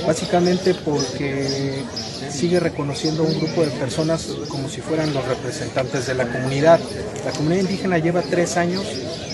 básicamente 0.06 0.72
porque 0.72 1.84
sigue 2.30 2.60
reconociendo 2.60 3.22
a 3.22 3.26
un 3.26 3.38
grupo 3.38 3.62
de 3.62 3.70
personas 3.72 4.26
como 4.48 4.68
si 4.68 4.80
fueran 4.80 5.12
los 5.12 5.26
representantes 5.26 6.06
de 6.06 6.14
la 6.14 6.26
comunidad. 6.26 6.80
La 7.24 7.32
comunidad 7.32 7.62
indígena 7.62 7.98
lleva 7.98 8.22
tres 8.22 8.56
años 8.56 8.84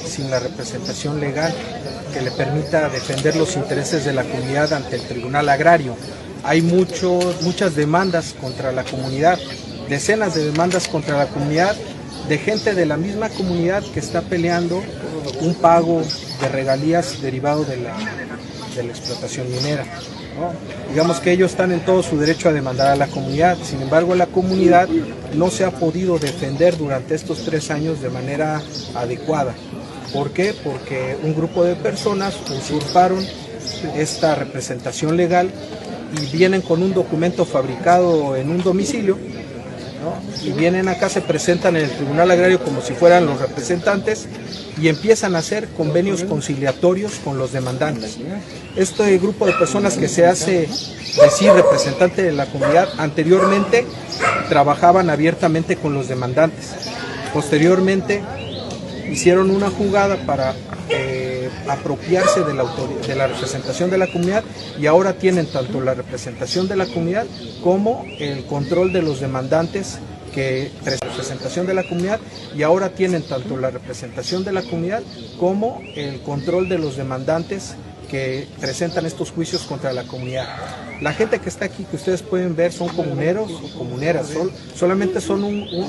sin 0.06 0.30
la 0.30 0.38
representación 0.38 1.20
legal 1.20 1.54
que 2.12 2.20
le 2.20 2.30
permita 2.30 2.88
defender 2.88 3.36
los 3.36 3.56
intereses 3.56 4.04
de 4.04 4.12
la 4.12 4.24
comunidad 4.24 4.72
ante 4.72 4.96
el 4.96 5.02
Tribunal 5.02 5.48
Agrario. 5.48 5.96
Hay 6.44 6.60
muchas 6.60 7.74
demandas 7.74 8.34
contra 8.40 8.72
la 8.72 8.84
comunidad, 8.84 9.38
decenas 9.88 10.34
de 10.34 10.44
demandas 10.44 10.88
contra 10.88 11.16
la 11.16 11.26
comunidad 11.26 11.76
de 12.28 12.38
gente 12.38 12.74
de 12.74 12.86
la 12.86 12.96
misma 12.96 13.28
comunidad 13.30 13.82
que 13.92 14.00
está 14.00 14.22
peleando 14.22 14.82
un 15.40 15.54
pago 15.54 16.02
de 16.40 16.48
regalías 16.48 17.20
derivado 17.20 17.64
de 17.64 17.78
la, 17.78 17.96
explotación 18.82 19.50
minera. 19.50 19.84
Digamos 20.90 21.20
que 21.20 21.32
ellos 21.32 21.50
están 21.50 21.72
en 21.72 21.80
todo 21.80 22.02
su 22.02 22.18
derecho 22.18 22.48
a 22.48 22.52
demandar 22.52 22.88
a 22.88 22.96
la 22.96 23.06
comunidad, 23.06 23.56
sin 23.62 23.80
embargo 23.82 24.14
la 24.14 24.26
comunidad 24.26 24.88
no 25.34 25.50
se 25.50 25.64
ha 25.64 25.70
podido 25.70 26.18
defender 26.18 26.76
durante 26.76 27.14
estos 27.14 27.44
tres 27.44 27.70
años 27.70 28.00
de 28.02 28.10
manera 28.10 28.60
adecuada. 28.94 29.54
¿Por 30.12 30.30
qué? 30.30 30.54
Porque 30.64 31.16
un 31.22 31.34
grupo 31.34 31.64
de 31.64 31.76
personas 31.76 32.34
usurparon 32.50 33.24
esta 33.96 34.34
representación 34.34 35.16
legal 35.16 35.50
y 36.20 36.36
vienen 36.36 36.60
con 36.60 36.82
un 36.82 36.92
documento 36.92 37.44
fabricado 37.44 38.36
en 38.36 38.50
un 38.50 38.62
domicilio 38.62 39.18
y 40.42 40.52
vienen 40.52 40.88
acá, 40.88 41.08
se 41.08 41.20
presentan 41.20 41.76
en 41.76 41.84
el 41.84 41.90
Tribunal 41.90 42.30
Agrario 42.30 42.62
como 42.62 42.80
si 42.80 42.94
fueran 42.94 43.26
los 43.26 43.40
representantes 43.40 44.26
y 44.80 44.88
empiezan 44.88 45.36
a 45.36 45.38
hacer 45.38 45.68
convenios 45.68 46.24
conciliatorios 46.24 47.14
con 47.24 47.38
los 47.38 47.52
demandantes. 47.52 48.18
Este 48.76 49.18
grupo 49.18 49.46
de 49.46 49.52
personas 49.52 49.96
que 49.96 50.08
se 50.08 50.26
hace 50.26 50.68
decir 51.22 51.52
representante 51.52 52.22
de 52.22 52.32
la 52.32 52.46
comunidad 52.46 52.88
anteriormente 52.98 53.86
trabajaban 54.48 55.10
abiertamente 55.10 55.76
con 55.76 55.94
los 55.94 56.08
demandantes. 56.08 56.70
Posteriormente 57.32 58.22
hicieron 59.10 59.50
una 59.50 59.70
jugada 59.70 60.16
para 60.26 60.54
eh, 60.88 61.21
apropiarse 61.68 62.44
de 62.44 62.54
la, 62.54 62.64
de 63.06 63.14
la 63.14 63.26
representación 63.26 63.90
de 63.90 63.98
la 63.98 64.06
comunidad 64.06 64.44
y 64.78 64.86
ahora 64.86 65.14
tienen 65.14 65.46
tanto 65.46 65.80
la 65.80 65.94
representación 65.94 66.68
de 66.68 66.76
la 66.76 66.86
comunidad 66.86 67.26
como 67.62 68.04
el 68.18 68.44
control 68.46 68.92
de 68.92 69.02
los 69.02 69.20
demandantes 69.20 69.98
que 70.32 70.70
representación 70.84 71.66
de 71.66 71.74
la 71.74 71.84
comunidad 71.84 72.18
y 72.56 72.62
ahora 72.62 72.90
tienen 72.90 73.22
tanto 73.22 73.56
la 73.56 73.70
representación 73.70 74.44
de 74.44 74.52
la 74.52 74.62
comunidad 74.62 75.02
como 75.38 75.80
el 75.94 76.20
control 76.22 76.68
de 76.68 76.78
los 76.78 76.96
demandantes 76.96 77.74
que 78.12 78.46
presentan 78.60 79.06
estos 79.06 79.30
juicios 79.30 79.62
contra 79.62 79.90
la 79.94 80.04
comunidad. 80.04 80.46
La 81.00 81.14
gente 81.14 81.38
que 81.38 81.48
está 81.48 81.64
aquí, 81.64 81.84
que 81.84 81.96
ustedes 81.96 82.20
pueden 82.20 82.54
ver, 82.54 82.70
son 82.70 82.90
comuneros 82.90 83.50
o 83.50 83.78
comuneras, 83.78 84.28
solamente 84.76 85.22
son 85.22 85.42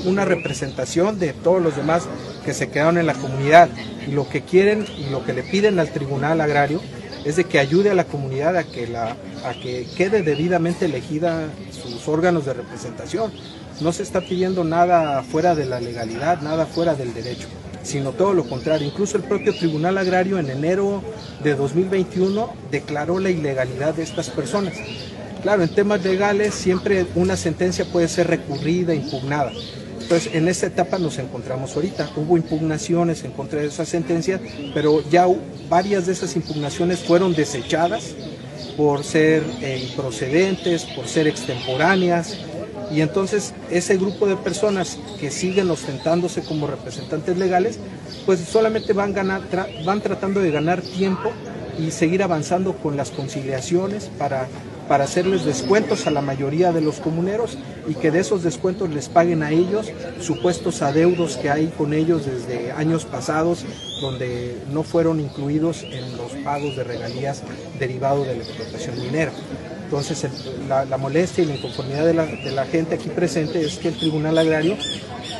una 0.05 0.24
representación 0.24 1.19
de 1.19 1.34
todos 1.34 1.61
los 1.61 1.76
demás 1.76 2.03
que 2.45 2.53
se 2.53 2.69
quedaron 2.69 2.97
en 2.97 3.07
la 3.07 3.13
comunidad. 3.13 3.67
Y 4.07 4.11
lo 4.11 4.30
que 4.30 4.41
quieren 4.41 4.86
y 4.97 5.09
lo 5.09 5.26
que 5.26 5.34
le 5.34 5.43
piden 5.43 5.80
al 5.80 5.91
Tribunal 5.91 6.39
Agrario 6.39 6.80
es 7.26 7.36
de 7.36 7.43
que 7.43 7.59
ayude 7.59 7.89
a 7.89 7.93
la 7.93 8.05
comunidad 8.05 8.55
a 8.55 8.63
que, 8.63 8.88
la, 8.88 9.17
a 9.43 9.53
que 9.61 9.86
quede 9.97 10.24
debidamente 10.24 10.86
elegida 10.86 11.49
sus 11.71 12.07
órganos 12.07 12.45
de 12.45 12.53
representación. 12.53 13.34
No 13.82 13.91
se 13.91 14.03
está 14.03 14.21
pidiendo 14.21 14.63
nada 14.63 15.24
fuera 15.24 15.55
de 15.55 15.65
la 15.65 15.82
legalidad, 15.82 16.41
nada 16.41 16.65
fuera 16.65 16.95
del 16.95 17.13
derecho, 17.13 17.49
sino 17.84 18.12
todo 18.12 18.34
lo 18.34 18.46
contrario. 18.46 18.88
Incluso 18.88 19.18
el 19.18 19.24
propio 19.24 19.54
Tribunal 19.54 19.98
Agrario 19.98 20.40
en 20.40 20.50
enero 20.50 21.04
de 21.44 21.56
2021 21.56 22.50
declaró 22.72 23.20
la 23.20 23.30
ilegalidad 23.30 23.94
de 23.94 24.04
estas 24.04 24.30
personas. 24.30 24.74
Claro, 25.42 25.64
en 25.64 25.70
temas 25.70 26.04
legales 26.04 26.54
siempre 26.54 27.06
una 27.16 27.36
sentencia 27.36 27.86
puede 27.86 28.08
ser 28.08 28.28
recurrida, 28.28 28.96
impugnada. 28.96 29.52
Entonces, 30.02 30.34
en 30.34 30.48
esta 30.48 30.68
etapa 30.68 30.98
nos 31.00 31.18
encontramos 31.18 31.76
ahorita. 31.76 32.10
Hubo 32.16 32.38
impugnaciones 32.38 33.24
en 33.24 33.32
contra 33.32 33.62
de 33.62 33.68
esa 33.68 33.86
sentencia, 33.86 34.40
pero 34.74 35.02
ya 35.10 35.28
varias 35.70 36.06
de 36.06 36.14
esas 36.14 36.36
impugnaciones 36.36 37.00
fueron 37.00 37.34
desechadas 37.34 38.14
por 38.76 39.04
ser 39.04 39.44
eh, 39.62 39.86
improcedentes, 39.90 40.84
por 40.86 41.08
ser 41.08 41.28
extemporáneas. 41.28 42.38
Y 42.92 43.02
entonces 43.02 43.54
ese 43.70 43.98
grupo 43.98 44.28
de 44.28 44.36
personas 44.36 44.98
que 45.20 45.32
siguen 45.32 45.70
ostentándose 45.70 46.44
como 46.44 46.68
representantes 46.68 47.38
legales, 47.38 47.80
pues 48.26 48.40
solamente 48.40 48.94
van, 48.94 49.14
ganar, 49.14 49.42
van 49.86 50.02
tratando 50.02 50.40
de 50.42 50.52
ganar 50.52 50.82
tiempo 50.82 51.32
y 51.80 51.92
seguir 51.92 52.22
avanzando 52.22 52.74
con 52.74 52.98
las 52.98 53.10
conciliaciones 53.10 54.10
para 54.18 54.48
para 54.88 55.06
hacerles 55.06 55.46
descuentos 55.46 56.08
a 56.08 56.12
la 56.12 56.22
mayoría 56.22 56.72
de 56.72 56.82
los 56.82 57.00
comuneros 57.00 57.58
y 57.88 57.96
que 57.96 58.12
de 58.12 58.20
esos 58.20 58.44
descuentos 58.44 58.90
les 58.90 59.10
paguen 59.10 59.44
a 59.44 59.52
ellos 59.52 59.92
supuestos 60.20 60.82
adeudos 60.82 61.38
que 61.38 61.50
hay 61.50 61.68
con 61.68 61.94
ellos 61.94 62.26
desde 62.26 62.72
años 62.72 63.06
pasados 63.06 63.66
donde 64.02 64.58
no 64.72 64.84
fueron 64.84 65.20
incluidos 65.20 65.84
en 65.84 66.18
los 66.18 66.32
pagos 66.44 66.76
de 66.76 66.84
regalías 66.84 67.44
derivados 67.80 68.28
de 68.28 68.36
la 68.36 68.44
explotación 68.44 69.00
minera. 69.00 69.32
Entonces 69.94 70.28
la, 70.68 70.98
molestia 70.98 71.44
y 71.44 71.48
la 71.48 71.56
inconformidad 71.56 72.04
de 72.04 72.52
la, 72.52 72.66
gente 72.66 72.96
aquí 72.96 73.10
presente 73.10 73.64
es 73.64 73.78
que 73.78 73.89
el 73.89 73.96
Tribunal 73.96 74.39
Agrario 74.39 74.76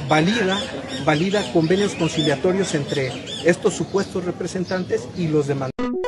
valida, 0.08 0.60
valida 1.04 1.41
convenios 1.51 1.95
conciliatorios 1.95 2.76
entre 2.76 3.12
estos 3.45 3.74
supuestos 3.74 4.26
representantes 4.26 5.08
y 5.18 5.28
los 5.28 5.47
demandantes. 5.47 6.03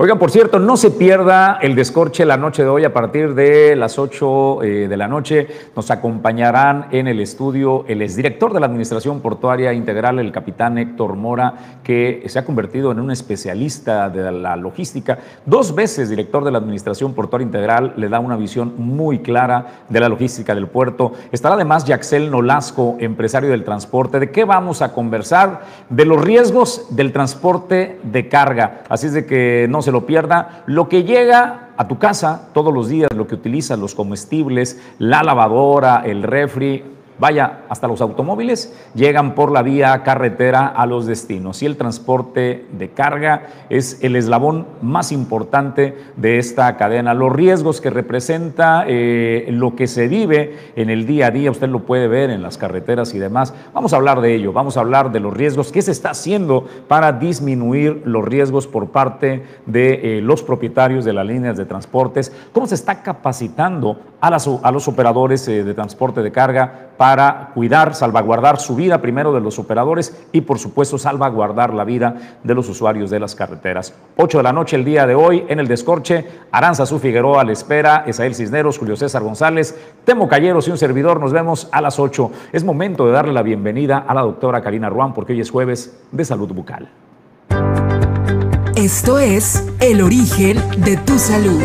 Oigan, 0.00 0.20
por 0.20 0.30
cierto, 0.30 0.60
no 0.60 0.76
se 0.76 0.92
pierda 0.92 1.58
el 1.60 1.74
descorche 1.74 2.24
la 2.24 2.36
noche 2.36 2.62
de 2.62 2.68
hoy 2.68 2.84
a 2.84 2.92
partir 2.92 3.34
de 3.34 3.74
las 3.74 3.98
8 3.98 4.62
eh, 4.62 4.86
de 4.88 4.96
la 4.96 5.08
noche. 5.08 5.48
Nos 5.74 5.90
acompañarán 5.90 6.86
en 6.92 7.08
el 7.08 7.18
estudio 7.18 7.84
el 7.88 8.02
exdirector 8.02 8.52
de 8.52 8.60
la 8.60 8.66
Administración 8.66 9.20
Portuaria 9.20 9.72
Integral, 9.72 10.20
el 10.20 10.30
capitán 10.30 10.78
Héctor 10.78 11.16
Mora, 11.16 11.80
que 11.82 12.22
se 12.26 12.38
ha 12.38 12.44
convertido 12.44 12.92
en 12.92 13.00
un 13.00 13.10
especialista 13.10 14.08
de 14.08 14.30
la 14.30 14.54
logística. 14.54 15.18
Dos 15.44 15.74
veces 15.74 16.08
director 16.08 16.44
de 16.44 16.52
la 16.52 16.58
Administración 16.58 17.12
Portuaria 17.12 17.46
Integral, 17.46 17.94
le 17.96 18.08
da 18.08 18.20
una 18.20 18.36
visión 18.36 18.74
muy 18.76 19.18
clara 19.18 19.80
de 19.88 19.98
la 19.98 20.08
logística 20.08 20.54
del 20.54 20.68
puerto. 20.68 21.14
Estará 21.32 21.56
además 21.56 21.86
Yaxel 21.86 22.30
Nolasco, 22.30 22.98
empresario 23.00 23.50
del 23.50 23.64
transporte. 23.64 24.20
¿De 24.20 24.30
qué 24.30 24.44
vamos 24.44 24.80
a 24.80 24.92
conversar? 24.92 25.62
De 25.90 26.04
los 26.04 26.22
riesgos 26.22 26.86
del 26.90 27.12
transporte 27.12 27.98
de 28.04 28.28
carga. 28.28 28.82
Así 28.88 29.08
es 29.08 29.12
de 29.12 29.26
que 29.26 29.66
no 29.68 29.82
se 29.82 29.87
se 29.88 29.92
lo 29.92 30.04
pierda. 30.04 30.64
Lo 30.66 30.86
que 30.86 31.04
llega 31.04 31.70
a 31.78 31.88
tu 31.88 31.98
casa 31.98 32.48
todos 32.52 32.74
los 32.74 32.90
días, 32.90 33.08
lo 33.14 33.26
que 33.26 33.36
utilizas, 33.36 33.78
los 33.78 33.94
comestibles, 33.94 34.78
la 34.98 35.22
lavadora, 35.22 36.02
el 36.04 36.22
refri, 36.22 36.84
vaya, 37.18 37.60
hasta 37.68 37.88
los 37.88 38.00
automóviles 38.00 38.74
llegan 38.94 39.34
por 39.34 39.50
la 39.50 39.62
vía 39.62 40.02
carretera 40.02 40.66
a 40.66 40.86
los 40.86 41.06
destinos 41.06 41.62
y 41.62 41.66
el 41.66 41.76
transporte 41.76 42.66
de 42.72 42.90
carga 42.90 43.46
es 43.70 43.98
el 44.02 44.16
eslabón 44.16 44.66
más 44.82 45.12
importante 45.12 45.96
de 46.16 46.38
esta 46.38 46.76
cadena. 46.76 47.14
Los 47.14 47.32
riesgos 47.32 47.80
que 47.80 47.90
representa 47.90 48.84
eh, 48.86 49.48
lo 49.50 49.74
que 49.74 49.86
se 49.86 50.08
vive 50.08 50.56
en 50.76 50.90
el 50.90 51.06
día 51.06 51.26
a 51.26 51.30
día, 51.30 51.50
usted 51.50 51.68
lo 51.68 51.80
puede 51.80 52.08
ver 52.08 52.30
en 52.30 52.42
las 52.42 52.58
carreteras 52.58 53.14
y 53.14 53.18
demás. 53.18 53.54
Vamos 53.74 53.92
a 53.92 53.96
hablar 53.96 54.20
de 54.20 54.34
ello, 54.34 54.52
vamos 54.52 54.76
a 54.76 54.80
hablar 54.80 55.12
de 55.12 55.20
los 55.20 55.34
riesgos, 55.34 55.72
qué 55.72 55.82
se 55.82 55.92
está 55.92 56.10
haciendo 56.10 56.66
para 56.86 57.12
disminuir 57.12 58.02
los 58.04 58.24
riesgos 58.24 58.66
por 58.66 58.90
parte 58.90 59.42
de 59.66 60.18
eh, 60.18 60.20
los 60.20 60.42
propietarios 60.42 61.04
de 61.04 61.12
las 61.12 61.26
líneas 61.26 61.56
de 61.56 61.64
transportes, 61.64 62.32
cómo 62.52 62.66
se 62.66 62.74
está 62.74 63.02
capacitando 63.02 63.98
a, 64.20 64.30
los 64.30 64.88
operadores 64.88 65.46
eh, 65.48 65.64
de 65.64 65.74
transporte 65.74 66.22
de 66.22 66.32
carga 66.32 66.88
para 66.96 67.07
cuidar, 67.54 67.94
salvaguardar 67.94 68.58
su 68.58 68.74
vida 68.74 69.00
primero 69.00 69.32
de 69.32 69.40
los 69.40 69.58
operadores 69.58 70.16
y 70.32 70.42
por 70.42 70.58
supuesto 70.58 70.98
salvaguardar 70.98 71.72
la 71.74 71.84
vida 71.84 72.16
de 72.42 72.54
los 72.54 72.68
usuarios 72.68 73.10
de 73.10 73.20
las 73.20 73.34
carreteras. 73.34 73.94
8 74.16 74.38
de 74.38 74.44
la 74.44 74.52
noche 74.52 74.76
el 74.76 74.84
día 74.84 75.06
de 75.06 75.14
hoy 75.14 75.44
en 75.48 75.60
el 75.60 75.68
Descorche, 75.68 76.26
Aranza 76.50 76.86
Figueroa 76.86 77.44
le 77.44 77.52
espera, 77.52 78.04
Esael 78.06 78.34
Cisneros, 78.34 78.78
Julio 78.78 78.96
César 78.96 79.22
González, 79.22 79.76
Temo 80.04 80.28
Calleros 80.28 80.68
y 80.68 80.70
un 80.70 80.78
servidor. 80.78 81.20
Nos 81.20 81.32
vemos 81.32 81.68
a 81.72 81.80
las 81.80 81.98
8. 81.98 82.30
Es 82.52 82.64
momento 82.64 83.06
de 83.06 83.12
darle 83.12 83.32
la 83.32 83.42
bienvenida 83.42 84.04
a 84.06 84.14
la 84.14 84.22
doctora 84.22 84.62
Karina 84.62 84.88
Ruán 84.88 85.14
porque 85.14 85.32
hoy 85.32 85.40
es 85.40 85.50
jueves 85.50 85.98
de 86.10 86.24
salud 86.24 86.52
bucal. 86.52 86.88
Esto 88.76 89.18
es 89.18 89.66
El 89.80 90.02
origen 90.02 90.62
de 90.78 90.96
tu 90.98 91.18
salud. 91.18 91.62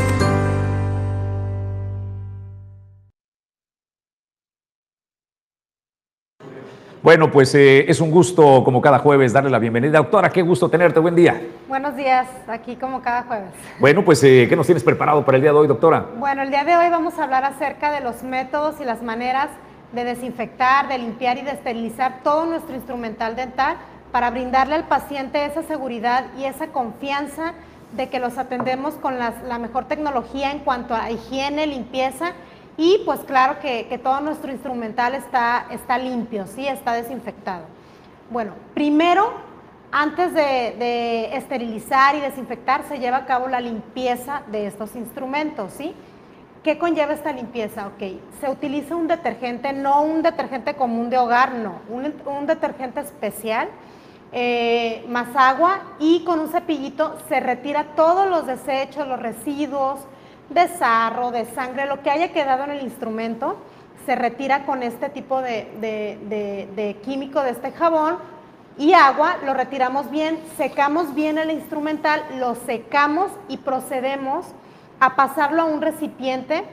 Bueno, 7.04 7.30
pues 7.30 7.54
eh, 7.54 7.84
es 7.90 8.00
un 8.00 8.10
gusto, 8.10 8.64
como 8.64 8.80
cada 8.80 8.98
jueves, 8.98 9.34
darle 9.34 9.50
la 9.50 9.60
bienvenida. 9.60 9.98
Doctora, 9.98 10.30
qué 10.30 10.42
gusto 10.42 10.70
tenerte. 10.70 11.02
Buen 11.02 11.16
día. 11.16 11.42
Buenos 11.68 11.98
días, 11.98 12.26
aquí 12.48 12.78
como 12.78 13.02
cada 13.02 13.24
jueves. 13.24 13.50
Bueno, 13.78 14.06
pues, 14.06 14.24
eh, 14.24 14.46
¿qué 14.48 14.56
nos 14.56 14.66
tienes 14.66 14.86
preparado 14.86 15.26
para 15.26 15.36
el 15.36 15.42
día 15.42 15.52
de 15.52 15.58
hoy, 15.58 15.68
doctora? 15.68 16.06
Bueno, 16.18 16.44
el 16.44 16.50
día 16.50 16.64
de 16.64 16.78
hoy 16.78 16.90
vamos 16.90 17.20
a 17.20 17.26
hablar 17.26 17.44
acerca 17.44 17.92
de 17.92 18.00
los 18.00 18.24
métodos 18.24 18.80
y 18.80 18.86
las 18.86 19.04
maneras 19.04 19.50
de 19.92 20.06
desinfectar, 20.06 20.88
de 20.88 20.98
limpiar 20.98 21.38
y 21.38 21.42
de 21.42 21.52
esterilizar 21.52 22.22
todo 22.24 22.46
nuestro 22.46 22.74
instrumental 22.74 23.36
dental 23.36 23.76
para 24.14 24.30
brindarle 24.30 24.76
al 24.76 24.88
paciente 24.88 25.44
esa 25.44 25.64
seguridad 25.64 26.28
y 26.40 26.46
esa 26.46 26.68
confianza 26.68 27.52
de 27.98 28.08
que 28.08 28.20
los 28.20 28.38
atendemos 28.38 28.94
con 28.94 29.20
la 29.20 29.60
mejor 29.60 29.90
tecnología 29.90 30.52
en 30.52 30.60
cuanto 30.60 30.96
a 30.96 31.12
higiene, 31.12 31.68
limpieza 31.68 32.32
y 32.78 33.02
pues 33.06 33.20
claro 33.22 33.60
que, 33.60 34.00
todo 34.04 34.20
nuestro 34.22 34.52
instrumental 34.52 35.14
está, 35.14 35.68
está 35.70 35.98
limpio, 35.98 36.48
¿sí? 36.48 36.68
está 36.68 36.94
desinfectado. 36.94 37.66
Bueno, 38.30 38.54
primero, 38.74 39.32
antes 39.92 40.34
de, 40.34 41.36
esterilizar 41.38 42.16
y 42.16 42.22
desinfectar, 42.22 42.84
se 42.88 42.98
lleva 42.98 43.18
a 43.18 43.26
cabo 43.26 43.48
la 43.48 43.62
limpieza 43.62 44.42
de 44.48 44.66
estos 44.66 44.96
instrumentos. 44.96 45.74
¿sí? 45.74 45.94
¿Qué 46.64 46.80
conlleva 46.80 47.14
esta 47.14 47.32
limpieza? 47.32 47.88
Ok, 47.88 48.20
se 48.42 48.50
utiliza 48.50 48.96
un 48.96 49.08
detergente, 49.08 49.72
no 49.72 50.02
un 50.02 50.24
detergente 50.24 50.74
común 50.74 51.12
de 51.12 51.18
hogar, 51.20 51.54
no, 51.54 51.82
un, 51.90 52.48
detergente 52.48 53.02
especial, 53.02 53.70
eh, 54.32 55.06
más 55.10 55.28
agua 55.36 55.82
y 56.00 56.24
con 56.24 56.40
un 56.40 56.50
cepillito 56.50 57.20
se 57.30 57.40
retira 57.40 57.96
todos 57.96 58.28
los 58.28 58.48
desechos, 58.48 59.08
los 59.08 59.20
residuos, 59.20 60.00
de 60.50 60.68
sarro, 60.68 61.32
de 61.32 61.46
sangre, 61.46 61.86
lo 61.86 62.02
que 62.02 62.10
haya 62.10 62.32
quedado 62.32 62.64
en 62.66 62.72
el 62.72 62.82
instrumento, 62.82 63.58
se 64.06 64.16
retira 64.16 64.66
con 64.66 64.84
este 64.84 65.10
tipo 65.10 65.42
de, 65.42 66.98
químico 67.04 67.42
de 67.42 67.52
este 67.52 67.72
jabón 67.72 68.18
y 68.78 68.94
agua, 68.94 69.38
lo 69.46 69.54
retiramos 69.54 70.10
bien, 70.10 70.40
secamos 70.58 71.14
bien 71.14 71.38
el 71.38 71.52
instrumental, 71.52 72.24
lo 72.38 72.56
secamos 72.56 73.32
y 73.48 73.58
procedemos 73.58 74.46
a 75.00 75.16
pasarlo 75.16 75.62
a 75.62 75.66
un 75.66 75.82
recipiente 75.82 76.64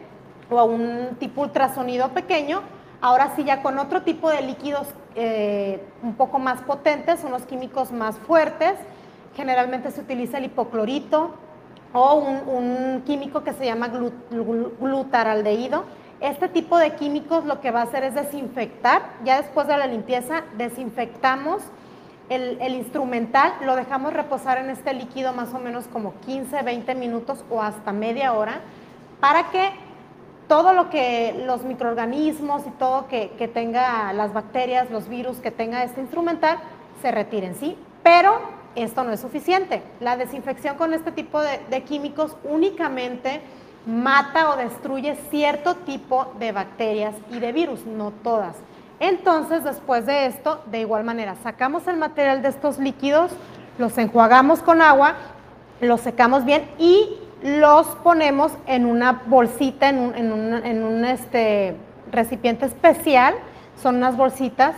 o 0.51 0.59
a 0.59 0.65
un 0.65 1.17
tipo 1.19 1.43
ultrasonido 1.43 2.09
pequeño, 2.09 2.63
ahora 3.01 3.33
sí 3.37 3.45
ya 3.45 3.63
con 3.63 3.79
otro 3.79 4.03
tipo 4.03 4.31
de 4.31 4.43
líquidos 4.43 4.89
eh, 5.15 5.85
un 6.03 6.15
poco 6.15 6.39
más 6.39 6.61
potentes, 6.63 7.23
unos 7.25 7.43
químicos 7.43 7.93
más 7.93 8.17
fuertes, 8.19 8.75
generalmente 9.37 9.91
se 9.91 10.01
utiliza 10.01 10.39
el 10.39 10.47
hipoclorito, 10.47 11.35
o 11.93 12.15
un, 12.15 13.03
químico 13.07 13.43
que 13.43 13.53
se 13.53 13.65
llama 13.67 13.91
glutaraldehído. 14.81 15.85
Este 16.21 16.49
tipo 16.49 16.79
de 16.79 16.95
químicos 16.95 17.45
lo 17.47 17.61
que 17.61 17.71
va 17.71 17.81
a 17.81 17.85
hacer 17.85 18.05
es 18.05 18.15
desinfectar, 18.15 19.03
ya 19.25 19.41
después 19.41 19.67
de 19.67 19.79
la 19.79 19.87
limpieza 19.87 20.45
desinfectamos 20.59 21.63
el, 22.29 22.59
el, 22.61 22.75
instrumental, 22.75 23.55
lo 23.65 23.75
dejamos 23.75 24.13
reposar 24.13 24.59
en 24.59 24.71
este 24.71 24.93
líquido 24.93 25.33
más 25.33 25.53
o 25.55 25.59
menos 25.59 25.89
como 25.89 26.15
15, 26.27 26.63
20 26.63 26.95
minutos 26.95 27.45
o 27.51 27.61
hasta 27.61 27.93
media 27.93 28.35
hora 28.35 28.61
para 29.19 29.51
que 29.51 29.71
todo 30.47 30.73
lo 30.73 30.91
que 30.91 31.45
los 31.47 31.63
microorganismos 31.63 32.67
y 32.67 32.71
todo 32.71 33.09
que, 33.09 33.31
que 33.39 33.49
tenga 33.49 34.13
las 34.13 34.33
bacterias, 34.33 34.91
los 34.91 35.09
virus 35.09 35.39
que 35.39 35.51
tenga 35.51 35.85
este 35.85 36.01
instrumental, 36.01 36.59
se 37.01 37.11
retiren, 37.11 37.55
¿sí? 37.55 37.79
Pero 38.03 38.60
esto 38.77 39.05
no 39.05 39.13
es 39.13 39.21
suficiente. 39.21 39.83
La 40.01 40.17
desinfección 40.17 40.77
con 40.77 40.95
este 40.95 41.13
tipo 41.13 41.41
de, 41.41 41.83
químicos 41.83 42.37
únicamente 42.45 43.41
mata 43.87 44.51
o 44.51 44.57
destruye 44.57 45.17
cierto 45.31 45.75
tipo 45.75 46.33
de 46.39 46.53
bacterias 46.53 47.15
y 47.31 47.41
de 47.41 47.53
virus, 47.53 47.87
no 47.87 48.11
todas. 48.11 48.57
Entonces, 48.99 49.65
después 49.65 50.07
de 50.07 50.27
esto, 50.27 50.63
de 50.71 50.81
igual 50.81 51.05
manera, 51.05 51.35
sacamos 51.43 51.87
el 51.89 51.97
material 51.97 52.43
de 52.43 52.49
estos 52.49 52.79
líquidos, 52.79 53.33
los 53.79 53.97
enjuagamos 53.97 54.61
con 54.61 54.83
agua, 54.83 55.15
los 55.81 56.03
secamos 56.03 56.45
bien 56.45 56.69
y 56.79 57.17
los 57.43 57.87
ponemos 58.03 58.53
en 58.67 58.85
una 58.85 59.23
bolsita, 59.27 59.89
en 59.89 60.33
un 60.33 61.05
este, 61.07 61.75
recipiente 62.13 62.67
especial. 62.67 63.35
Son 63.83 63.97
unas 63.97 64.17
bolsitas 64.17 64.75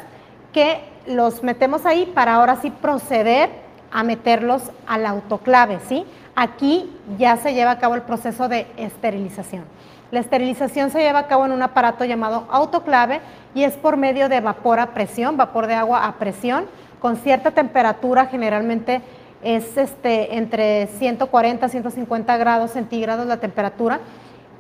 que 0.53 0.81
los 1.07 1.43
metemos 1.43 1.87
ahí 1.87 2.07
para 2.15 2.35
ahora 2.35 2.57
sí 2.57 2.71
proceder 2.71 3.62
a 3.93 4.03
meterlos 4.03 4.63
al 4.87 5.07
autoclave, 5.07 5.79
¿sí? 5.89 6.05
Aquí 6.35 6.91
ya 7.19 7.37
se 7.37 7.55
lleva 7.55 7.73
a 7.73 7.79
cabo 7.79 7.95
el 7.95 8.03
proceso 8.03 8.49
de 8.49 8.67
esterilización. 8.77 9.65
La 10.11 10.21
esterilización 10.21 10.91
se 10.91 11.01
lleva 11.01 11.21
a 11.21 11.27
cabo 11.27 11.47
en 11.47 11.53
un 11.53 11.63
aparato 11.63 12.05
llamado 12.05 12.47
autoclave 12.51 13.21
y 13.55 13.65
es 13.65 13.75
por 13.75 13.97
medio 13.97 14.29
de 14.29 14.41
vapor 14.41 14.81
a 14.81 14.95
presión, 14.95 15.37
vapor 15.37 15.67
de 15.67 15.75
agua 15.75 16.07
a 16.07 16.15
presión, 16.15 16.65
con 17.01 17.17
cierta 17.17 17.51
temperatura, 17.51 18.27
generalmente 18.27 19.03
es 19.43 19.77
este, 19.77 20.37
entre 20.37 20.87
140 20.87 21.67
a 21.67 21.69
150 21.69 22.37
grados 22.37 22.71
centígrados 22.71 23.27
la 23.27 23.39
temperatura, 23.39 24.01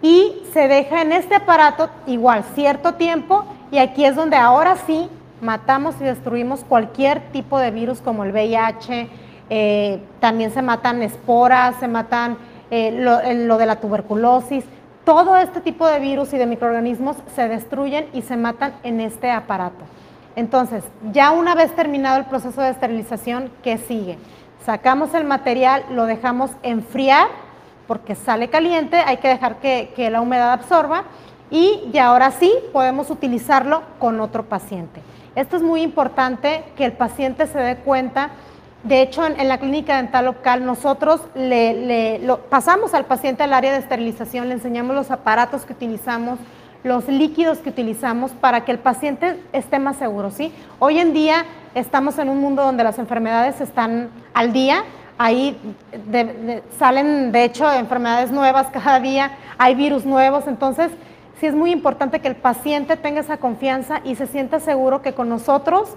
y 0.02 0.42
se 0.52 0.66
deja 0.66 1.02
en 1.02 1.12
este 1.12 1.36
aparato 1.36 1.88
igual 2.06 2.44
cierto 2.54 2.94
tiempo 2.94 3.44
y 3.70 3.78
aquí 3.78 4.04
es 4.04 4.16
donde 4.16 4.36
ahora 4.36 4.76
sí 4.86 5.08
matamos 5.42 5.96
y 6.00 6.04
destruimos 6.04 6.64
cualquier 6.64 7.20
tipo 7.32 7.58
de 7.58 7.70
virus 7.70 8.00
como 8.00 8.24
el 8.24 8.32
VIH, 8.32 9.08
eh, 9.50 10.00
también 10.20 10.52
se 10.52 10.62
matan 10.62 11.02
esporas, 11.02 11.76
se 11.80 11.88
matan 11.88 12.38
eh, 12.70 12.92
lo, 12.92 13.20
lo, 13.46 13.58
de 13.58 13.66
la 13.66 13.76
tuberculosis, 13.76 14.64
todo 15.04 15.36
este 15.36 15.60
tipo 15.60 15.86
de 15.86 15.98
virus 15.98 16.32
y 16.32 16.38
de 16.38 16.46
microorganismos 16.46 17.16
se 17.34 17.48
destruyen 17.48 18.06
y 18.14 18.22
se 18.22 18.36
matan 18.36 18.72
en 18.84 19.00
este 19.00 19.30
aparato. 19.30 19.84
Entonces, 20.36 20.84
ya 21.12 21.32
una 21.32 21.54
vez 21.54 21.74
terminado 21.74 22.18
el 22.18 22.24
proceso 22.24 22.62
de 22.62 22.70
esterilización, 22.70 23.50
¿qué 23.62 23.76
sigue? 23.76 24.16
Sacamos 24.64 25.12
el 25.12 25.24
material, 25.24 25.84
lo 25.90 26.06
dejamos 26.06 26.52
enfriar 26.62 27.26
porque 27.86 28.14
sale 28.14 28.48
caliente, 28.48 28.96
hay 28.96 29.16
que 29.16 29.28
dejar 29.28 29.56
que, 29.56 29.92
que 29.94 30.08
la 30.08 30.20
humedad 30.20 30.52
absorba 30.52 31.04
y 31.50 31.90
ya 31.92 32.06
ahora 32.06 32.30
sí 32.30 32.50
podemos 32.72 33.10
utilizarlo 33.10 33.82
con 33.98 34.20
otro 34.20 34.44
paciente. 34.44 35.02
Esto 35.34 35.56
es 35.56 35.62
muy 35.62 35.82
importante 35.82 36.64
que 36.76 36.84
el 36.84 36.92
paciente 36.92 37.46
se 37.46 37.58
dé 37.58 37.76
cuenta 37.76 38.30
de 38.84 39.00
hecho, 39.00 39.24
en, 39.24 39.48
la 39.48 39.58
clínica 39.58 39.96
dental 39.96 40.24
local 40.24 40.66
nosotros 40.66 41.20
le, 41.36 42.20
pasamos 42.50 42.94
al 42.94 43.04
paciente 43.04 43.44
al 43.44 43.52
área 43.52 43.70
de 43.70 43.78
esterilización, 43.78 44.48
le 44.48 44.54
enseñamos 44.54 44.96
los 44.96 45.12
aparatos 45.12 45.64
que 45.64 45.72
utilizamos, 45.72 46.40
los 46.82 47.06
líquidos 47.06 47.58
que 47.58 47.68
utilizamos 47.70 48.32
para 48.32 48.64
que 48.64 48.72
el 48.72 48.80
paciente 48.80 49.40
esté 49.52 49.78
más 49.78 49.96
seguro. 49.96 50.32
¿sí? 50.32 50.52
Hoy 50.80 50.98
en 50.98 51.12
día 51.12 51.44
estamos 51.76 52.18
en 52.18 52.28
un 52.28 52.40
mundo 52.40 52.64
donde 52.64 52.82
las 52.82 52.98
enfermedades 52.98 53.60
están 53.60 54.10
al 54.34 54.52
día, 54.52 54.82
ahí 55.16 55.56
salen 56.76 57.30
de 57.30 57.44
hecho 57.44 57.70
enfermedades 57.72 58.32
nuevas 58.32 58.66
cada 58.72 58.98
día, 58.98 59.30
hay 59.58 59.76
virus 59.76 60.04
nuevos, 60.04 60.48
entonces 60.48 60.90
sí 61.40 61.46
es 61.46 61.54
muy 61.54 61.70
importante 61.72 62.20
que 62.20 62.28
el 62.28 62.36
paciente 62.36 62.96
tenga 62.96 63.20
esa 63.20 63.38
confianza 63.38 64.00
y 64.04 64.14
se 64.14 64.26
sienta 64.26 64.60
seguro 64.60 65.02
que 65.02 65.14
con 65.14 65.28
nosotros 65.28 65.96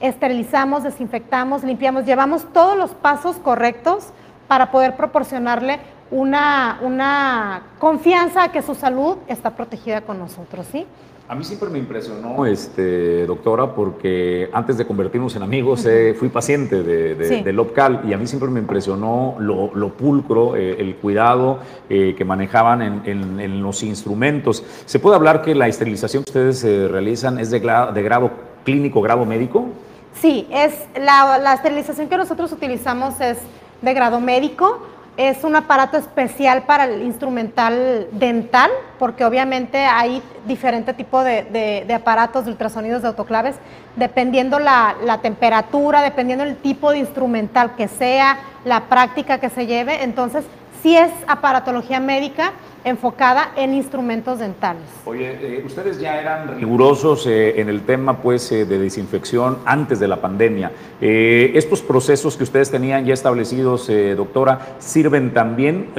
esterilizamos, 0.00 0.82
desinfectamos, 0.82 1.64
limpiamos, 1.64 2.04
llevamos 2.04 2.52
todos 2.52 2.76
los 2.76 2.90
pasos 2.92 3.36
correctos 3.36 4.12
para 4.48 4.70
poder 4.70 4.96
proporcionarle 4.96 5.80
una, 6.10 6.78
una 6.82 7.62
confianza 7.78 8.44
a 8.44 8.52
que 8.52 8.62
su 8.62 8.74
salud 8.74 9.16
está 9.26 9.50
protegida 9.50 10.02
con 10.02 10.18
nosotros, 10.18 10.66
¿sí? 10.70 10.86
A 11.28 11.34
mí 11.34 11.42
siempre 11.42 11.68
me 11.70 11.80
impresionó, 11.80 12.46
este, 12.46 13.26
doctora, 13.26 13.74
porque 13.74 14.48
antes 14.52 14.78
de 14.78 14.86
convertirnos 14.86 15.34
en 15.34 15.42
amigos 15.42 15.84
eh, 15.84 16.14
fui 16.16 16.28
paciente 16.28 16.84
de, 16.84 17.16
de, 17.16 17.28
sí. 17.28 17.42
de, 17.42 17.52
Lopcal 17.52 18.02
y 18.06 18.12
a 18.12 18.16
mí 18.16 18.28
siempre 18.28 18.48
me 18.48 18.60
impresionó 18.60 19.34
lo, 19.40 19.74
lo 19.74 19.88
pulcro, 19.94 20.54
eh, 20.54 20.76
el 20.78 20.94
cuidado 20.94 21.58
eh, 21.90 22.14
que 22.16 22.24
manejaban 22.24 22.80
en, 22.80 23.02
en, 23.06 23.40
en, 23.40 23.60
los 23.60 23.82
instrumentos. 23.82 24.62
¿Se 24.84 25.00
puede 25.00 25.16
hablar 25.16 25.42
que 25.42 25.56
la 25.56 25.66
esterilización 25.66 26.22
que 26.22 26.30
ustedes 26.30 26.62
eh, 26.62 26.86
realizan 26.86 27.40
es 27.40 27.50
de, 27.50 27.58
de 27.58 28.02
grado 28.04 28.30
clínico, 28.64 29.02
grado 29.02 29.24
médico? 29.24 29.66
Sí, 30.20 30.46
es 30.52 30.74
la, 30.96 31.38
la 31.38 31.54
esterilización 31.54 32.08
que 32.08 32.18
nosotros 32.18 32.52
utilizamos 32.52 33.20
es 33.20 33.38
de 33.82 33.94
grado 33.94 34.20
médico 34.20 34.78
es 35.16 35.44
un 35.44 35.56
aparato 35.56 35.96
especial 35.96 36.64
para 36.64 36.84
el 36.84 37.02
instrumental 37.02 38.08
dental, 38.12 38.70
porque 38.98 39.24
obviamente 39.24 39.78
hay 39.78 40.22
diferente 40.46 40.92
tipo 40.92 41.24
de, 41.24 41.84
de, 41.86 41.94
aparatos 41.94 42.44
de 42.44 42.50
ultrasonidos 42.50 43.02
de 43.02 43.08
autoclaves, 43.08 43.56
dependiendo 43.96 44.58
la, 44.58 44.94
la, 45.04 45.18
temperatura, 45.22 46.02
dependiendo 46.02 46.44
el 46.44 46.56
tipo 46.56 46.90
de 46.92 46.98
instrumental 46.98 47.74
que 47.76 47.88
sea, 47.88 48.38
la 48.64 48.84
práctica 48.84 49.38
que 49.38 49.48
se 49.48 49.66
lleve. 49.66 50.04
Entonces, 50.04 50.44
sí 50.82 50.96
es 50.96 51.10
aparatología 51.26 51.98
médica 51.98 52.52
enfocada 52.86 53.50
en 53.56 53.74
instrumentos 53.74 54.38
dentales. 54.38 54.84
Oye, 55.04 55.36
eh, 55.42 55.62
ustedes 55.66 55.98
ya 55.98 56.20
eran 56.20 56.56
rigurosos 56.56 57.26
eh, 57.26 57.60
en 57.60 57.68
el 57.68 57.82
tema 57.82 58.18
pues, 58.18 58.52
eh, 58.52 58.64
de 58.64 58.78
desinfección 58.78 59.58
antes 59.66 59.98
de 59.98 60.06
la 60.06 60.18
pandemia. 60.18 60.70
¿Estos 61.00 61.82
procesos 61.82 62.36
que 62.36 62.44
ustedes 62.44 62.70
tenían 62.70 63.04
ya 63.04 63.12
establecidos, 63.12 63.90
doctora, 64.16 64.60
sirven 64.78 65.34
también 65.34 65.90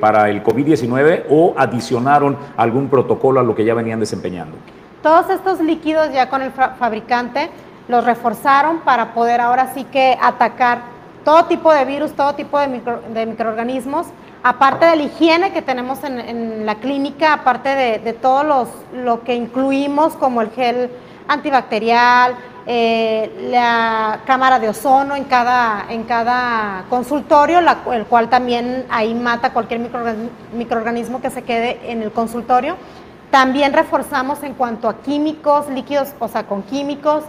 para 0.00 0.28
el 0.28 0.42
COVID-19 0.42 1.24
o 1.30 1.54
adicionaron 1.56 2.36
algún 2.56 2.88
protocolo 2.88 3.40
a 3.40 3.42
lo 3.42 3.54
que 3.54 3.64
ya 3.64 3.74
venían 3.74 4.00
desempeñando? 4.00 4.56
Todos 5.02 5.30
estos 5.30 5.60
líquidos 5.60 6.12
ya 6.12 6.28
con 6.28 6.42
el 6.42 6.50
fabricante 6.50 7.50
los 7.88 8.04
reforzaron 8.04 8.80
para 8.80 9.14
poder 9.14 9.40
ahora 9.40 9.72
sí 9.72 9.84
que 9.84 10.18
atacar 10.20 10.82
todo 11.24 11.44
tipo 11.44 11.72
de 11.72 11.84
virus, 11.84 12.12
todo 12.12 12.34
tipo 12.34 12.58
de, 12.58 12.66
micro, 12.68 13.00
de 13.12 13.26
microorganismos 13.26 14.08
aparte 14.42 14.86
de 14.86 14.96
la 14.96 15.02
higiene 15.04 15.52
que 15.52 15.62
tenemos 15.62 16.02
en, 16.04 16.66
la 16.66 16.76
clínica, 16.76 17.34
aparte 17.34 17.68
de, 17.68 17.98
de 17.98 18.12
todo 18.12 18.44
los, 18.44 18.68
lo 18.92 19.22
que 19.22 19.34
incluimos 19.34 20.14
como 20.14 20.40
el 20.40 20.50
gel 20.50 20.90
antibacterial, 21.28 22.36
eh, 22.64 23.48
la 23.50 24.20
cámara 24.24 24.60
de 24.60 24.68
ozono 24.68 25.16
en 25.16 25.24
cada, 25.24 25.86
en 25.88 26.04
cada 26.04 26.84
consultorio, 26.88 27.58
el 27.58 28.04
cual 28.06 28.28
también 28.28 28.86
ahí 28.88 29.14
mata 29.14 29.52
cualquier 29.52 29.80
microorganismo, 30.52 31.20
que 31.20 31.30
se 31.30 31.42
quede 31.42 31.80
en 31.90 32.02
el 32.02 32.12
consultorio. 32.12 32.76
También 33.32 33.72
reforzamos 33.72 34.42
en 34.44 34.54
cuanto 34.54 34.88
a 34.88 34.98
químicos, 35.02 35.68
líquidos, 35.70 36.14
o 36.20 36.28
sea, 36.28 36.44
con 36.44 36.62
químicos, 36.62 37.24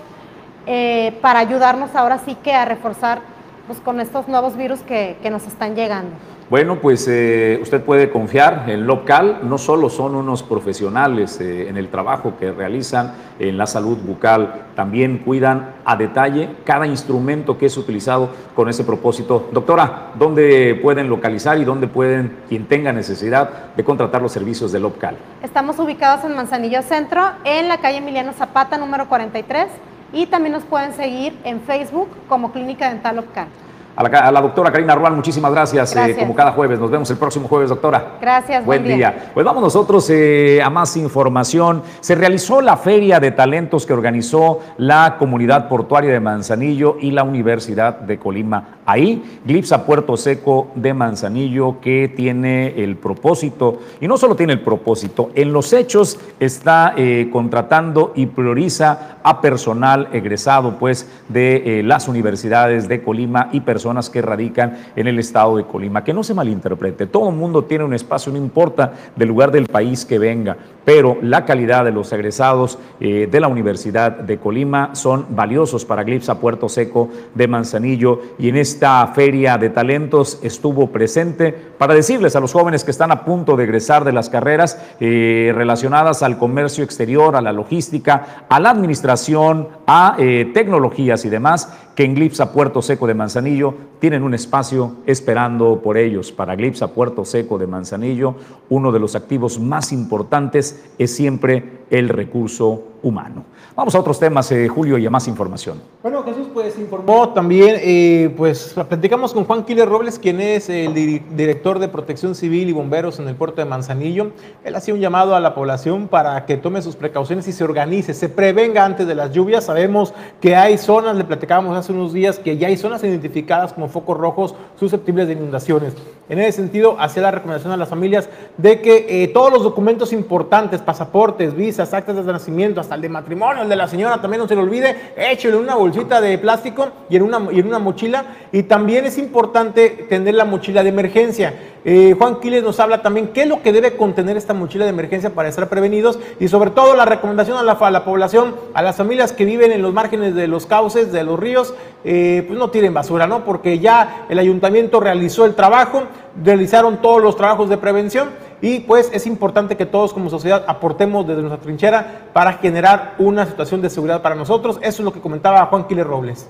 eh, 0.68 1.18
para 1.22 1.40
ayudarnos 1.40 1.96
ahora 1.96 2.20
sí 2.20 2.36
que 2.36 2.54
a 2.54 2.66
reforzar 2.66 3.22
pues, 3.66 3.80
con 3.80 4.00
estos 4.02 4.28
nuevos 4.28 4.56
virus 4.56 4.82
que 4.82 5.18
nos 5.32 5.48
están 5.48 5.76
llegando. 5.76 6.16
Bueno, 6.50 6.80
pues 6.80 7.08
eh, 7.08 7.58
usted 7.62 7.82
puede 7.82 8.10
confiar 8.10 8.66
en 8.68 8.86
local, 8.86 9.40
no 9.44 9.58
solo 9.58 9.90
son 9.90 10.14
unos 10.14 10.44
profesionales 10.44 11.40
eh, 11.40 11.70
en 11.70 11.78
el 11.78 11.88
trabajo 11.88 12.34
que 12.38 12.52
realizan 12.52 13.14
en 13.40 13.58
la 13.58 13.66
salud 13.66 13.98
bucal, 13.98 14.66
también 14.76 15.20
cuidan 15.20 15.76
a 15.86 15.96
detalle 15.96 16.50
cada 16.66 16.86
instrumento 16.86 17.58
que 17.58 17.68
es 17.68 17.78
utilizado 17.78 18.30
con 18.56 18.68
ese 18.68 18.84
propósito. 18.84 19.50
Doctora, 19.54 20.12
¿dónde 20.20 20.78
pueden 20.82 21.10
localizar 21.10 21.58
y 21.58 21.64
dónde 21.64 21.88
pueden, 21.88 22.40
quien 22.50 22.68
tenga 22.68 22.92
necesidad 22.92 23.74
de 23.76 23.84
contratar 23.84 24.22
los 24.22 24.32
servicios 24.32 24.72
de 24.74 24.80
local? 24.80 25.16
Estamos 25.42 25.80
ubicados 25.80 26.26
en 26.26 26.36
Manzanillo 26.36 26.82
Centro, 26.82 27.22
en 27.46 27.70
la 27.70 27.78
calle 27.78 27.98
Emiliano 27.98 28.34
Zapata, 28.34 28.78
número 28.78 29.08
43, 29.08 29.68
y 30.12 30.28
también 30.28 30.54
nos 30.54 30.64
pueden 30.64 30.94
seguir 30.94 31.38
en 31.46 31.62
Facebook 31.62 32.10
como 32.28 32.52
Clínica 32.52 32.90
Dental 32.90 33.16
Local. 33.16 33.48
A 33.96 34.02
la, 34.02 34.10
a 34.10 34.32
la, 34.32 34.42
doctora 34.42 34.72
Karina 34.72 34.96
Rual, 34.96 35.14
muchísimas 35.14 35.52
gracias, 35.52 35.94
gracias. 35.94 36.18
Eh, 36.18 36.22
como 36.22 36.34
cada 36.34 36.52
jueves. 36.54 36.80
Nos 36.80 36.90
vemos 36.90 37.12
el 37.12 37.18
próximo 37.18 37.48
jueves, 37.48 37.70
doctora. 37.70 38.18
Gracias. 38.20 38.66
Buen, 38.66 38.82
buen 38.82 38.98
día. 38.98 39.12
día. 39.12 39.32
Pues 39.36 39.46
vamos 39.46 39.62
nosotros 39.62 40.10
eh, 40.10 40.62
a 40.64 40.70
más 40.72 40.98
información. 40.98 41.84
Se 42.00 42.16
realizó 42.16 42.60
la 42.62 42.76
Feria 42.78 43.20
de 43.20 43.30
Talentos 43.30 43.86
que 43.86 43.94
organizó 43.94 44.62
la 44.78 45.18
Comunidad 45.20 45.68
Portuaria 45.68 46.12
de 46.12 46.20
Manzanillo 46.20 46.98
y 47.00 47.12
la 47.12 47.24
Universidad 47.24 48.00
de 48.00 48.18
Colima. 48.18 48.80
Ahí, 48.88 49.40
Glipsa 49.46 49.86
Puerto 49.86 50.18
Seco 50.18 50.72
de 50.74 50.94
Manzanillo, 50.96 51.80
que 51.80 52.12
tiene 52.16 52.84
el 52.84 52.98
propósito, 52.98 53.80
y 54.02 54.08
no 54.08 54.18
solo 54.18 54.36
tiene 54.36 54.54
el 54.54 54.62
propósito, 54.62 55.30
en 55.36 55.54
los 55.54 55.72
hechos 55.72 56.20
está 56.40 56.94
eh, 56.98 57.30
contratando 57.32 58.12
y 58.16 58.26
prioriza 58.26 59.18
a 59.24 59.40
personal 59.40 60.10
egresado 60.12 60.78
pues, 60.78 61.08
de 61.30 61.82
las 61.86 62.08
universidades 62.08 62.88
de 62.88 63.02
Colima 63.02 63.50
y 63.52 63.62
personal 63.62 63.83
personas 63.84 64.10
que 64.10 64.22
radican 64.22 64.78
en 64.96 65.08
el 65.08 65.20
estado 65.20 65.58
de 65.58 65.66
Colima. 65.66 66.06
Que 66.06 66.14
no 66.14 66.24
se 66.24 66.34
malinterprete, 66.34 67.08
todo 67.08 67.30
el 67.30 67.36
mundo 67.36 67.66
tiene 67.66 67.84
un 67.84 67.94
espacio, 67.94 68.32
no 68.32 68.38
importa 68.38 68.94
del 69.14 69.28
lugar 69.28 69.52
del 69.52 69.66
país 69.66 70.06
que 70.06 70.18
venga, 70.18 70.56
pero 70.86 71.18
la 71.22 71.44
calidad 71.44 71.84
de 71.84 71.92
los 71.92 72.14
egresados 72.14 72.80
eh, 73.02 73.28
de 73.30 73.40
la 73.42 73.50
Universidad 73.50 74.12
de 74.12 74.38
Colima 74.38 74.96
son 74.96 75.26
valiosos 75.32 75.84
para 75.84 76.06
Glipsa 76.06 76.40
Puerto 76.40 76.70
Seco 76.70 77.10
de 77.36 77.50
Manzanillo 77.50 78.22
y 78.40 78.48
en 78.48 78.56
esta 78.56 79.06
feria 79.08 79.58
de 79.58 79.70
talentos 79.70 80.40
estuvo 80.42 80.88
presente 80.88 81.52
para 81.52 81.94
decirles 81.94 82.38
a 82.38 82.40
los 82.40 82.54
jóvenes 82.54 82.86
que 82.86 82.92
están 82.92 83.12
a 83.12 83.26
punto 83.26 83.58
de 83.58 83.66
egresar 83.66 84.06
de 84.06 84.14
las 84.14 84.30
carreras 84.30 84.82
eh, 85.02 85.52
relacionadas 85.54 86.24
al 86.24 86.38
comercio 86.38 86.86
exterior, 86.86 87.36
a 87.36 87.42
la 87.42 87.52
logística, 87.52 88.46
a 88.48 88.62
la 88.62 88.70
administración, 88.70 89.68
a 89.86 90.16
eh, 90.20 90.52
tecnologías 90.54 91.26
y 91.26 91.30
demás, 91.30 91.68
que 91.96 92.04
en 92.04 92.16
Glipsa 92.16 92.52
Puerto 92.52 92.82
Seco 92.82 93.08
de 93.08 93.14
Manzanillo 93.14 93.76
tienen 94.00 94.24
un 94.24 94.34
espacio 94.34 94.98
esperando 95.06 95.82
por 95.82 95.98
ellos. 95.98 96.32
Para 96.32 96.56
Glipsa 96.56 96.94
Puerto 96.94 97.24
Seco 97.24 97.58
de 97.58 97.68
Manzanillo, 97.68 98.36
uno 98.70 98.92
de 98.92 99.00
los 99.00 99.16
activos 99.16 99.60
más 99.60 99.92
importantes 99.92 100.84
es 100.98 101.16
siempre 101.16 101.84
el 101.90 102.10
recurso 102.10 102.84
humano. 103.04 103.46
Vamos 103.76 103.96
a 103.96 104.00
otros 104.00 104.20
temas, 104.20 104.52
eh, 104.52 104.68
Julio, 104.68 105.00
y 105.00 105.06
a 105.08 105.10
más 105.10 105.28
información. 105.28 105.82
Bueno, 106.04 106.22
Jesús, 106.24 106.48
pues 106.54 106.78
informó 106.78 107.30
también, 107.30 107.78
eh, 107.80 108.32
pues 108.38 108.76
platicamos 108.88 109.34
con 109.34 109.46
Juan 109.46 109.64
Quiles 109.64 109.88
Robles, 109.88 110.20
quien 110.20 110.40
es 110.42 110.70
el 110.70 110.94
director 110.94 111.80
de 111.80 111.88
Protección 111.88 112.36
Civil 112.36 112.70
y 112.70 112.72
Bomberos 112.72 113.18
en 113.18 113.28
el 113.28 113.36
puerto 113.36 113.62
de 113.62 113.66
Manzanillo. 113.66 114.32
Él 114.64 114.76
hacía 114.76 114.94
un 114.94 115.00
llamado 115.00 115.36
a 115.36 115.40
la 115.40 115.56
población 115.56 116.08
para 116.08 116.46
que 116.46 116.56
tome 116.56 116.84
sus 116.84 116.96
precauciones 116.96 117.48
y 117.48 117.52
se 117.52 117.64
organice, 117.64 118.14
se 118.14 118.30
prevenga 118.30 118.86
antes 118.86 119.08
de 119.08 119.16
las 119.16 119.32
lluvias. 119.32 119.64
Sabemos 119.64 120.14
que 120.40 120.56
hay 120.56 120.78
zonas, 120.78 121.16
le 121.16 121.24
platicábamos 121.24 121.76
hace 121.76 121.94
unos 121.94 122.14
días, 122.14 122.38
que 122.38 122.58
ya 122.58 122.68
hay 122.68 122.78
zonas 122.78 123.04
identificadas 123.04 123.74
como 123.74 123.90
focos 123.90 124.20
rojos 124.20 124.54
susceptibles 124.80 125.26
de 125.26 125.34
inundaciones. 125.34 125.94
En 126.34 126.40
ese 126.40 126.54
sentido, 126.54 126.96
hacía 127.00 127.22
la 127.22 127.30
recomendación 127.30 127.72
a 127.74 127.78
las 127.78 127.88
familias 127.88 128.28
de 128.58 128.82
que 128.82 129.06
eh, 129.08 129.28
todos 129.28 129.54
los 129.54 129.62
documentos 129.62 130.12
importantes, 130.14 130.82
pasaportes, 130.82 131.56
visas, 131.56 131.94
actas 131.94 132.16
de 132.16 132.24
nacimiento, 132.24 132.82
hasta 132.82 132.96
el 132.96 133.02
de 133.02 133.10
matrimonio, 133.10 133.62
el 133.62 133.70
de 133.70 133.76
la 133.76 133.88
señora, 133.88 134.20
también 134.20 134.42
no 134.42 134.48
se 134.48 134.56
lo 134.56 134.64
olvide, 134.64 135.14
échelo 135.16 135.58
en 135.58 135.66
una 135.66 135.76
bolsita 135.76 136.20
de 136.22 136.40
plástico 136.40 136.88
y 137.08 137.18
en 137.18 137.22
una, 137.22 137.40
y 137.52 137.60
en 137.60 137.68
una 137.68 137.78
mochila. 137.78 138.26
Y 138.52 138.64
también 138.64 139.06
es 139.06 139.20
importante 139.20 140.08
tener 140.10 140.34
la 140.34 140.46
mochila 140.46 140.82
de 140.82 140.90
emergencia. 140.90 141.54
Eh, 141.86 142.16
Juan 142.18 142.40
Quiles 142.40 142.64
nos 142.64 142.80
habla 142.80 143.02
también 143.02 143.30
qué 143.30 143.42
es 143.42 143.48
lo 143.48 143.62
que 143.62 143.74
debe 143.74 143.98
contener 143.98 144.38
esta 144.38 144.54
mochila 144.54 144.86
de 144.86 144.92
emergencia 144.92 145.32
para 145.32 145.50
estar 145.50 145.68
prevenidos 145.68 146.18
y 146.40 146.48
sobre 146.48 146.70
todo 146.70 146.96
la 146.96 147.04
recomendación 147.04 147.58
a 147.58 147.64
la, 147.64 148.06
población, 148.06 148.56
a 148.74 148.82
las 148.82 148.96
familias 148.96 149.34
que 149.34 149.44
viven 149.44 149.72
en 149.72 149.82
los 149.82 149.94
márgenes 149.94 150.34
de 150.34 150.48
los 150.48 150.66
cauces, 150.66 151.12
de 151.12 151.24
los 151.24 151.38
ríos, 151.38 151.74
eh, 152.06 152.46
pues 152.48 152.58
no 152.58 152.70
tiren 152.70 152.94
basura, 152.94 153.28
¿no? 153.28 153.44
Porque 153.44 153.80
ya 153.80 154.26
el 154.30 154.40
ayuntamiento 154.40 155.02
realizó 155.02 155.46
el 155.46 155.56
trabajo, 155.56 156.04
realizaron 156.42 157.02
todos 157.02 157.22
los 157.22 157.36
trabajos 157.36 157.68
de 157.68 157.78
prevención 157.78 158.30
y 158.62 158.80
pues 158.80 159.10
es 159.14 159.28
importante 159.28 159.76
que 159.76 159.86
todos 159.86 160.14
como 160.14 160.30
sociedad 160.30 160.64
aportemos 160.68 161.28
desde 161.28 161.42
nuestra 161.42 161.62
trinchera 161.62 162.30
para 162.32 162.54
generar 162.54 163.16
una 163.20 163.46
situación 163.46 163.82
de 163.82 163.90
seguridad 163.90 164.22
para 164.22 164.36
nosotros. 164.36 164.78
Eso 164.82 165.02
es 165.02 165.06
lo 165.06 165.12
que 165.12 165.20
comentaba 165.20 165.66
Juan 165.66 165.86
Quiles 165.86 166.08
Robles. 166.08 166.48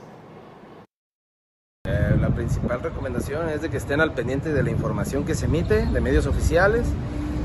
Principal 2.63 2.91
recomendación 2.91 3.49
es 3.49 3.61
de 3.61 3.69
que 3.69 3.75
estén 3.75 3.99
al 3.99 4.13
pendiente 4.13 4.53
de 4.53 4.63
la 4.63 4.71
información 4.71 5.25
que 5.25 5.35
se 5.35 5.47
emite 5.47 5.85
de 5.85 5.99
medios 5.99 6.27
oficiales, 6.27 6.85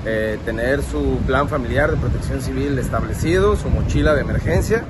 eh, 0.07 0.39
tener 0.45 0.81
su 0.81 1.19
plan 1.27 1.49
familiar 1.49 1.91
de 1.91 1.97
protección 1.97 2.41
civil 2.41 2.79
establecido, 2.79 3.57
su 3.57 3.69
mochila 3.69 4.15
de 4.15 4.21
emergencia, 4.21 4.85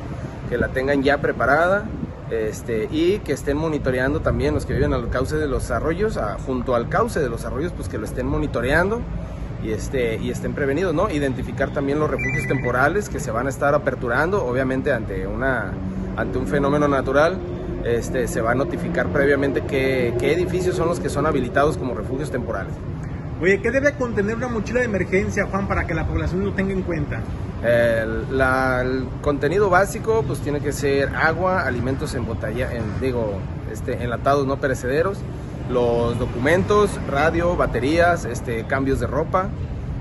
que 0.50 0.58
la 0.58 0.68
tengan 0.68 1.02
ya 1.02 1.16
preparada 1.16 1.86
este, 2.30 2.88
y 2.90 3.20
que 3.20 3.32
estén 3.32 3.56
monitoreando 3.56 4.20
también 4.20 4.52
los 4.52 4.66
que 4.66 4.74
viven 4.74 4.92
al 4.92 5.08
cauce 5.08 5.36
de 5.36 5.48
los 5.48 5.70
arroyos, 5.70 6.18
junto 6.44 6.74
al 6.74 6.90
cauce 6.90 7.20
de 7.20 7.30
los 7.30 7.46
arroyos, 7.46 7.72
pues 7.74 7.88
que 7.88 7.96
lo 7.96 8.04
estén 8.04 8.26
monitoreando 8.26 9.00
y, 9.64 9.70
este, 9.70 10.18
y 10.18 10.30
estén 10.30 10.52
prevenidos, 10.52 10.92
¿no? 10.92 11.08
Identificar 11.08 11.72
también 11.72 11.98
los 11.98 12.10
refugios 12.10 12.46
temporales 12.46 13.08
que 13.08 13.18
se 13.18 13.30
van 13.30 13.46
a 13.46 13.48
estar 13.48 13.74
aperturando, 13.74 14.44
obviamente 14.44 14.92
ante, 14.92 15.26
una, 15.26 15.72
ante 16.18 16.36
un 16.36 16.46
fenómeno 16.46 16.86
natural. 16.86 17.38
Este, 17.88 18.28
se 18.28 18.42
va 18.42 18.50
a 18.50 18.54
notificar 18.54 19.06
previamente 19.08 19.62
qué, 19.62 20.14
qué 20.18 20.34
edificios 20.34 20.76
son 20.76 20.88
los 20.88 21.00
que 21.00 21.08
son 21.08 21.24
habilitados 21.24 21.78
como 21.78 21.94
refugios 21.94 22.30
temporales. 22.30 22.74
Oye, 23.40 23.62
¿qué 23.62 23.70
debe 23.70 23.92
contener 23.92 24.36
una 24.36 24.48
mochila 24.48 24.80
de 24.80 24.86
emergencia, 24.86 25.46
Juan, 25.46 25.66
para 25.68 25.86
que 25.86 25.94
la 25.94 26.06
población 26.06 26.44
lo 26.44 26.52
tenga 26.52 26.72
en 26.72 26.82
cuenta? 26.82 27.20
El, 27.62 28.40
el 28.40 29.08
contenido 29.22 29.70
básico, 29.70 30.22
pues 30.26 30.40
tiene 30.40 30.60
que 30.60 30.72
ser 30.72 31.14
agua, 31.16 31.62
alimentos 31.62 32.14
en 32.14 32.26
botella, 32.26 32.70
en, 32.74 32.82
digo, 33.00 33.38
este, 33.72 34.02
enlatados 34.04 34.46
no 34.46 34.58
perecederos, 34.58 35.18
los 35.70 36.18
documentos, 36.18 36.90
radio, 37.10 37.56
baterías, 37.56 38.26
este, 38.26 38.64
cambios 38.64 39.00
de 39.00 39.06
ropa, 39.06 39.48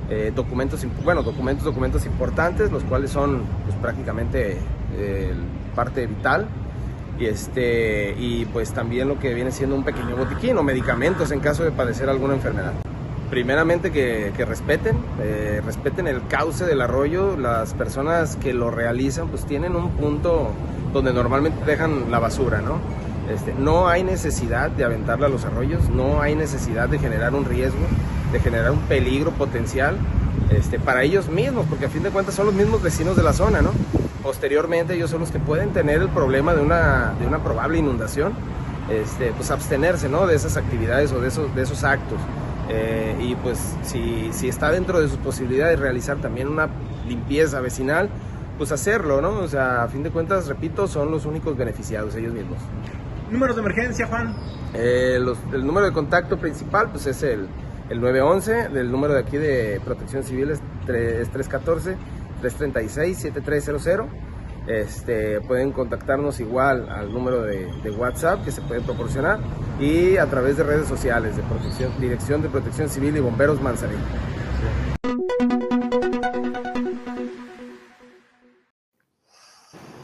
eh, 0.10 0.34
documentos, 0.36 0.86
bueno, 1.06 1.24
documentos, 1.24 1.64
documentos 1.64 2.06
importantes, 2.06 2.70
los 2.70 2.84
cuales 2.84 3.12
son 3.12 3.44
pues, 3.66 3.78
prácticamente 3.78 4.58
eh, 4.98 5.34
parte 5.74 6.06
vital. 6.06 6.48
Y, 7.20 7.26
este, 7.26 8.16
y 8.18 8.46
pues 8.46 8.74
también 8.74 9.08
lo 9.08 9.20
que 9.20 9.34
viene 9.34 9.52
siendo 9.52 9.76
un 9.76 9.84
pequeño 9.84 10.16
botiquín 10.16 10.58
o 10.58 10.64
medicamentos 10.64 11.32
en 11.32 11.40
caso 11.40 11.64
de 11.64 11.72
padecer 11.72 12.10
alguna 12.10 12.36
enfermedad. 12.36 12.74
Primeramente 13.30 13.92
que, 13.92 14.32
respeten, 14.46 14.98
eh, 15.22 15.62
respeten 15.66 16.08
el 16.08 16.26
cauce 16.28 16.66
del 16.66 16.80
arroyo, 16.80 17.36
las 17.36 17.74
personas 17.74 18.38
que 18.38 18.54
lo 18.54 18.72
realizan 18.72 19.28
pues 19.28 19.46
tienen 19.46 19.76
un 19.76 19.90
punto 19.92 20.52
donde 20.94 21.12
normalmente 21.12 21.66
dejan 21.66 22.10
la 22.10 22.20
basura, 22.20 22.62
¿no? 22.62 22.80
Este, 23.34 23.54
no 23.54 23.90
hay 23.90 24.04
necesidad 24.04 24.72
de 24.72 24.86
aventarla 24.86 25.26
a 25.28 25.30
los 25.30 25.44
arroyos, 25.44 25.90
no 25.90 26.22
hay 26.22 26.36
necesidad 26.36 26.88
de 26.88 27.00
generar 27.00 27.36
un 27.36 27.44
riesgo, 27.44 27.86
de 28.32 28.40
generar 28.40 28.72
un 28.72 28.80
peligro 28.82 29.32
potencial 29.32 29.98
este, 30.50 30.80
para 30.80 31.04
ellos 31.04 31.28
mismos, 31.28 31.66
porque 31.70 31.88
a 31.88 31.90
fin 31.90 32.04
de 32.04 32.10
cuentas 32.10 32.36
son 32.36 32.46
los 32.46 32.56
mismos 32.56 32.82
vecinos 32.82 33.18
de 33.18 33.24
la 33.24 33.34
zona, 33.34 33.62
¿no? 33.62 33.72
Posteriormente 34.28 34.94
ellos 34.94 35.10
son 35.10 35.22
los 35.22 35.32
que 35.32 35.40
pueden 35.40 35.70
tener 35.70 36.02
el 36.02 36.10
problema 36.10 36.54
de 36.54 36.62
una, 36.62 37.14
de 37.18 37.26
una 37.26 37.42
probable 37.42 37.78
inundación, 37.78 38.34
este, 38.90 39.32
pues 39.32 39.52
abstenerse, 39.52 40.10
¿no? 40.10 40.28
De 40.28 40.36
esas 40.36 40.58
actividades 40.58 41.14
o 41.14 41.22
de 41.22 41.30
esos, 41.30 41.56
de 41.56 41.62
esos 41.62 41.86
actos. 41.86 42.20
Eh, 42.68 43.16
y 43.22 43.36
pues 43.36 43.58
si, 43.84 44.28
si 44.34 44.50
está 44.50 44.70
dentro 44.70 45.00
de 45.00 45.08
sus 45.08 45.18
posibilidades 45.20 45.80
realizar 45.80 46.18
también 46.18 46.50
una 46.50 46.68
limpieza 47.08 47.62
vecinal, 47.62 48.10
pues 48.58 48.74
hacerlo, 48.74 49.22
¿no? 49.22 49.30
O 49.30 49.48
sea, 49.48 49.84
a 49.84 49.88
fin 49.88 50.04
de 50.04 50.10
cuentas, 50.10 50.48
repito, 50.48 50.90
son 50.90 51.10
los 51.10 51.26
únicos 51.26 51.56
beneficiados 51.56 52.14
ellos 52.16 52.34
mismos. 52.34 52.58
¿Números 53.32 53.56
de 53.56 53.62
emergencia, 53.62 54.08
Juan? 54.08 54.36
Eh, 54.74 55.22
el 55.54 55.66
número 55.66 55.86
de 55.86 55.94
contacto 55.94 56.38
principal 56.38 56.90
pues 56.92 57.06
es 57.06 57.24
el, 57.24 57.48
el 57.90 58.02
911, 58.02 58.72
el 58.76 58.92
número 58.92 59.14
de 59.14 59.22
aquí 59.22 59.38
de 59.38 59.80
protección 59.86 60.26
civil 60.26 60.52
es, 60.52 60.60
314-336-7300. 62.42 64.06
Este, 64.68 65.40
pueden 65.42 65.72
contactarnos 65.72 66.42
igual 66.42 66.90
al 66.90 67.14
número 67.14 67.42
de, 67.42 67.72
de, 67.82 67.92
WhatsApp 67.92 68.44
que 68.44 68.52
se 68.52 68.62
puede 68.62 68.82
proporcionar 68.82 69.40
y 69.80 70.18
a 70.18 70.26
través 70.26 70.58
de 70.58 70.64
redes 70.64 70.90
sociales 70.90 71.38
de 71.38 71.44
protección, 71.44 71.94
Dirección 72.02 72.42
de 72.42 72.50
Protección 72.50 72.90
Civil 72.90 73.16
y 73.16 73.22
Bomberos 73.22 73.62
Manzanillo. 73.62 74.02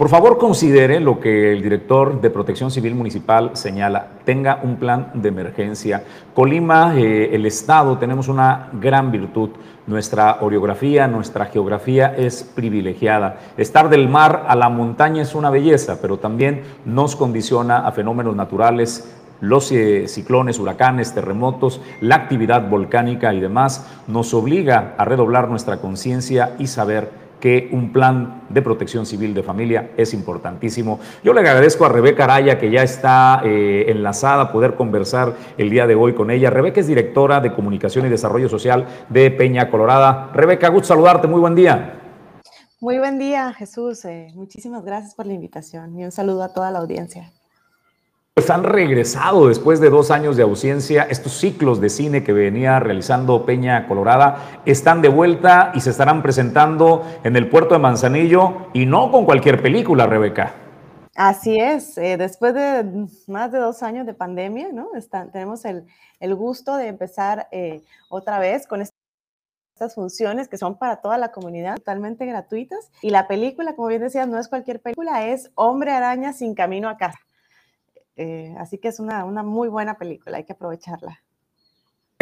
Por 0.04 0.10
favor, 0.10 0.38
considere 0.38 0.99
lo 0.99 1.22
que 1.22 1.54
el 1.54 1.62
director 1.62 2.20
de 2.20 2.30
Protección 2.30 2.70
Civil 2.70 2.93
Municipal 2.93 3.51
señala. 3.54 4.08
Tenga 4.26 4.60
un 4.62 4.76
plan 4.76 5.12
de 5.14 5.30
emergencia. 5.30 6.04
Colima, 6.34 6.93
eh, 6.97 7.30
el 7.32 7.45
Estado, 7.45 7.97
tenemos 7.97 8.28
una 8.28 8.68
gran 8.74 9.14
virtud. 9.14 9.51
Nuestra 9.88 10.39
orografía, 10.41 11.08
nuestra 11.08 11.45
geografía 11.45 12.14
es 12.18 12.43
privilegiada. 12.43 13.38
Estar 13.56 13.88
del 13.88 14.10
mar 14.10 14.43
a 14.49 14.58
la 14.58 14.68
montaña 14.68 15.22
es 15.22 15.36
una 15.36 15.49
belleza, 15.49 15.99
pero 16.01 16.18
también 16.18 16.64
nos 16.84 17.16
condiciona 17.16 17.88
a 17.88 17.93
fenómenos 17.93 18.36
naturales 18.36 19.10
los 19.39 19.72
eh, 19.72 20.08
ciclones, 20.08 20.60
huracanes, 20.60 21.14
terremotos, 21.14 21.82
la 22.01 22.16
actividad 22.16 22.70
volcánica 22.70 23.34
y 23.34 23.41
demás, 23.41 23.86
nos 24.08 24.34
obliga 24.34 24.95
a 24.97 25.06
redoblar 25.06 25.49
nuestra 25.49 25.78
conciencia 25.78 26.56
y 26.60 26.68
saber 26.68 27.22
que 27.44 27.68
un 27.74 27.91
plan 27.91 28.44
de 28.48 28.62
protección 28.62 29.06
civil 29.06 29.34
de 29.34 29.44
familia 29.44 29.91
es 29.98 30.14
importantísimo. 30.14 31.02
Yo 31.26 31.34
le 31.34 31.41
agradezco 31.41 31.84
a 31.84 31.89
Rebeca 31.89 32.24
Araya 32.24 32.58
que 32.58 32.72
ya 32.72 32.84
está 32.84 33.41
eh, 33.44 33.84
enlazada 33.89 34.50
poder 34.50 34.76
conversar 34.76 35.34
el 35.58 35.70
día 35.70 35.86
de 35.86 35.94
hoy 35.94 36.14
con 36.14 36.32
ella. 36.32 36.50
Rebeca 36.50 36.80
es 36.80 36.88
directora 36.88 37.41
de 37.41 37.52
Comunicación 37.54 38.06
y 38.06 38.10
Desarrollo 38.10 38.48
Social 38.48 38.88
de 39.10 39.30
Peña 39.30 39.70
Colorada. 39.70 40.32
Rebeca, 40.34 40.70
gusto 40.70 40.88
saludarte, 40.88 41.28
muy 41.28 41.41
buen 41.41 41.54
día. 41.54 42.00
Muy 42.80 42.98
buen 42.98 43.20
día, 43.20 43.52
Jesús. 43.52 44.06
Eh, 44.06 44.32
muchísimas 44.36 44.86
gracias 44.86 45.14
por 45.14 45.26
la 45.26 45.34
invitación 45.34 46.00
y 46.00 46.06
un 46.06 46.14
saludo 46.14 46.44
a 46.44 46.54
toda 46.54 46.72
la 46.72 46.80
audiencia. 46.80 47.33
Pues 48.36 48.50
han 48.50 48.64
regresado 48.64 49.48
después 49.48 49.80
de 49.80 49.92
dos 49.92 50.10
años 50.10 50.36
de 50.36 50.42
ausencia. 50.42 51.04
Estos 51.04 51.34
ciclos 51.34 51.80
de 51.80 51.90
cine 51.90 52.24
que 52.24 52.34
venía 52.34 52.80
realizando 52.80 53.46
Peña 53.46 53.88
Colorada 53.88 54.60
están 54.66 55.04
de 55.04 55.10
vuelta 55.10 55.72
y 55.76 55.82
se 55.82 55.92
estarán 55.92 56.24
presentando 56.24 57.04
en 57.24 57.36
el 57.36 57.48
puerto 57.48 57.76
de 57.76 57.80
Manzanillo 57.80 58.70
y 58.74 58.88
no 58.88 59.12
con 59.12 59.26
cualquier 59.26 59.62
película, 59.62 60.08
Rebeca. 60.08 60.56
Así 61.14 61.60
es, 61.60 61.96
eh, 62.00 62.18
después 62.18 62.56
de 62.56 63.06
más 63.28 63.52
de 63.52 63.60
dos 63.60 63.84
años 63.84 64.08
de 64.08 64.16
pandemia, 64.16 64.70
¿no? 64.74 64.90
tenemos 65.32 65.64
el, 65.64 65.86
gusto 66.36 66.76
de 66.76 66.88
empezar 66.88 67.48
eh, 67.52 67.84
otra 68.10 68.40
vez 68.40 68.66
con 68.66 68.82
estas 68.82 69.94
funciones 69.94 70.48
que 70.48 70.58
son 70.58 70.80
para 70.80 71.02
toda 71.02 71.20
la 71.20 71.32
comunidad, 71.32 71.76
totalmente 71.76 72.26
gratuitas. 72.26 72.90
Y 73.04 73.12
la 73.12 73.28
película, 73.28 73.76
como 73.76 73.90
bien 73.90 74.02
decías, 74.02 74.28
no 74.28 74.40
es 74.40 74.48
cualquier 74.48 74.82
película, 74.82 75.28
es 75.28 75.52
Hombre 75.54 75.92
Araña 75.92 76.34
sin 76.34 76.56
camino 76.56 76.90
a 76.90 76.98
casa. 76.98 77.20
Eh, 78.16 78.55
así 78.59 78.78
que 78.78 78.89
es 78.89 78.99
una, 78.99 79.26
una 79.26 79.43
muy 79.43 79.70
buena 79.70 79.97
película, 79.97 80.38
hay 80.38 80.43
que 80.43 80.53
aprovecharla. 80.53 81.20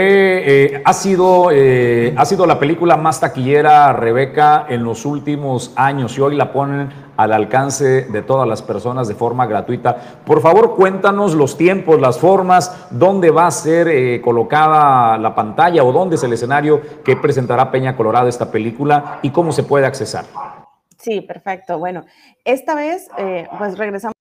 Eh, 0.04 0.82
ha, 0.84 0.94
sido, 0.94 1.50
eh, 1.52 2.16
ha 2.18 2.26
sido 2.26 2.48
la 2.48 2.58
película 2.58 2.98
más 2.98 3.20
taquillera, 3.20 3.94
Rebeca, 3.94 4.66
en 4.68 4.84
los 4.84 5.06
últimos 5.06 5.74
años 5.76 6.18
y 6.18 6.22
hoy 6.22 6.36
la 6.36 6.52
ponen 6.52 6.90
al 7.18 7.32
alcance 7.34 8.06
de 8.06 8.22
todas 8.24 8.48
las 8.48 8.64
personas 8.64 9.08
de 9.08 9.14
forma 9.14 9.46
gratuita. 9.46 9.96
Por 10.26 10.42
favor, 10.42 10.76
cuéntanos 10.76 11.36
los 11.36 11.56
tiempos, 11.56 12.02
las 12.02 12.18
formas, 12.18 12.88
dónde 12.90 13.30
va 13.30 13.46
a 13.46 13.52
ser 13.52 13.90
eh, 13.90 14.22
colocada 14.22 15.20
la 15.20 15.36
pantalla 15.36 15.84
o 15.84 15.92
dónde 15.92 16.16
es 16.16 16.24
el 16.24 16.34
escenario 16.34 16.82
que 17.04 17.16
presentará 17.16 17.70
Peña 17.70 17.96
Colorado 17.96 18.28
esta 18.28 18.50
película 18.50 19.20
y 19.22 19.30
cómo 19.30 19.52
se 19.52 19.62
puede 19.64 19.86
accesar. 19.86 20.26
Sí, 20.98 21.22
perfecto. 21.22 21.78
Bueno, 21.78 22.06
esta 22.44 22.74
vez 22.74 23.08
pues 23.58 23.78
regresamos 23.78 24.16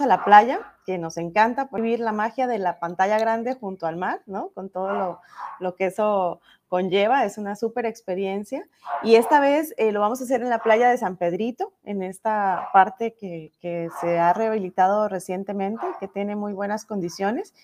a 0.00 0.06
la 0.06 0.24
playa, 0.24 0.60
que 0.86 0.98
nos 0.98 1.16
encanta 1.16 1.68
vivir 1.72 2.00
la 2.00 2.12
magia 2.12 2.46
de 2.46 2.58
la 2.58 2.78
pantalla 2.78 3.18
grande 3.18 3.54
junto 3.54 3.86
al 3.86 3.96
mar, 3.96 4.22
¿no? 4.26 4.50
Con 4.50 4.70
todo 4.70 5.20
lo, 5.60 5.76
que 5.76 5.86
eso 5.86 6.40
conlleva, 6.68 7.24
es 7.24 7.38
una 7.38 7.54
súper 7.54 7.86
experiencia. 7.86 8.66
Y 9.02 9.16
esta 9.16 9.40
vez 9.40 9.74
eh, 9.76 9.92
lo 9.92 10.00
vamos 10.00 10.20
a 10.20 10.24
hacer 10.24 10.42
en 10.42 10.50
la 10.50 10.60
playa 10.60 10.88
de 10.88 10.98
San 10.98 11.16
Pedrito, 11.16 11.72
en 11.84 12.02
esta 12.02 12.70
parte 12.72 13.14
que, 13.14 13.52
se 14.00 14.18
ha 14.18 14.32
rehabilitado 14.32 15.08
recientemente, 15.08 15.86
que 16.00 16.08
tiene 16.08 16.34
muy 16.36 16.52
buenas 16.52 16.84
condiciones. 16.84 17.54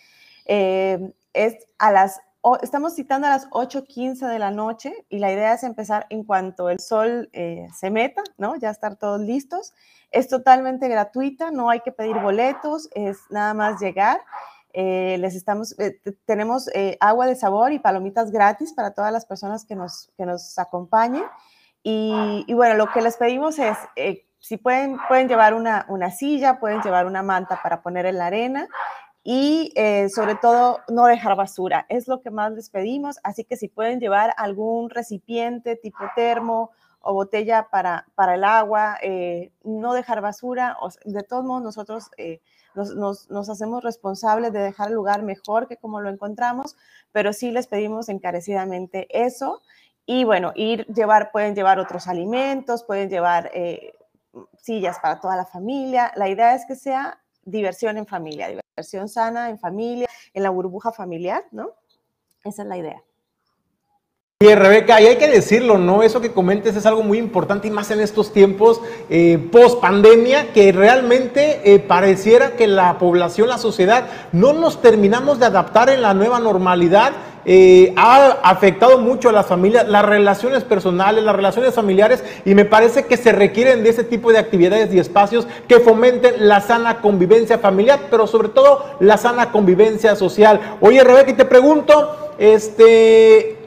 Eh, 0.47 1.13
es 1.33 1.69
a 1.79 1.93
las 1.93 2.21
estamos 2.63 2.95
citando 2.95 3.27
a 3.27 3.31
las 3.31 3.49
8.15 3.51 4.27
de 4.27 4.39
la 4.39 4.51
noche 4.51 4.93
y 5.09 5.19
la 5.19 5.33
idea 5.33 5.55
es 5.55 5.63
empezar 5.63 6.07
en 6.11 6.25
cuanto 6.25 6.71
el 6.71 6.81
sol 6.81 7.29
eh, 7.33 7.67
se 7.77 7.91
meta, 7.91 8.23
¿no? 8.37 8.57
Ya 8.57 8.71
estar 8.71 8.97
todos 8.97 9.21
listos. 9.21 9.75
Es 10.11 10.29
totalmente 10.29 10.89
gratuita, 10.89 11.51
no 11.51 11.69
hay 11.69 11.81
que 11.81 11.93
pedir 11.93 12.19
boletos, 12.19 12.89
es 12.95 13.19
nada 13.31 13.55
más 13.55 13.81
llegar. 13.81 14.21
Eh, 14.73 15.17
les 15.19 15.35
estamos, 15.35 15.79
eh, 15.79 16.01
tenemos 16.25 16.71
agua 17.01 17.27
de 17.27 17.35
sabor 17.35 17.73
y 17.73 17.79
palomitas 17.79 18.31
gratis 18.31 18.73
para 18.73 18.93
todas 18.93 19.13
las 19.13 19.27
personas 19.27 19.65
que 19.65 19.75
nos, 19.75 20.11
que 20.17 20.25
nos 20.25 20.59
acompañen. 20.59 21.25
Y, 21.83 22.45
y 22.47 22.55
bueno, 22.55 22.75
lo 22.75 22.87
que 22.91 23.03
les 23.03 23.17
pedimos 23.17 23.59
es, 23.59 23.77
si 24.39 24.57
pueden, 24.57 24.99
pueden 25.09 25.29
llevar 25.29 25.55
una, 25.55 25.87
una 25.89 26.11
silla, 26.11 26.61
pueden 26.61 26.81
llevar 26.83 27.07
una 27.07 27.23
manta 27.23 27.61
para 27.63 27.83
poner 27.83 28.07
en 28.07 28.19
la 28.19 28.27
arena 28.27 28.69
y 29.25 29.73
eh, 29.75 30.09
sobre 30.09 30.37
todo 30.37 30.81
no 30.89 31.07
dejar 31.07 31.37
basura. 31.37 31.87
Es 31.89 32.09
lo 32.09 32.21
que 32.21 32.31
más 32.31 32.53
les 32.53 32.71
pedimos, 32.71 33.19
así 33.23 33.45
que 33.45 33.57
si 33.57 33.69
pueden 33.69 34.01
llevar 34.01 34.35
algún 34.37 34.91
recipiente 34.91 35.77
tipo 35.77 35.99
termo 36.15 36.71
o 37.01 37.15
botella 37.15 37.69
para, 37.71 38.07
para 38.15 38.35
el 38.35 38.45
agua, 38.45 38.97
eh, 39.03 39.53
no 39.65 39.93
dejar 39.93 40.21
basura. 40.21 40.77
de 41.05 41.23
todos 41.23 41.45
modos, 41.45 41.63
nosotros 41.63 42.11
eh, 42.17 42.41
nos, 42.75 43.29
nos, 43.29 43.49
hacemos 43.49 43.83
responsables 43.83 44.53
de 44.53 44.61
dejar 44.61 44.89
el 44.89 44.95
lugar 44.95 45.23
mejor 45.23 45.69
que 45.69 45.77
como 45.77 46.01
lo 46.01 46.11
encontramos, 46.11 46.77
pero 47.13 47.33
sí 47.33 47.51
les 47.51 47.67
pedimos 47.67 48.09
encarecidamente 48.09 49.09
eso. 49.11 49.63
Y 50.07 50.25
bueno, 50.25 50.53
ir, 50.55 50.87
llevar, 50.87 51.33
pueden 51.33 51.55
llevar 51.55 51.79
otros 51.79 52.09
alimentos, 52.09 52.83
pueden 52.85 53.11
llevar 53.11 53.51
sillas 54.57 54.99
para 55.01 55.21
toda 55.21 55.37
la 55.37 55.45
familia. 55.45 56.13
La 56.17 56.29
idea 56.29 56.55
es 56.55 56.65
que 56.67 56.77
sea 56.77 57.21
diversión 57.43 57.99
en 57.99 58.07
familia, 58.07 58.49
sana 58.83 59.51
en 59.51 59.59
familia, 59.59 60.09
en 60.35 60.43
la 60.43 60.51
burbuja 60.51 60.93
familiar, 60.93 61.45
¿no? 61.53 61.71
Esa 62.45 62.63
es 62.63 62.69
la 62.69 62.77
idea. 62.77 63.03
Oye, 64.41 64.55
Rebeca, 64.55 65.01
y 65.01 65.07
hay 65.07 65.17
que 65.17 65.27
decirlo, 65.27 65.79
¿no? 65.79 66.05
Eso 66.05 66.21
que 66.21 66.31
comentes 66.31 66.77
es 66.77 66.87
algo 66.87 67.03
muy 67.03 67.19
importante 67.19 67.67
y 67.67 67.73
más 67.73 67.91
en 67.91 67.99
estos 67.99 68.33
tiempos 68.33 68.81
eh, 69.11 69.37
post 69.51 69.81
pandemia, 69.81 70.53
que 70.53 70.71
realmente 70.71 71.75
eh, 71.75 71.81
pareciera 71.81 72.53
que 72.53 72.69
la 72.69 72.99
población, 72.99 73.49
la 73.49 73.59
sociedad, 73.59 74.07
no 74.31 74.53
nos 74.53 74.81
terminamos 74.81 75.41
de 75.41 75.47
adaptar 75.47 75.91
en 75.91 76.03
la 76.03 76.15
nueva 76.15 76.39
normalidad. 76.39 77.15
Eh, 77.45 77.93
ha 77.97 78.39
afectado 78.43 78.99
mucho 78.99 79.29
a 79.29 79.33
las 79.33 79.47
familias, 79.47 79.89
las 79.89 80.05
relaciones 80.05 80.65
personales, 80.65 81.25
las 81.25 81.37
relaciones 81.37 81.75
familiares, 81.75 82.25
y 82.45 82.55
me 82.55 82.65
parece 82.65 83.05
que 83.07 83.17
se 83.17 83.33
requieren 83.33 83.83
de 83.83 83.91
ese 83.91 84.05
tipo 84.05 84.33
de 84.33 84.39
actividades 84.39 84.93
y 84.93 84.99
espacios 84.99 85.47
que 85.67 85.81
fomenten 85.81 86.49
la 86.49 86.61
sana 86.61 87.01
convivencia 87.01 87.59
familiar, 87.59 88.01
pero 88.11 88.27
sobre 88.27 88.49
todo 88.49 88.85
la 89.01 89.17
sana 89.17 89.51
convivencia 89.51 90.17
social. 90.17 90.77
Oye, 90.81 91.03
Rebeca, 91.05 91.31
y 91.31 91.35
te 91.35 91.45
pregunto, 91.45 92.33
este 92.39 93.58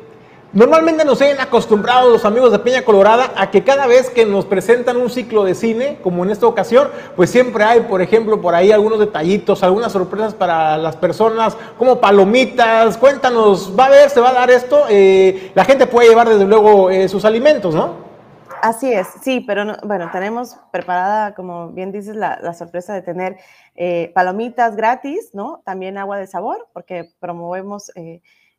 Normalmente 0.53 1.05
nos 1.05 1.21
han 1.21 1.39
acostumbrado 1.39 2.09
los 2.09 2.25
amigos 2.25 2.51
de 2.51 2.59
Peña 2.59 2.83
Colorada 2.83 3.31
a 3.37 3.49
que 3.49 3.63
cada 3.63 3.87
vez 3.87 4.09
que 4.09 4.25
nos 4.25 4.45
presentan 4.45 4.97
un 4.97 5.09
ciclo 5.09 5.45
de 5.45 5.55
cine, 5.55 5.99
como 6.03 6.25
en 6.25 6.29
esta 6.29 6.45
ocasión, 6.45 6.89
pues 7.15 7.29
siempre 7.29 7.63
hay, 7.63 7.79
por 7.81 8.01
ejemplo, 8.01 8.41
por 8.41 8.53
ahí 8.53 8.69
algunos 8.69 8.99
detallitos, 8.99 9.63
algunas 9.63 9.93
sorpresas 9.93 10.33
para 10.33 10.77
las 10.77 10.97
personas, 10.97 11.55
como 11.77 12.01
palomitas. 12.01 12.97
Cuéntanos, 12.97 13.73
¿va 13.79 13.85
a 13.85 13.87
haber, 13.87 14.09
se 14.09 14.19
va 14.19 14.31
a 14.31 14.33
dar 14.33 14.51
esto? 14.51 14.87
Eh, 14.89 15.53
la 15.55 15.63
gente 15.63 15.87
puede 15.87 16.09
llevar 16.09 16.27
desde 16.27 16.43
luego 16.43 16.89
eh, 16.89 17.07
sus 17.07 17.23
alimentos, 17.23 17.73
¿no? 17.73 18.11
Así 18.61 18.91
es, 18.91 19.07
sí, 19.23 19.39
pero 19.47 19.77
bueno, 19.83 20.09
tenemos 20.11 20.57
preparada, 20.69 21.33
como 21.33 21.69
bien 21.69 21.93
dices, 21.93 22.17
la, 22.17 22.53
sorpresa 22.53 22.93
de 22.93 23.01
tener 23.01 23.37
eh, 23.75 24.11
palomitas 24.13 24.75
gratis, 24.75 25.29
¿no? 25.31 25.61
También 25.63 25.97
agua 25.97 26.17
de 26.17 26.27
sabor, 26.27 26.67
porque 26.73 27.09
promovemos 27.21 27.89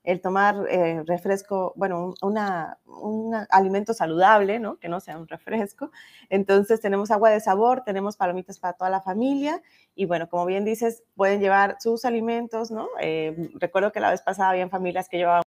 el 0.04 0.20
tomar 0.20 0.66
eh, 0.68 1.02
refresco, 1.06 1.72
bueno, 1.76 2.14
una, 2.22 2.78
un 2.86 3.34
alimento 3.50 3.94
saludable, 3.94 4.58
¿no? 4.58 4.78
Que 4.78 4.88
no 4.88 5.00
sea 5.00 5.16
un 5.16 5.28
refresco. 5.28 5.90
Entonces 6.28 6.80
tenemos 6.80 7.10
agua 7.10 7.30
de 7.30 7.40
sabor, 7.40 7.82
tenemos 7.84 8.16
palomitas 8.16 8.58
para 8.58 8.74
toda 8.74 8.90
la 8.90 9.00
familia 9.00 9.62
y 9.94 10.06
bueno, 10.06 10.28
como 10.28 10.46
bien 10.46 10.64
dices, 10.64 11.04
pueden 11.14 11.40
llevar 11.40 11.76
sus 11.80 12.04
alimentos, 12.04 12.70
¿no? 12.70 12.88
Eh, 13.00 13.50
recuerdo 13.54 13.92
que 13.92 14.00
la 14.00 14.10
vez 14.10 14.22
pasada 14.22 14.50
habían 14.50 14.70
familias 14.70 15.08
que 15.08 15.18
llevaban 15.18 15.42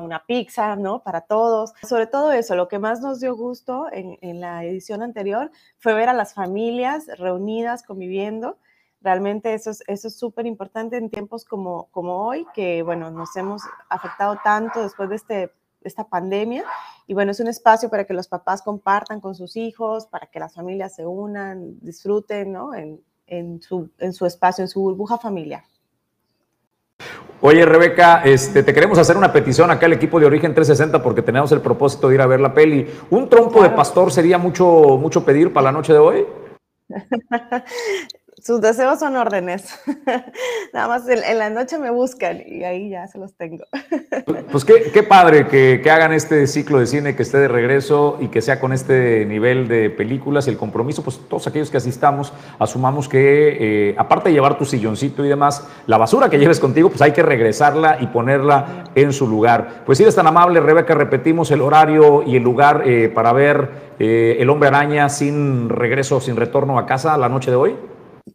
una 0.00 0.24
pizza, 0.26 0.76
¿no? 0.76 1.02
Para 1.02 1.22
todos. 1.22 1.72
Sobre 1.82 2.06
todo 2.06 2.30
eso, 2.32 2.54
lo 2.54 2.68
que 2.68 2.78
más 2.78 3.00
nos 3.00 3.18
dio 3.18 3.34
gusto 3.34 3.86
en, 3.92 4.18
en 4.20 4.40
la 4.40 4.62
edición 4.64 5.02
anterior 5.02 5.50
fue 5.78 5.94
ver 5.94 6.08
a 6.10 6.12
las 6.12 6.34
familias 6.34 7.06
reunidas, 7.18 7.82
conviviendo 7.82 8.58
Realmente 9.06 9.54
eso 9.54 9.70
es 9.70 9.84
eso 9.86 10.08
es 10.08 10.18
súper 10.18 10.46
importante 10.46 10.96
en 10.96 11.10
tiempos 11.10 11.44
como, 11.44 11.86
como 11.92 12.26
hoy, 12.26 12.44
que 12.52 12.82
bueno, 12.82 13.08
nos 13.12 13.36
hemos 13.36 13.62
afectado 13.88 14.36
tanto 14.42 14.82
después 14.82 15.08
de 15.08 15.14
este, 15.14 15.52
esta 15.82 16.08
pandemia. 16.08 16.64
Y 17.06 17.14
bueno, 17.14 17.30
es 17.30 17.38
un 17.38 17.46
espacio 17.46 17.88
para 17.88 18.02
que 18.04 18.14
los 18.14 18.26
papás 18.26 18.62
compartan 18.62 19.20
con 19.20 19.36
sus 19.36 19.56
hijos, 19.56 20.08
para 20.08 20.26
que 20.26 20.40
las 20.40 20.56
familias 20.56 20.96
se 20.96 21.06
unan, 21.06 21.78
disfruten 21.78 22.50
¿no? 22.50 22.74
en, 22.74 23.00
en, 23.28 23.62
su, 23.62 23.88
en 23.98 24.12
su 24.12 24.26
espacio, 24.26 24.62
en 24.62 24.68
su 24.68 24.80
burbuja 24.80 25.18
familiar. 25.18 25.62
Oye, 27.42 27.64
Rebeca, 27.64 28.24
este, 28.24 28.64
te 28.64 28.74
queremos 28.74 28.98
hacer 28.98 29.16
una 29.16 29.32
petición 29.32 29.70
acá 29.70 29.86
al 29.86 29.92
equipo 29.92 30.18
de 30.18 30.26
Origen 30.26 30.52
360 30.52 31.00
porque 31.00 31.22
tenemos 31.22 31.52
el 31.52 31.60
propósito 31.60 32.08
de 32.08 32.16
ir 32.16 32.22
a 32.22 32.26
ver 32.26 32.40
la 32.40 32.52
peli. 32.52 32.92
¿Un 33.10 33.28
trompo 33.28 33.62
de 33.62 33.70
pastor 33.70 34.10
sería 34.10 34.36
mucho, 34.36 34.98
mucho 34.98 35.24
pedir 35.24 35.52
para 35.52 35.66
la 35.66 35.72
noche 35.72 35.92
de 35.92 35.98
hoy? 36.00 36.26
sus 38.46 38.60
deseos 38.60 39.00
son 39.00 39.16
órdenes. 39.16 39.76
Nada 40.72 40.86
más 40.86 41.08
en, 41.08 41.38
la 41.38 41.50
noche 41.50 41.78
me 41.78 41.90
buscan 41.90 42.40
y 42.46 42.62
ahí 42.62 42.90
ya 42.90 43.08
se 43.08 43.18
los 43.18 43.34
tengo. 43.34 43.64
pues 44.52 44.64
qué, 44.64 45.02
padre 45.02 45.48
que, 45.48 45.82
hagan 45.90 46.12
este 46.12 46.46
ciclo 46.46 46.78
de 46.78 46.86
cine, 46.86 47.16
que 47.16 47.24
esté 47.24 47.38
de 47.38 47.48
regreso 47.48 48.18
y 48.20 48.28
que 48.28 48.40
sea 48.40 48.60
con 48.60 48.72
este 48.72 49.26
nivel 49.26 49.66
de 49.66 49.90
películas. 49.90 50.46
El 50.46 50.58
compromiso, 50.58 51.02
pues 51.02 51.18
todos 51.28 51.48
aquellos 51.48 51.72
que 51.72 51.78
asistamos, 51.78 52.32
asumamos 52.60 53.08
que, 53.08 53.88
eh, 53.90 53.94
aparte 53.98 54.28
de 54.28 54.34
llevar 54.34 54.56
tu 54.56 54.64
silloncito 54.64 55.24
y 55.24 55.28
demás, 55.28 55.66
la 55.88 55.98
basura 55.98 56.30
que 56.30 56.38
lleves 56.38 56.60
contigo, 56.60 56.88
pues 56.88 57.02
hay 57.02 57.10
que 57.10 57.24
regresarla 57.24 57.98
y 58.00 58.06
ponerla 58.06 58.84
en 58.94 59.12
su 59.12 59.26
lugar. 59.26 59.82
Pues 59.84 59.98
si 59.98 60.04
eres 60.04 60.14
tan 60.14 60.28
amable, 60.28 60.60
Rebeca, 60.60 60.94
repetimos 60.94 61.50
el 61.50 61.62
horario 61.62 62.22
y 62.22 62.36
el 62.36 62.44
lugar 62.44 62.82
eh, 62.86 63.08
para 63.08 63.32
ver 63.32 63.70
eh, 63.98 64.36
El 64.38 64.50
Hombre 64.50 64.68
Araña 64.68 65.08
sin 65.08 65.68
regreso, 65.68 66.20
sin 66.20 66.36
retorno 66.36 66.78
a 66.78 66.86
casa 66.86 67.18
la 67.18 67.28
noche 67.28 67.50
de 67.50 67.56
hoy. 67.56 67.76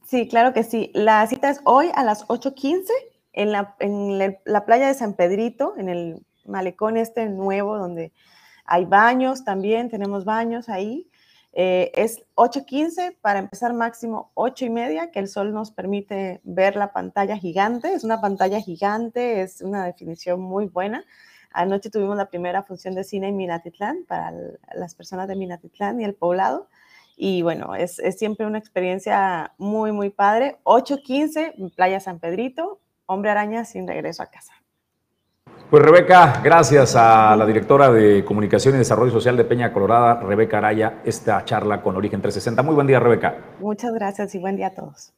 Sí, 0.05 0.27
claro 0.27 0.53
que 0.53 0.63
sí. 0.63 0.91
La 0.93 1.25
cita 1.27 1.49
es 1.49 1.59
hoy 1.65 1.89
a 1.93 2.03
las 2.03 2.25
8.15 2.27 2.89
en, 3.33 3.51
la, 3.51 3.75
en 3.79 4.37
la 4.45 4.65
playa 4.65 4.87
de 4.87 4.93
San 4.93 5.13
Pedrito, 5.13 5.73
en 5.77 5.89
el 5.89 6.25
malecón 6.45 6.97
este 6.97 7.27
nuevo, 7.27 7.77
donde 7.77 8.13
hay 8.65 8.85
baños 8.85 9.43
también, 9.43 9.89
tenemos 9.89 10.25
baños 10.25 10.69
ahí. 10.69 11.09
Eh, 11.53 11.91
es 11.95 12.23
8.15 12.35 13.17
para 13.19 13.39
empezar 13.39 13.73
máximo 13.73 14.31
8 14.35 14.65
y 14.65 14.69
media, 14.69 15.11
que 15.11 15.19
el 15.19 15.27
sol 15.27 15.53
nos 15.53 15.71
permite 15.71 16.39
ver 16.43 16.77
la 16.77 16.93
pantalla 16.93 17.37
gigante. 17.37 17.93
Es 17.93 18.05
una 18.05 18.21
pantalla 18.21 18.61
gigante, 18.61 19.41
es 19.41 19.61
una 19.61 19.85
definición 19.85 20.39
muy 20.39 20.67
buena. 20.67 21.03
Anoche 21.51 21.89
tuvimos 21.89 22.15
la 22.15 22.29
primera 22.29 22.63
función 22.63 22.95
de 22.95 23.03
cine 23.03 23.27
en 23.27 23.35
Minatitlán 23.35 24.05
para 24.07 24.31
las 24.73 24.95
personas 24.95 25.27
de 25.27 25.35
Minatitlán 25.35 25.99
y 25.99 26.05
el 26.05 26.15
poblado. 26.15 26.69
Y 27.23 27.43
bueno, 27.43 27.75
es, 27.75 27.99
es 27.99 28.17
siempre 28.17 28.47
una 28.47 28.57
experiencia 28.57 29.53
muy, 29.59 29.91
muy 29.91 30.09
padre. 30.09 30.57
8.15, 30.63 31.75
Playa 31.75 31.99
San 31.99 32.17
Pedrito, 32.17 32.79
Hombre 33.05 33.29
Araña 33.29 33.63
sin 33.63 33.87
regreso 33.87 34.23
a 34.23 34.25
casa. 34.25 34.53
Pues 35.69 35.83
Rebeca, 35.83 36.41
gracias 36.43 36.95
a 36.95 37.35
la 37.35 37.45
directora 37.45 37.91
de 37.91 38.25
Comunicación 38.25 38.73
y 38.73 38.79
Desarrollo 38.79 39.11
Social 39.11 39.37
de 39.37 39.45
Peña 39.45 39.71
Colorada, 39.71 40.15
Rebeca 40.19 40.57
Araya, 40.57 41.03
esta 41.05 41.45
charla 41.45 41.83
con 41.83 41.95
Origen 41.95 42.21
360. 42.21 42.63
Muy 42.63 42.73
buen 42.73 42.87
día, 42.87 42.99
Rebeca. 42.99 43.37
Muchas 43.59 43.93
gracias 43.93 44.33
y 44.33 44.39
buen 44.39 44.55
día 44.55 44.67
a 44.67 44.73
todos. 44.73 45.13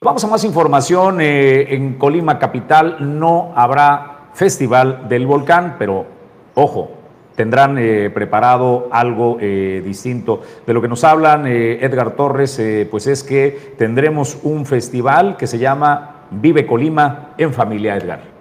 Vamos 0.00 0.24
a 0.24 0.28
más 0.28 0.44
información. 0.44 1.20
Eh, 1.20 1.74
en 1.74 1.98
Colima 1.98 2.38
Capital 2.38 3.18
no 3.18 3.52
habrá 3.54 4.30
Festival 4.32 5.10
del 5.10 5.26
Volcán, 5.26 5.76
pero 5.78 6.06
ojo, 6.54 7.01
tendrán 7.34 7.78
eh, 7.78 8.10
preparado 8.10 8.88
algo 8.90 9.38
eh, 9.40 9.82
distinto. 9.84 10.42
De 10.66 10.72
lo 10.72 10.82
que 10.82 10.88
nos 10.88 11.04
hablan 11.04 11.46
Edgar 11.46 12.16
Torres, 12.16 12.60
pues 12.90 13.06
es 13.06 13.22
que 13.22 13.74
tendremos 13.78 14.38
un 14.42 14.66
festival 14.66 15.36
que 15.36 15.46
se 15.46 15.58
llama 15.58 16.26
Vive 16.30 16.66
Colima 16.66 17.34
en 17.38 17.52
Familia 17.52 17.96
Edgar 17.96 18.32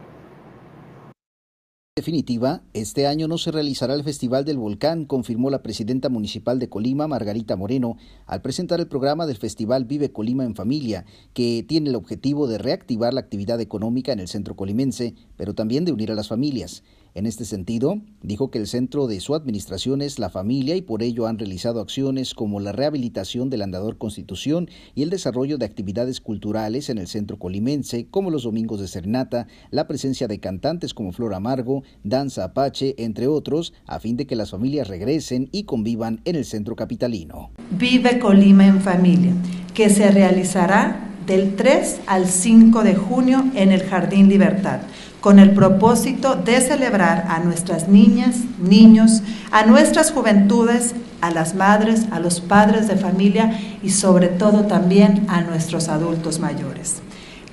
definitiva, 2.01 2.63
este 2.73 3.05
año 3.05 3.27
no 3.27 3.37
se 3.37 3.51
realizará 3.51 3.93
el 3.93 4.03
Festival 4.03 4.43
del 4.43 4.57
Volcán, 4.57 5.05
confirmó 5.05 5.51
la 5.51 5.61
presidenta 5.61 6.09
municipal 6.09 6.57
de 6.57 6.67
Colima, 6.67 7.07
Margarita 7.07 7.55
Moreno, 7.55 7.95
al 8.25 8.41
presentar 8.41 8.79
el 8.79 8.87
programa 8.87 9.27
del 9.27 9.37
Festival 9.37 9.85
Vive 9.85 10.11
Colima 10.11 10.43
en 10.43 10.55
Familia, 10.55 11.05
que 11.35 11.63
tiene 11.67 11.91
el 11.91 11.95
objetivo 11.95 12.47
de 12.47 12.57
reactivar 12.57 13.13
la 13.13 13.19
actividad 13.19 13.61
económica 13.61 14.13
en 14.13 14.19
el 14.19 14.27
centro 14.27 14.55
colimense, 14.55 15.13
pero 15.37 15.53
también 15.53 15.85
de 15.85 15.91
unir 15.91 16.11
a 16.11 16.15
las 16.15 16.27
familias. 16.27 16.81
En 17.13 17.25
este 17.25 17.43
sentido, 17.43 17.99
dijo 18.21 18.51
que 18.51 18.57
el 18.57 18.67
centro 18.67 19.05
de 19.05 19.19
su 19.19 19.35
administración 19.35 20.01
es 20.01 20.17
la 20.17 20.29
familia 20.29 20.77
y 20.77 20.81
por 20.81 21.03
ello 21.03 21.27
han 21.27 21.37
realizado 21.37 21.81
acciones 21.81 22.33
como 22.33 22.61
la 22.61 22.71
rehabilitación 22.71 23.49
del 23.49 23.63
andador 23.63 23.97
Constitución 23.97 24.69
y 24.95 25.03
el 25.03 25.09
desarrollo 25.09 25.57
de 25.57 25.65
actividades 25.65 26.21
culturales 26.21 26.89
en 26.89 26.97
el 26.97 27.07
centro 27.07 27.37
colimense, 27.37 28.07
como 28.09 28.29
los 28.29 28.43
domingos 28.43 28.79
de 28.79 28.87
serenata, 28.87 29.47
la 29.71 29.87
presencia 29.87 30.29
de 30.29 30.39
cantantes 30.39 30.93
como 30.93 31.11
Flor 31.11 31.33
Amargo, 31.33 31.83
Danza 32.05 32.45
Apache, 32.45 32.95
entre 32.97 33.27
otros, 33.27 33.73
a 33.87 33.99
fin 33.99 34.15
de 34.15 34.25
que 34.25 34.37
las 34.37 34.51
familias 34.51 34.87
regresen 34.87 35.49
y 35.51 35.63
convivan 35.63 36.21
en 36.23 36.37
el 36.37 36.45
centro 36.45 36.77
capitalino. 36.77 37.51
Vive 37.71 38.19
Colima 38.19 38.65
en 38.65 38.79
familia, 38.79 39.33
que 39.73 39.89
se 39.89 40.09
realizará 40.11 41.09
del 41.27 41.57
3 41.57 42.01
al 42.07 42.27
5 42.27 42.83
de 42.83 42.95
junio 42.95 43.43
en 43.53 43.73
el 43.73 43.83
Jardín 43.83 44.29
Libertad 44.29 44.79
con 45.21 45.39
el 45.39 45.51
propósito 45.51 46.35
de 46.35 46.59
celebrar 46.59 47.27
a 47.29 47.39
nuestras 47.39 47.87
niñas, 47.87 48.37
niños, 48.59 49.21
a 49.51 49.65
nuestras 49.65 50.11
juventudes, 50.11 50.95
a 51.21 51.29
las 51.29 51.53
madres, 51.55 52.07
a 52.11 52.19
los 52.19 52.41
padres 52.41 52.87
de 52.87 52.97
familia 52.97 53.57
y 53.83 53.91
sobre 53.91 54.27
todo 54.27 54.65
también 54.65 55.25
a 55.29 55.41
nuestros 55.41 55.87
adultos 55.87 56.39
mayores. 56.39 57.01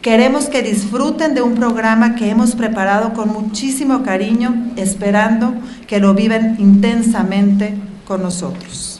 Queremos 0.01 0.47
que 0.47 0.63
disfruten 0.63 1.35
de 1.35 1.43
un 1.43 1.55
programa 1.55 2.15
que 2.15 2.31
hemos 2.31 2.55
preparado 2.55 3.13
con 3.13 3.33
muchísimo 3.33 4.03
cariño, 4.03 4.73
esperando 4.77 5.55
que 5.87 6.01
lo 6.01 6.15
viven 6.15 6.57
intensamente 6.59 7.75
con 8.07 8.23
nosotros. 8.23 8.98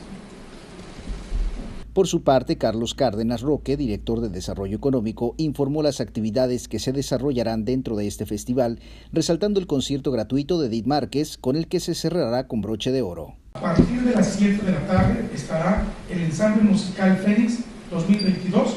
Por 1.99 2.07
su 2.07 2.23
parte, 2.23 2.59
Carlos 2.59 2.95
Cárdenas 2.95 3.41
Roque, 3.41 3.77
director 3.77 4.21
de 4.21 4.29
Desarrollo 4.29 4.77
Económico, 4.77 5.35
informó 5.37 5.83
las 5.83 6.01
actividades 6.01 6.69
que 6.69 6.79
se 6.79 6.93
desarrollarán 6.93 7.65
dentro 7.65 7.97
de 7.97 8.07
este 8.07 8.25
festival, 8.25 8.79
resaltando 9.13 9.59
el 9.59 9.67
concierto 9.67 10.13
gratuito 10.13 10.61
de 10.61 10.69
Edith 10.69 10.87
Márquez, 10.87 11.39
con 11.39 11.57
el 11.57 11.67
que 11.67 11.81
se 11.81 11.97
cerrará 11.97 12.47
con 12.47 12.61
broche 12.61 12.93
de 12.93 13.03
oro. 13.03 13.35
A 13.55 13.61
partir 13.61 14.01
de 14.03 14.15
las 14.15 14.29
7 14.29 14.65
de 14.65 14.71
la 14.71 14.87
tarde 14.87 15.29
estará 15.35 15.87
el 16.09 16.21
ensamble 16.21 16.63
musical 16.63 17.17
Fénix 17.17 17.65
2022 17.91 18.75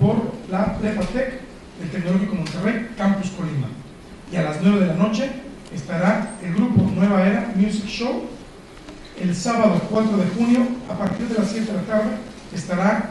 por 0.00 0.16
la 0.50 0.76
Prepatec 0.76 1.42
del 1.78 1.90
Tecnológico 1.92 2.34
Monterrey, 2.34 2.88
Campus 2.96 3.30
Colima. 3.30 3.68
Y 4.32 4.34
a 4.34 4.42
las 4.42 4.60
9 4.60 4.80
de 4.80 4.86
la 4.86 4.94
noche 4.94 5.30
estará 5.72 6.36
el 6.42 6.52
grupo 6.54 6.82
Nueva 6.96 7.28
Era 7.28 7.54
Music 7.54 7.86
Show 7.86 8.22
el 9.20 9.36
sábado 9.36 9.80
4 9.88 10.16
de 10.16 10.26
junio 10.30 10.66
a 10.88 10.98
partir 10.98 11.28
de 11.28 11.34
las 11.34 11.48
7 11.48 11.70
de 11.70 11.78
la 11.78 11.82
tarde 11.82 12.29
estará 12.54 13.10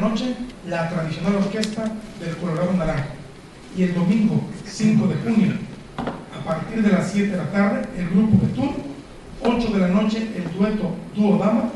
noche 0.00 0.34
la 0.66 0.88
tradicional 0.88 1.36
orquesta 1.36 1.84
del 2.18 2.36
Colorado 2.36 2.72
Naranja. 2.72 3.06
Y 3.76 3.84
el 3.84 3.94
domingo 3.94 4.42
5 4.66 5.06
de 5.06 5.14
junio, 5.16 5.52
a 5.98 6.44
partir 6.44 6.82
de 6.82 6.90
las 6.90 7.10
7 7.12 7.30
de 7.30 7.36
la 7.36 7.50
tarde, 7.50 7.82
el 7.96 8.08
grupo 8.10 8.44
Betún, 8.44 8.74
8 9.42 9.68
de 9.72 9.78
la 9.78 9.88
noche 9.88 10.28
el 10.36 10.52
dueto 10.58 10.94
Dúo 11.14 11.38
Dama 11.38 11.70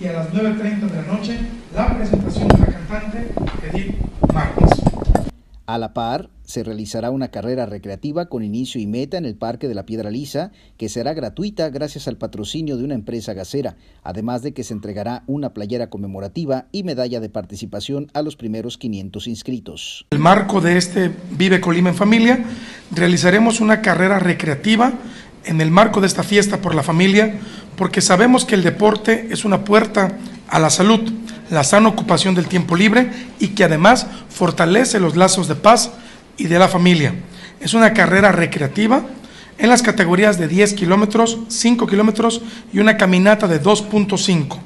y 0.00 0.06
a 0.06 0.12
las 0.12 0.32
9.30 0.32 0.80
de 0.80 1.02
la 1.02 1.12
noche 1.12 1.38
la 1.74 1.96
presentación 1.96 2.48
de 2.48 2.58
la 2.58 2.66
cantante 2.66 3.28
Edith 3.72 3.96
Márquez. 4.32 4.87
A 5.68 5.76
la 5.76 5.92
par, 5.92 6.30
se 6.44 6.64
realizará 6.64 7.10
una 7.10 7.28
carrera 7.28 7.66
recreativa 7.66 8.30
con 8.30 8.42
inicio 8.42 8.80
y 8.80 8.86
meta 8.86 9.18
en 9.18 9.26
el 9.26 9.34
Parque 9.34 9.68
de 9.68 9.74
la 9.74 9.84
Piedra 9.84 10.10
Lisa, 10.10 10.50
que 10.78 10.88
será 10.88 11.12
gratuita 11.12 11.68
gracias 11.68 12.08
al 12.08 12.16
patrocinio 12.16 12.78
de 12.78 12.84
una 12.84 12.94
empresa 12.94 13.34
gasera, 13.34 13.76
además 14.02 14.40
de 14.40 14.54
que 14.54 14.64
se 14.64 14.72
entregará 14.72 15.24
una 15.26 15.52
playera 15.52 15.90
conmemorativa 15.90 16.68
y 16.72 16.84
medalla 16.84 17.20
de 17.20 17.28
participación 17.28 18.06
a 18.14 18.22
los 18.22 18.34
primeros 18.34 18.78
500 18.78 19.26
inscritos. 19.26 20.06
En 20.10 20.16
el 20.16 20.22
marco 20.22 20.62
de 20.62 20.78
este 20.78 21.10
Vive 21.32 21.60
Colima 21.60 21.90
en 21.90 21.96
Familia, 21.96 22.42
realizaremos 22.90 23.60
una 23.60 23.82
carrera 23.82 24.18
recreativa 24.18 24.94
en 25.44 25.60
el 25.60 25.70
marco 25.70 26.00
de 26.00 26.06
esta 26.06 26.22
fiesta 26.22 26.62
por 26.62 26.74
la 26.74 26.82
familia, 26.82 27.40
porque 27.76 28.00
sabemos 28.00 28.46
que 28.46 28.54
el 28.54 28.62
deporte 28.62 29.28
es 29.30 29.44
una 29.44 29.66
puerta 29.66 30.16
a 30.48 30.58
la 30.58 30.70
salud 30.70 31.12
la 31.50 31.64
sana 31.64 31.88
ocupación 31.88 32.34
del 32.34 32.48
tiempo 32.48 32.76
libre 32.76 33.10
y 33.38 33.48
que 33.48 33.64
además 33.64 34.06
fortalece 34.28 35.00
los 35.00 35.16
lazos 35.16 35.48
de 35.48 35.54
paz 35.54 35.90
y 36.36 36.44
de 36.44 36.58
la 36.58 36.68
familia. 36.68 37.14
Es 37.60 37.74
una 37.74 37.92
carrera 37.92 38.32
recreativa 38.32 39.02
en 39.58 39.68
las 39.68 39.82
categorías 39.82 40.38
de 40.38 40.48
10 40.48 40.74
kilómetros, 40.74 41.38
5 41.48 41.86
kilómetros 41.86 42.42
y 42.72 42.78
una 42.78 42.96
caminata 42.96 43.48
de 43.48 43.60
2.5. 43.60 44.58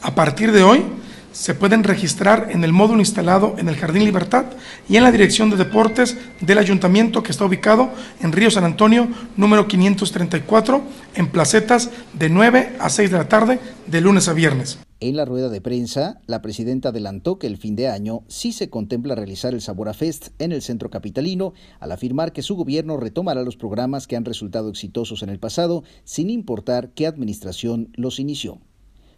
A 0.00 0.14
partir 0.14 0.52
de 0.52 0.62
hoy, 0.62 0.84
se 1.32 1.54
pueden 1.54 1.82
registrar 1.82 2.48
en 2.50 2.62
el 2.62 2.72
módulo 2.72 3.00
instalado 3.00 3.56
en 3.58 3.68
el 3.68 3.76
Jardín 3.76 4.04
Libertad 4.04 4.44
y 4.88 4.96
en 4.96 5.02
la 5.02 5.10
Dirección 5.10 5.48
de 5.48 5.56
Deportes 5.56 6.18
del 6.40 6.58
Ayuntamiento 6.58 7.22
que 7.22 7.32
está 7.32 7.46
ubicado 7.46 7.90
en 8.20 8.32
Río 8.32 8.50
San 8.50 8.64
Antonio, 8.64 9.08
número 9.36 9.66
534, 9.66 10.82
en 11.14 11.28
placetas 11.28 11.90
de 12.12 12.28
9 12.28 12.76
a 12.78 12.90
6 12.90 13.10
de 13.10 13.16
la 13.16 13.28
tarde, 13.28 13.58
de 13.86 14.00
lunes 14.02 14.28
a 14.28 14.34
viernes. 14.34 14.78
En 15.02 15.16
la 15.16 15.24
rueda 15.24 15.48
de 15.48 15.60
prensa, 15.60 16.20
la 16.26 16.42
presidenta 16.42 16.90
adelantó 16.90 17.40
que 17.40 17.48
el 17.48 17.56
fin 17.56 17.74
de 17.74 17.88
año 17.88 18.22
sí 18.28 18.52
se 18.52 18.70
contempla 18.70 19.16
realizar 19.16 19.52
el 19.52 19.60
Sabora 19.60 19.94
Fest 19.94 20.28
en 20.38 20.52
el 20.52 20.62
centro 20.62 20.90
capitalino, 20.90 21.54
al 21.80 21.90
afirmar 21.90 22.32
que 22.32 22.42
su 22.42 22.54
gobierno 22.54 22.96
retomará 22.96 23.42
los 23.42 23.56
programas 23.56 24.06
que 24.06 24.14
han 24.14 24.24
resultado 24.24 24.68
exitosos 24.68 25.24
en 25.24 25.30
el 25.30 25.40
pasado, 25.40 25.82
sin 26.04 26.30
importar 26.30 26.90
qué 26.90 27.08
administración 27.08 27.90
los 27.94 28.20
inició. 28.20 28.60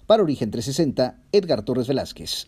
Para 0.06 0.22
Origen 0.22 0.50
360, 0.50 1.20
Edgar 1.32 1.66
Torres 1.66 1.86
Velázquez. 1.86 2.46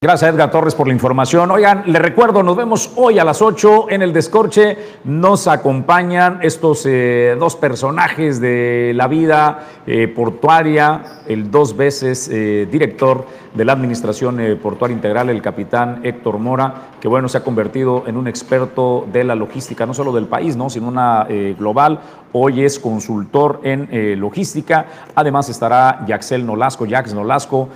Gracias 0.00 0.32
Edgar 0.32 0.52
Torres 0.52 0.76
por 0.76 0.86
la 0.86 0.92
información. 0.92 1.50
Oigan, 1.50 1.82
les 1.86 2.00
recuerdo, 2.00 2.44
nos 2.44 2.56
vemos 2.56 2.92
hoy 2.94 3.18
a 3.18 3.24
las 3.24 3.42
8 3.42 3.90
en 3.90 4.00
el 4.00 4.12
Descorche. 4.12 4.78
Nos 5.02 5.48
acompañan 5.48 6.38
estos 6.40 6.86
eh, 6.86 7.34
dos 7.36 7.56
personajes 7.56 8.40
de 8.40 8.92
la 8.94 9.08
vida 9.08 9.66
eh, 9.88 10.06
portuaria, 10.06 11.22
el 11.26 11.50
dos 11.50 11.76
veces 11.76 12.30
eh, 12.32 12.68
director 12.70 13.26
de 13.52 13.64
la 13.64 13.72
Administración 13.72 14.40
Portuaria 14.62 14.94
Integral, 14.94 15.30
el 15.30 15.42
capitán 15.42 15.98
Héctor 16.04 16.38
Mora, 16.38 16.90
que 17.00 17.08
bueno, 17.08 17.28
se 17.28 17.38
ha 17.38 17.42
convertido 17.42 18.04
en 18.06 18.16
un 18.16 18.28
experto 18.28 19.04
de 19.12 19.24
la 19.24 19.34
logística, 19.34 19.84
no 19.84 19.94
solo 19.94 20.12
del 20.12 20.28
país, 20.28 20.54
¿no? 20.54 20.70
sino 20.70 20.86
una 20.86 21.26
global. 21.58 21.98
Hoy 22.32 22.64
es 22.64 22.78
consultor 22.78 23.60
en 23.62 23.88
logística. 24.20 24.86
Además 25.14 25.48
estará 25.48 26.04
Yaxel 26.06 26.44
Nolasco, 26.44 26.86
Jax 26.88 27.14
Nolasco, 27.14 27.68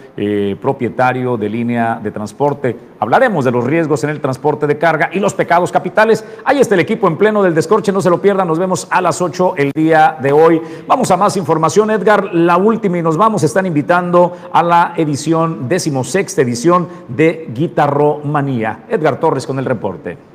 propietario 0.60 1.36
de 1.36 1.48
línea 1.48 2.00
de 2.02 2.10
transporte. 2.10 2.76
Hablaremos 3.00 3.44
de 3.44 3.50
los 3.50 3.64
riesgos 3.64 4.04
en 4.04 4.10
el 4.10 4.20
transporte 4.20 4.66
de 4.66 4.78
carga 4.78 5.10
y 5.12 5.18
los 5.18 5.34
pecados 5.34 5.72
capitales. 5.72 6.24
Ahí 6.44 6.60
está 6.60 6.74
el 6.74 6.80
equipo 6.80 7.08
en 7.08 7.16
pleno 7.16 7.42
del 7.42 7.54
descorche, 7.54 7.92
no 7.92 8.00
se 8.00 8.10
lo 8.10 8.20
pierdan. 8.20 8.46
Nos 8.46 8.58
vemos 8.58 8.86
a 8.90 9.00
las 9.00 9.20
8 9.20 9.54
el 9.56 9.72
día 9.72 10.16
de 10.20 10.32
hoy. 10.32 10.60
Vamos 10.86 11.10
a 11.10 11.16
más 11.16 11.36
información, 11.36 11.90
Edgar. 11.90 12.32
La 12.32 12.56
última 12.56 12.98
y 12.98 13.02
nos 13.02 13.16
vamos. 13.16 13.42
Están 13.42 13.66
invitando 13.66 14.36
a 14.52 14.62
la 14.62 14.92
edición, 14.96 15.68
decimosexta 15.68 16.42
edición 16.42 16.88
de 17.08 17.50
Guitarromanía. 17.52 18.84
Edgar 18.88 19.18
Torres 19.18 19.46
con 19.46 19.58
el 19.58 19.64
reporte. 19.64 20.31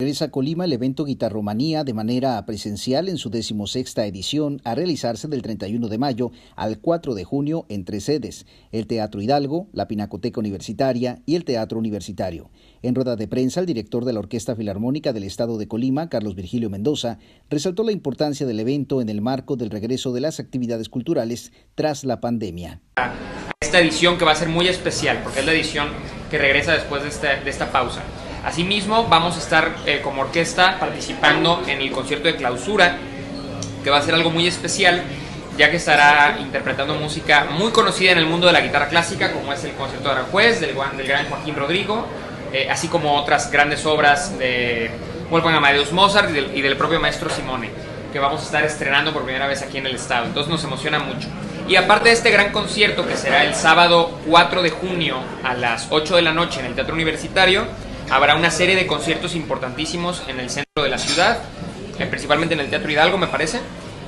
Regresa 0.00 0.24
a 0.24 0.30
Colima 0.32 0.64
el 0.64 0.72
evento 0.72 1.04
Guitarromanía 1.04 1.84
de 1.84 1.94
manera 1.94 2.44
presencial 2.46 3.08
en 3.08 3.16
su 3.16 3.30
decimosexta 3.30 4.04
edición 4.06 4.60
a 4.64 4.74
realizarse 4.74 5.28
del 5.28 5.40
31 5.40 5.86
de 5.86 5.98
mayo 5.98 6.32
al 6.56 6.80
4 6.80 7.14
de 7.14 7.22
junio 7.22 7.64
en 7.68 7.84
tres 7.84 8.02
sedes, 8.02 8.44
el 8.72 8.88
Teatro 8.88 9.22
Hidalgo, 9.22 9.68
la 9.72 9.86
Pinacoteca 9.86 10.40
Universitaria 10.40 11.22
y 11.26 11.36
el 11.36 11.44
Teatro 11.44 11.78
Universitario. 11.78 12.50
En 12.82 12.96
rueda 12.96 13.14
de 13.14 13.28
prensa, 13.28 13.60
el 13.60 13.66
director 13.66 14.04
de 14.04 14.12
la 14.12 14.18
Orquesta 14.18 14.56
Filarmónica 14.56 15.12
del 15.12 15.22
Estado 15.22 15.58
de 15.58 15.68
Colima, 15.68 16.08
Carlos 16.08 16.34
Virgilio 16.34 16.70
Mendoza, 16.70 17.18
resaltó 17.48 17.84
la 17.84 17.92
importancia 17.92 18.48
del 18.48 18.58
evento 18.58 19.00
en 19.00 19.08
el 19.08 19.20
marco 19.20 19.54
del 19.54 19.70
regreso 19.70 20.12
de 20.12 20.22
las 20.22 20.40
actividades 20.40 20.88
culturales 20.88 21.52
tras 21.76 22.02
la 22.02 22.20
pandemia. 22.20 22.80
Esta 23.60 23.78
edición 23.78 24.18
que 24.18 24.24
va 24.24 24.32
a 24.32 24.34
ser 24.34 24.48
muy 24.48 24.66
especial 24.66 25.20
porque 25.22 25.38
es 25.38 25.46
la 25.46 25.52
edición 25.52 25.86
que 26.32 26.38
regresa 26.38 26.72
después 26.72 27.04
de 27.04 27.10
esta, 27.10 27.40
de 27.44 27.48
esta 27.48 27.70
pausa. 27.70 28.02
Asimismo, 28.44 29.06
vamos 29.08 29.36
a 29.36 29.38
estar 29.38 29.74
eh, 29.86 30.00
como 30.02 30.20
orquesta 30.20 30.78
participando 30.78 31.62
en 31.66 31.80
el 31.80 31.90
concierto 31.90 32.28
de 32.28 32.36
clausura, 32.36 32.98
que 33.82 33.88
va 33.88 33.96
a 33.96 34.02
ser 34.02 34.14
algo 34.14 34.30
muy 34.30 34.46
especial, 34.46 35.02
ya 35.56 35.70
que 35.70 35.78
estará 35.78 36.36
interpretando 36.38 36.94
música 36.94 37.46
muy 37.50 37.70
conocida 37.70 38.12
en 38.12 38.18
el 38.18 38.26
mundo 38.26 38.46
de 38.46 38.52
la 38.52 38.60
guitarra 38.60 38.88
clásica, 38.88 39.32
como 39.32 39.50
es 39.52 39.64
el 39.64 39.72
concierto 39.72 40.08
de 40.08 40.14
Aranjuez, 40.16 40.60
del, 40.60 40.74
gran 40.74 41.26
Joaquín 41.30 41.56
Rodrigo, 41.56 42.06
eh, 42.52 42.68
así 42.70 42.88
como 42.88 43.16
otras 43.16 43.50
grandes 43.50 43.86
obras 43.86 44.38
de 44.38 44.90
Wolfgang 45.30 45.54
Amadeus 45.54 45.92
Mozart 45.92 46.28
y 46.28 46.32
del, 46.34 46.54
y 46.54 46.60
del 46.60 46.76
propio 46.76 47.00
maestro 47.00 47.30
Simone, 47.30 47.70
que 48.12 48.18
vamos 48.18 48.42
a 48.42 48.44
estar 48.44 48.64
estrenando 48.64 49.14
por 49.14 49.24
primera 49.24 49.46
vez 49.46 49.62
aquí 49.62 49.78
en 49.78 49.86
el 49.86 49.94
estado. 49.94 50.26
Entonces 50.26 50.50
nos 50.50 50.62
emociona 50.64 50.98
mucho. 50.98 51.28
Y 51.66 51.76
aparte 51.76 52.10
de 52.10 52.14
este 52.14 52.30
gran 52.30 52.52
concierto 52.52 53.08
que 53.08 53.16
será 53.16 53.42
el 53.42 53.54
sábado 53.54 54.18
4 54.28 54.60
de 54.60 54.68
junio 54.68 55.16
a 55.42 55.54
las 55.54 55.86
8 55.88 56.16
de 56.16 56.22
la 56.22 56.32
noche 56.32 56.60
en 56.60 56.66
el 56.66 56.74
Teatro 56.74 56.94
Universitario, 56.94 57.66
Habrá 58.10 58.36
una 58.36 58.50
serie 58.50 58.76
de 58.76 58.86
conciertos 58.86 59.34
importantísimos 59.34 60.22
en 60.28 60.40
el 60.40 60.50
centro 60.50 60.82
de 60.82 60.88
la 60.88 60.98
ciudad, 60.98 61.38
eh, 61.98 62.06
principalmente 62.06 62.54
en 62.54 62.60
el 62.60 62.68
Teatro 62.68 62.90
Hidalgo, 62.90 63.18
me 63.18 63.26
parece. 63.26 63.60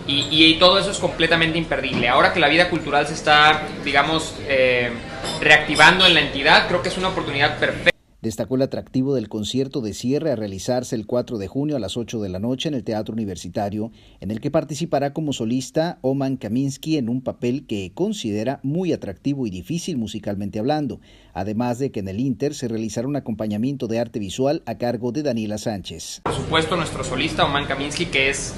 Y, 0.09 0.55
todo 0.61 0.78
eso 0.78 0.92
es 0.92 0.99
completamente 0.99 1.59
imperdible. 1.59 2.09
Ahora 2.09 2.32
que 2.32 2.38
la 2.38 2.47
vida 2.47 2.70
cultural 2.70 3.09
se 3.09 3.14
está, 3.14 3.62
digamos, 3.84 4.36
eh, 4.47 4.92
reactivando 5.40 6.07
en 6.07 6.14
la 6.14 6.20
entidad, 6.20 6.68
creo 6.68 6.80
que 6.80 6.90
es 6.90 6.97
una 6.97 7.09
oportunidad 7.09 7.59
perfecta. 7.59 7.95
Destacó 8.23 8.57
el 8.57 8.62
atractivo 8.62 9.14
del 9.14 9.29
concierto 9.29 9.81
de 9.81 9.93
cierre 9.93 10.33
a 10.33 10.37
realizarse 10.37 10.97
el 10.97 11.07
4 11.07 11.39
de 11.39 11.49
junio 11.49 11.77
a 11.77 11.79
las 11.79 11.97
8 11.97 12.21
de 12.21 12.29
la 12.29 12.39
noche 12.39 12.69
en 12.69 12.75
el 12.75 12.83
Teatro 12.83 13.12
Universitario, 13.12 13.93
en 14.21 14.31
el 14.31 14.41
que 14.41 14.51
participará 14.51 15.12
como 15.12 15.33
solista 15.33 15.99
Oman 16.01 16.37
Kaminsky 16.37 16.97
en 16.97 17.09
un 17.09 17.23
papel 17.23 17.67
que 17.67 17.93
considera 17.95 18.61
muy 18.62 18.93
atractivo 18.93 19.47
y 19.47 19.51
difícil 19.51 19.99
musicalmente 19.99 20.59
hablando, 20.59 21.01
además 21.35 21.79
de 21.79 21.91
que 21.91 22.01
en 22.01 22.09
el 22.09 22.21
Inter 22.21 22.55
se 22.55 22.69
realizará 22.69 23.07
un 23.07 23.17
acompañamiento 23.17 23.87
de 23.87 24.01
arte 24.01 24.19
visual 24.19 24.62
a 24.67 24.79
cargo 24.79 25.12
de 25.12 25.23
Daniela 25.23 25.59
Sánchez. 25.59 26.23
Por 26.25 26.35
supuesto, 26.35 26.77
nuestro 26.77 27.05
solista 27.05 27.45
Oman 27.45 27.67
Kaminsky, 27.67 28.07
que 28.07 28.31
es 28.31 28.55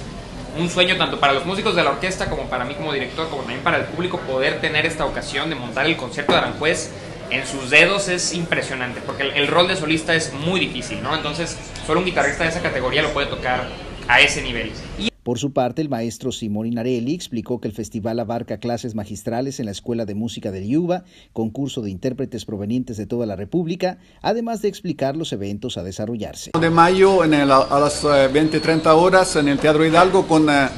un 0.58 0.68
sueño 0.68 0.96
tanto 0.96 1.20
para 1.20 1.32
los 1.32 1.46
músicos 1.46 1.76
de 1.76 1.84
la 1.84 1.90
orquesta 1.90 2.30
como 2.30 2.44
para 2.44 2.64
mí 2.64 2.74
como 2.74 2.92
director, 2.92 3.28
como 3.28 3.42
también 3.42 3.62
para 3.62 3.78
el 3.78 3.84
público, 3.84 4.18
poder 4.20 4.60
tener 4.60 4.86
esta 4.86 5.04
ocasión 5.04 5.50
de 5.50 5.56
montar 5.56 5.86
el 5.86 5.96
concierto 5.96 6.32
de 6.32 6.38
Aranjuez 6.38 6.90
en 7.30 7.46
sus 7.46 7.70
dedos 7.70 8.08
es 8.08 8.34
impresionante, 8.34 9.00
porque 9.04 9.24
el, 9.24 9.30
el, 9.32 9.46
rol 9.48 9.68
de 9.68 9.76
solista 9.76 10.14
es 10.14 10.32
muy 10.32 10.60
difícil, 10.60 11.02
¿no? 11.02 11.14
Entonces, 11.14 11.56
solo 11.86 12.00
un 12.00 12.06
guitarrista 12.06 12.44
de 12.44 12.50
esa 12.50 12.62
categoría 12.62 13.02
lo 13.02 13.12
puede 13.12 13.26
tocar 13.26 13.68
a 14.08 14.20
ese 14.20 14.42
nivel. 14.42 14.72
Y 14.98 15.08
por 15.28 15.38
su 15.38 15.52
parte, 15.52 15.82
el 15.82 15.90
maestro 15.90 16.32
Simón 16.32 16.66
Inarelli 16.66 17.14
explicó 17.14 17.60
que 17.60 17.68
el 17.68 17.74
festival 17.74 18.18
abarca 18.18 18.60
clases 18.60 18.94
magistrales 18.94 19.60
en 19.60 19.66
la 19.66 19.72
Escuela 19.72 20.06
de 20.06 20.14
Música 20.14 20.50
del 20.50 20.66
Yuba, 20.66 21.04
concurso 21.34 21.82
de 21.82 21.90
intérpretes 21.90 22.46
provenientes 22.46 22.96
de 22.96 23.04
toda 23.04 23.26
la 23.26 23.36
República, 23.36 23.98
además 24.22 24.62
de 24.62 24.68
explicar 24.68 25.18
los 25.18 25.34
eventos 25.34 25.76
a 25.76 25.82
desarrollarse. 25.82 26.52
De 26.58 26.70
mayo 26.70 27.24
en 27.24 27.34
el, 27.34 27.50
a 27.50 27.78
las 27.78 28.04
20-30 28.04 28.86
horas 28.86 29.36
en 29.36 29.48
el 29.48 29.58
Teatro 29.58 29.84
Hidalgo 29.84 30.26
con 30.26 30.48
eh, 30.48 30.68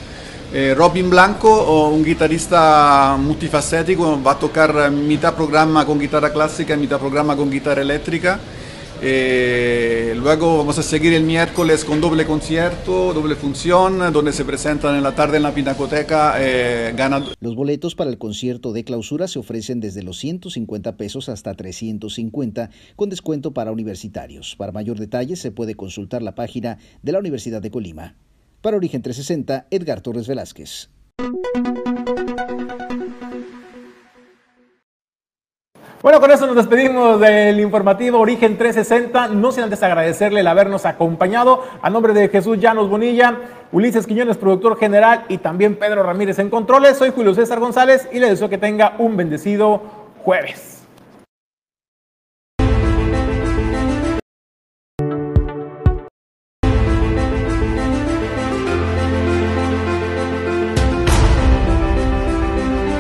Robin 0.53 1.09
Blanco, 1.09 1.89
un 1.89 2.03
guitarrista 2.03 3.17
multifacético, 3.19 4.21
va 4.21 4.33
a 4.33 4.39
tocar 4.39 4.91
mitad 4.91 5.35
programa 5.35 5.87
con 5.87 5.99
guitarra 5.99 6.33
clásica 6.33 6.77
mitad 6.77 6.99
programa 6.99 7.37
con 7.37 7.51
guitarra 7.51 7.83
eléctrica. 7.83 8.41
Eh, 9.03 10.13
luego 10.15 10.59
vamos 10.59 10.79
a 10.79 10.83
seguir 10.83 11.15
el 11.15 11.23
miércoles 11.23 11.87
con 11.87 12.03
doble 12.03 12.27
concierto, 12.27 13.15
doble 13.15 13.35
función, 13.35 14.13
donde 14.13 14.31
se 14.33 14.45
presentan 14.45 14.95
en 14.95 15.03
la 15.03 15.15
tarde 15.15 15.39
en 15.39 15.43
la 15.43 15.55
Pinacoteca 15.55 16.35
eh. 16.39 16.95
Los 17.41 17.55
boletos 17.55 17.95
para 17.95 18.11
el 18.11 18.19
concierto 18.19 18.75
de 18.75 18.85
clausura 18.85 19.27
se 19.27 19.39
ofrecen 19.39 19.81
desde 19.81 20.03
los 20.03 20.19
150 20.19 20.97
pesos 20.99 21.31
hasta 21.31 21.55
350, 21.55 22.71
con 22.95 23.09
descuento 23.09 23.53
para 23.53 23.73
universitarios. 23.73 24.55
Para 24.57 24.73
mayor 24.73 24.99
detalle 24.99 25.37
se 25.37 25.51
puede 25.51 25.75
consultar 25.75 26.21
la 26.21 26.35
página 26.35 26.77
de 27.03 27.13
la 27.13 27.21
Universidad 27.21 27.63
de 27.63 27.71
Colima. 27.71 28.17
Para 28.61 28.77
Origen 28.77 29.01
360, 29.01 29.67
Edgar 29.71 30.03
Torres 30.03 30.29
Velázquez. 30.29 30.91
Bueno, 36.03 36.21
con 36.21 36.31
eso 36.31 36.47
nos 36.47 36.57
despedimos 36.57 37.21
del 37.21 37.59
informativo 37.61 38.19
Origen 38.19 38.59
360. 38.59 39.29
No 39.29 39.53
sin 39.53 39.65
antes 39.65 39.83
agradecerle 39.83 40.41
el 40.41 40.47
habernos 40.47 40.85
acompañado. 40.85 41.63
A 41.81 41.89
nombre 41.89 42.13
de 42.13 42.29
Jesús 42.29 42.59
Llanos 42.59 42.89
Bonilla, 42.89 43.39
Ulises 43.73 44.07
Quiñones, 44.07 44.37
productor 44.37 44.79
general, 44.79 45.25
y 45.29 45.39
también 45.39 45.77
Pedro 45.77 46.03
Ramírez 46.03 46.39
en 46.39 46.51
controles. 46.51 46.99
Soy 46.99 47.11
Julio 47.11 47.35
César 47.35 47.61
González 47.61 48.09
y 48.13 48.19
le 48.19 48.29
deseo 48.29 48.49
que 48.49 48.59
tenga 48.59 48.95
un 48.99 49.17
bendecido 49.17 49.83
jueves. 50.23 50.70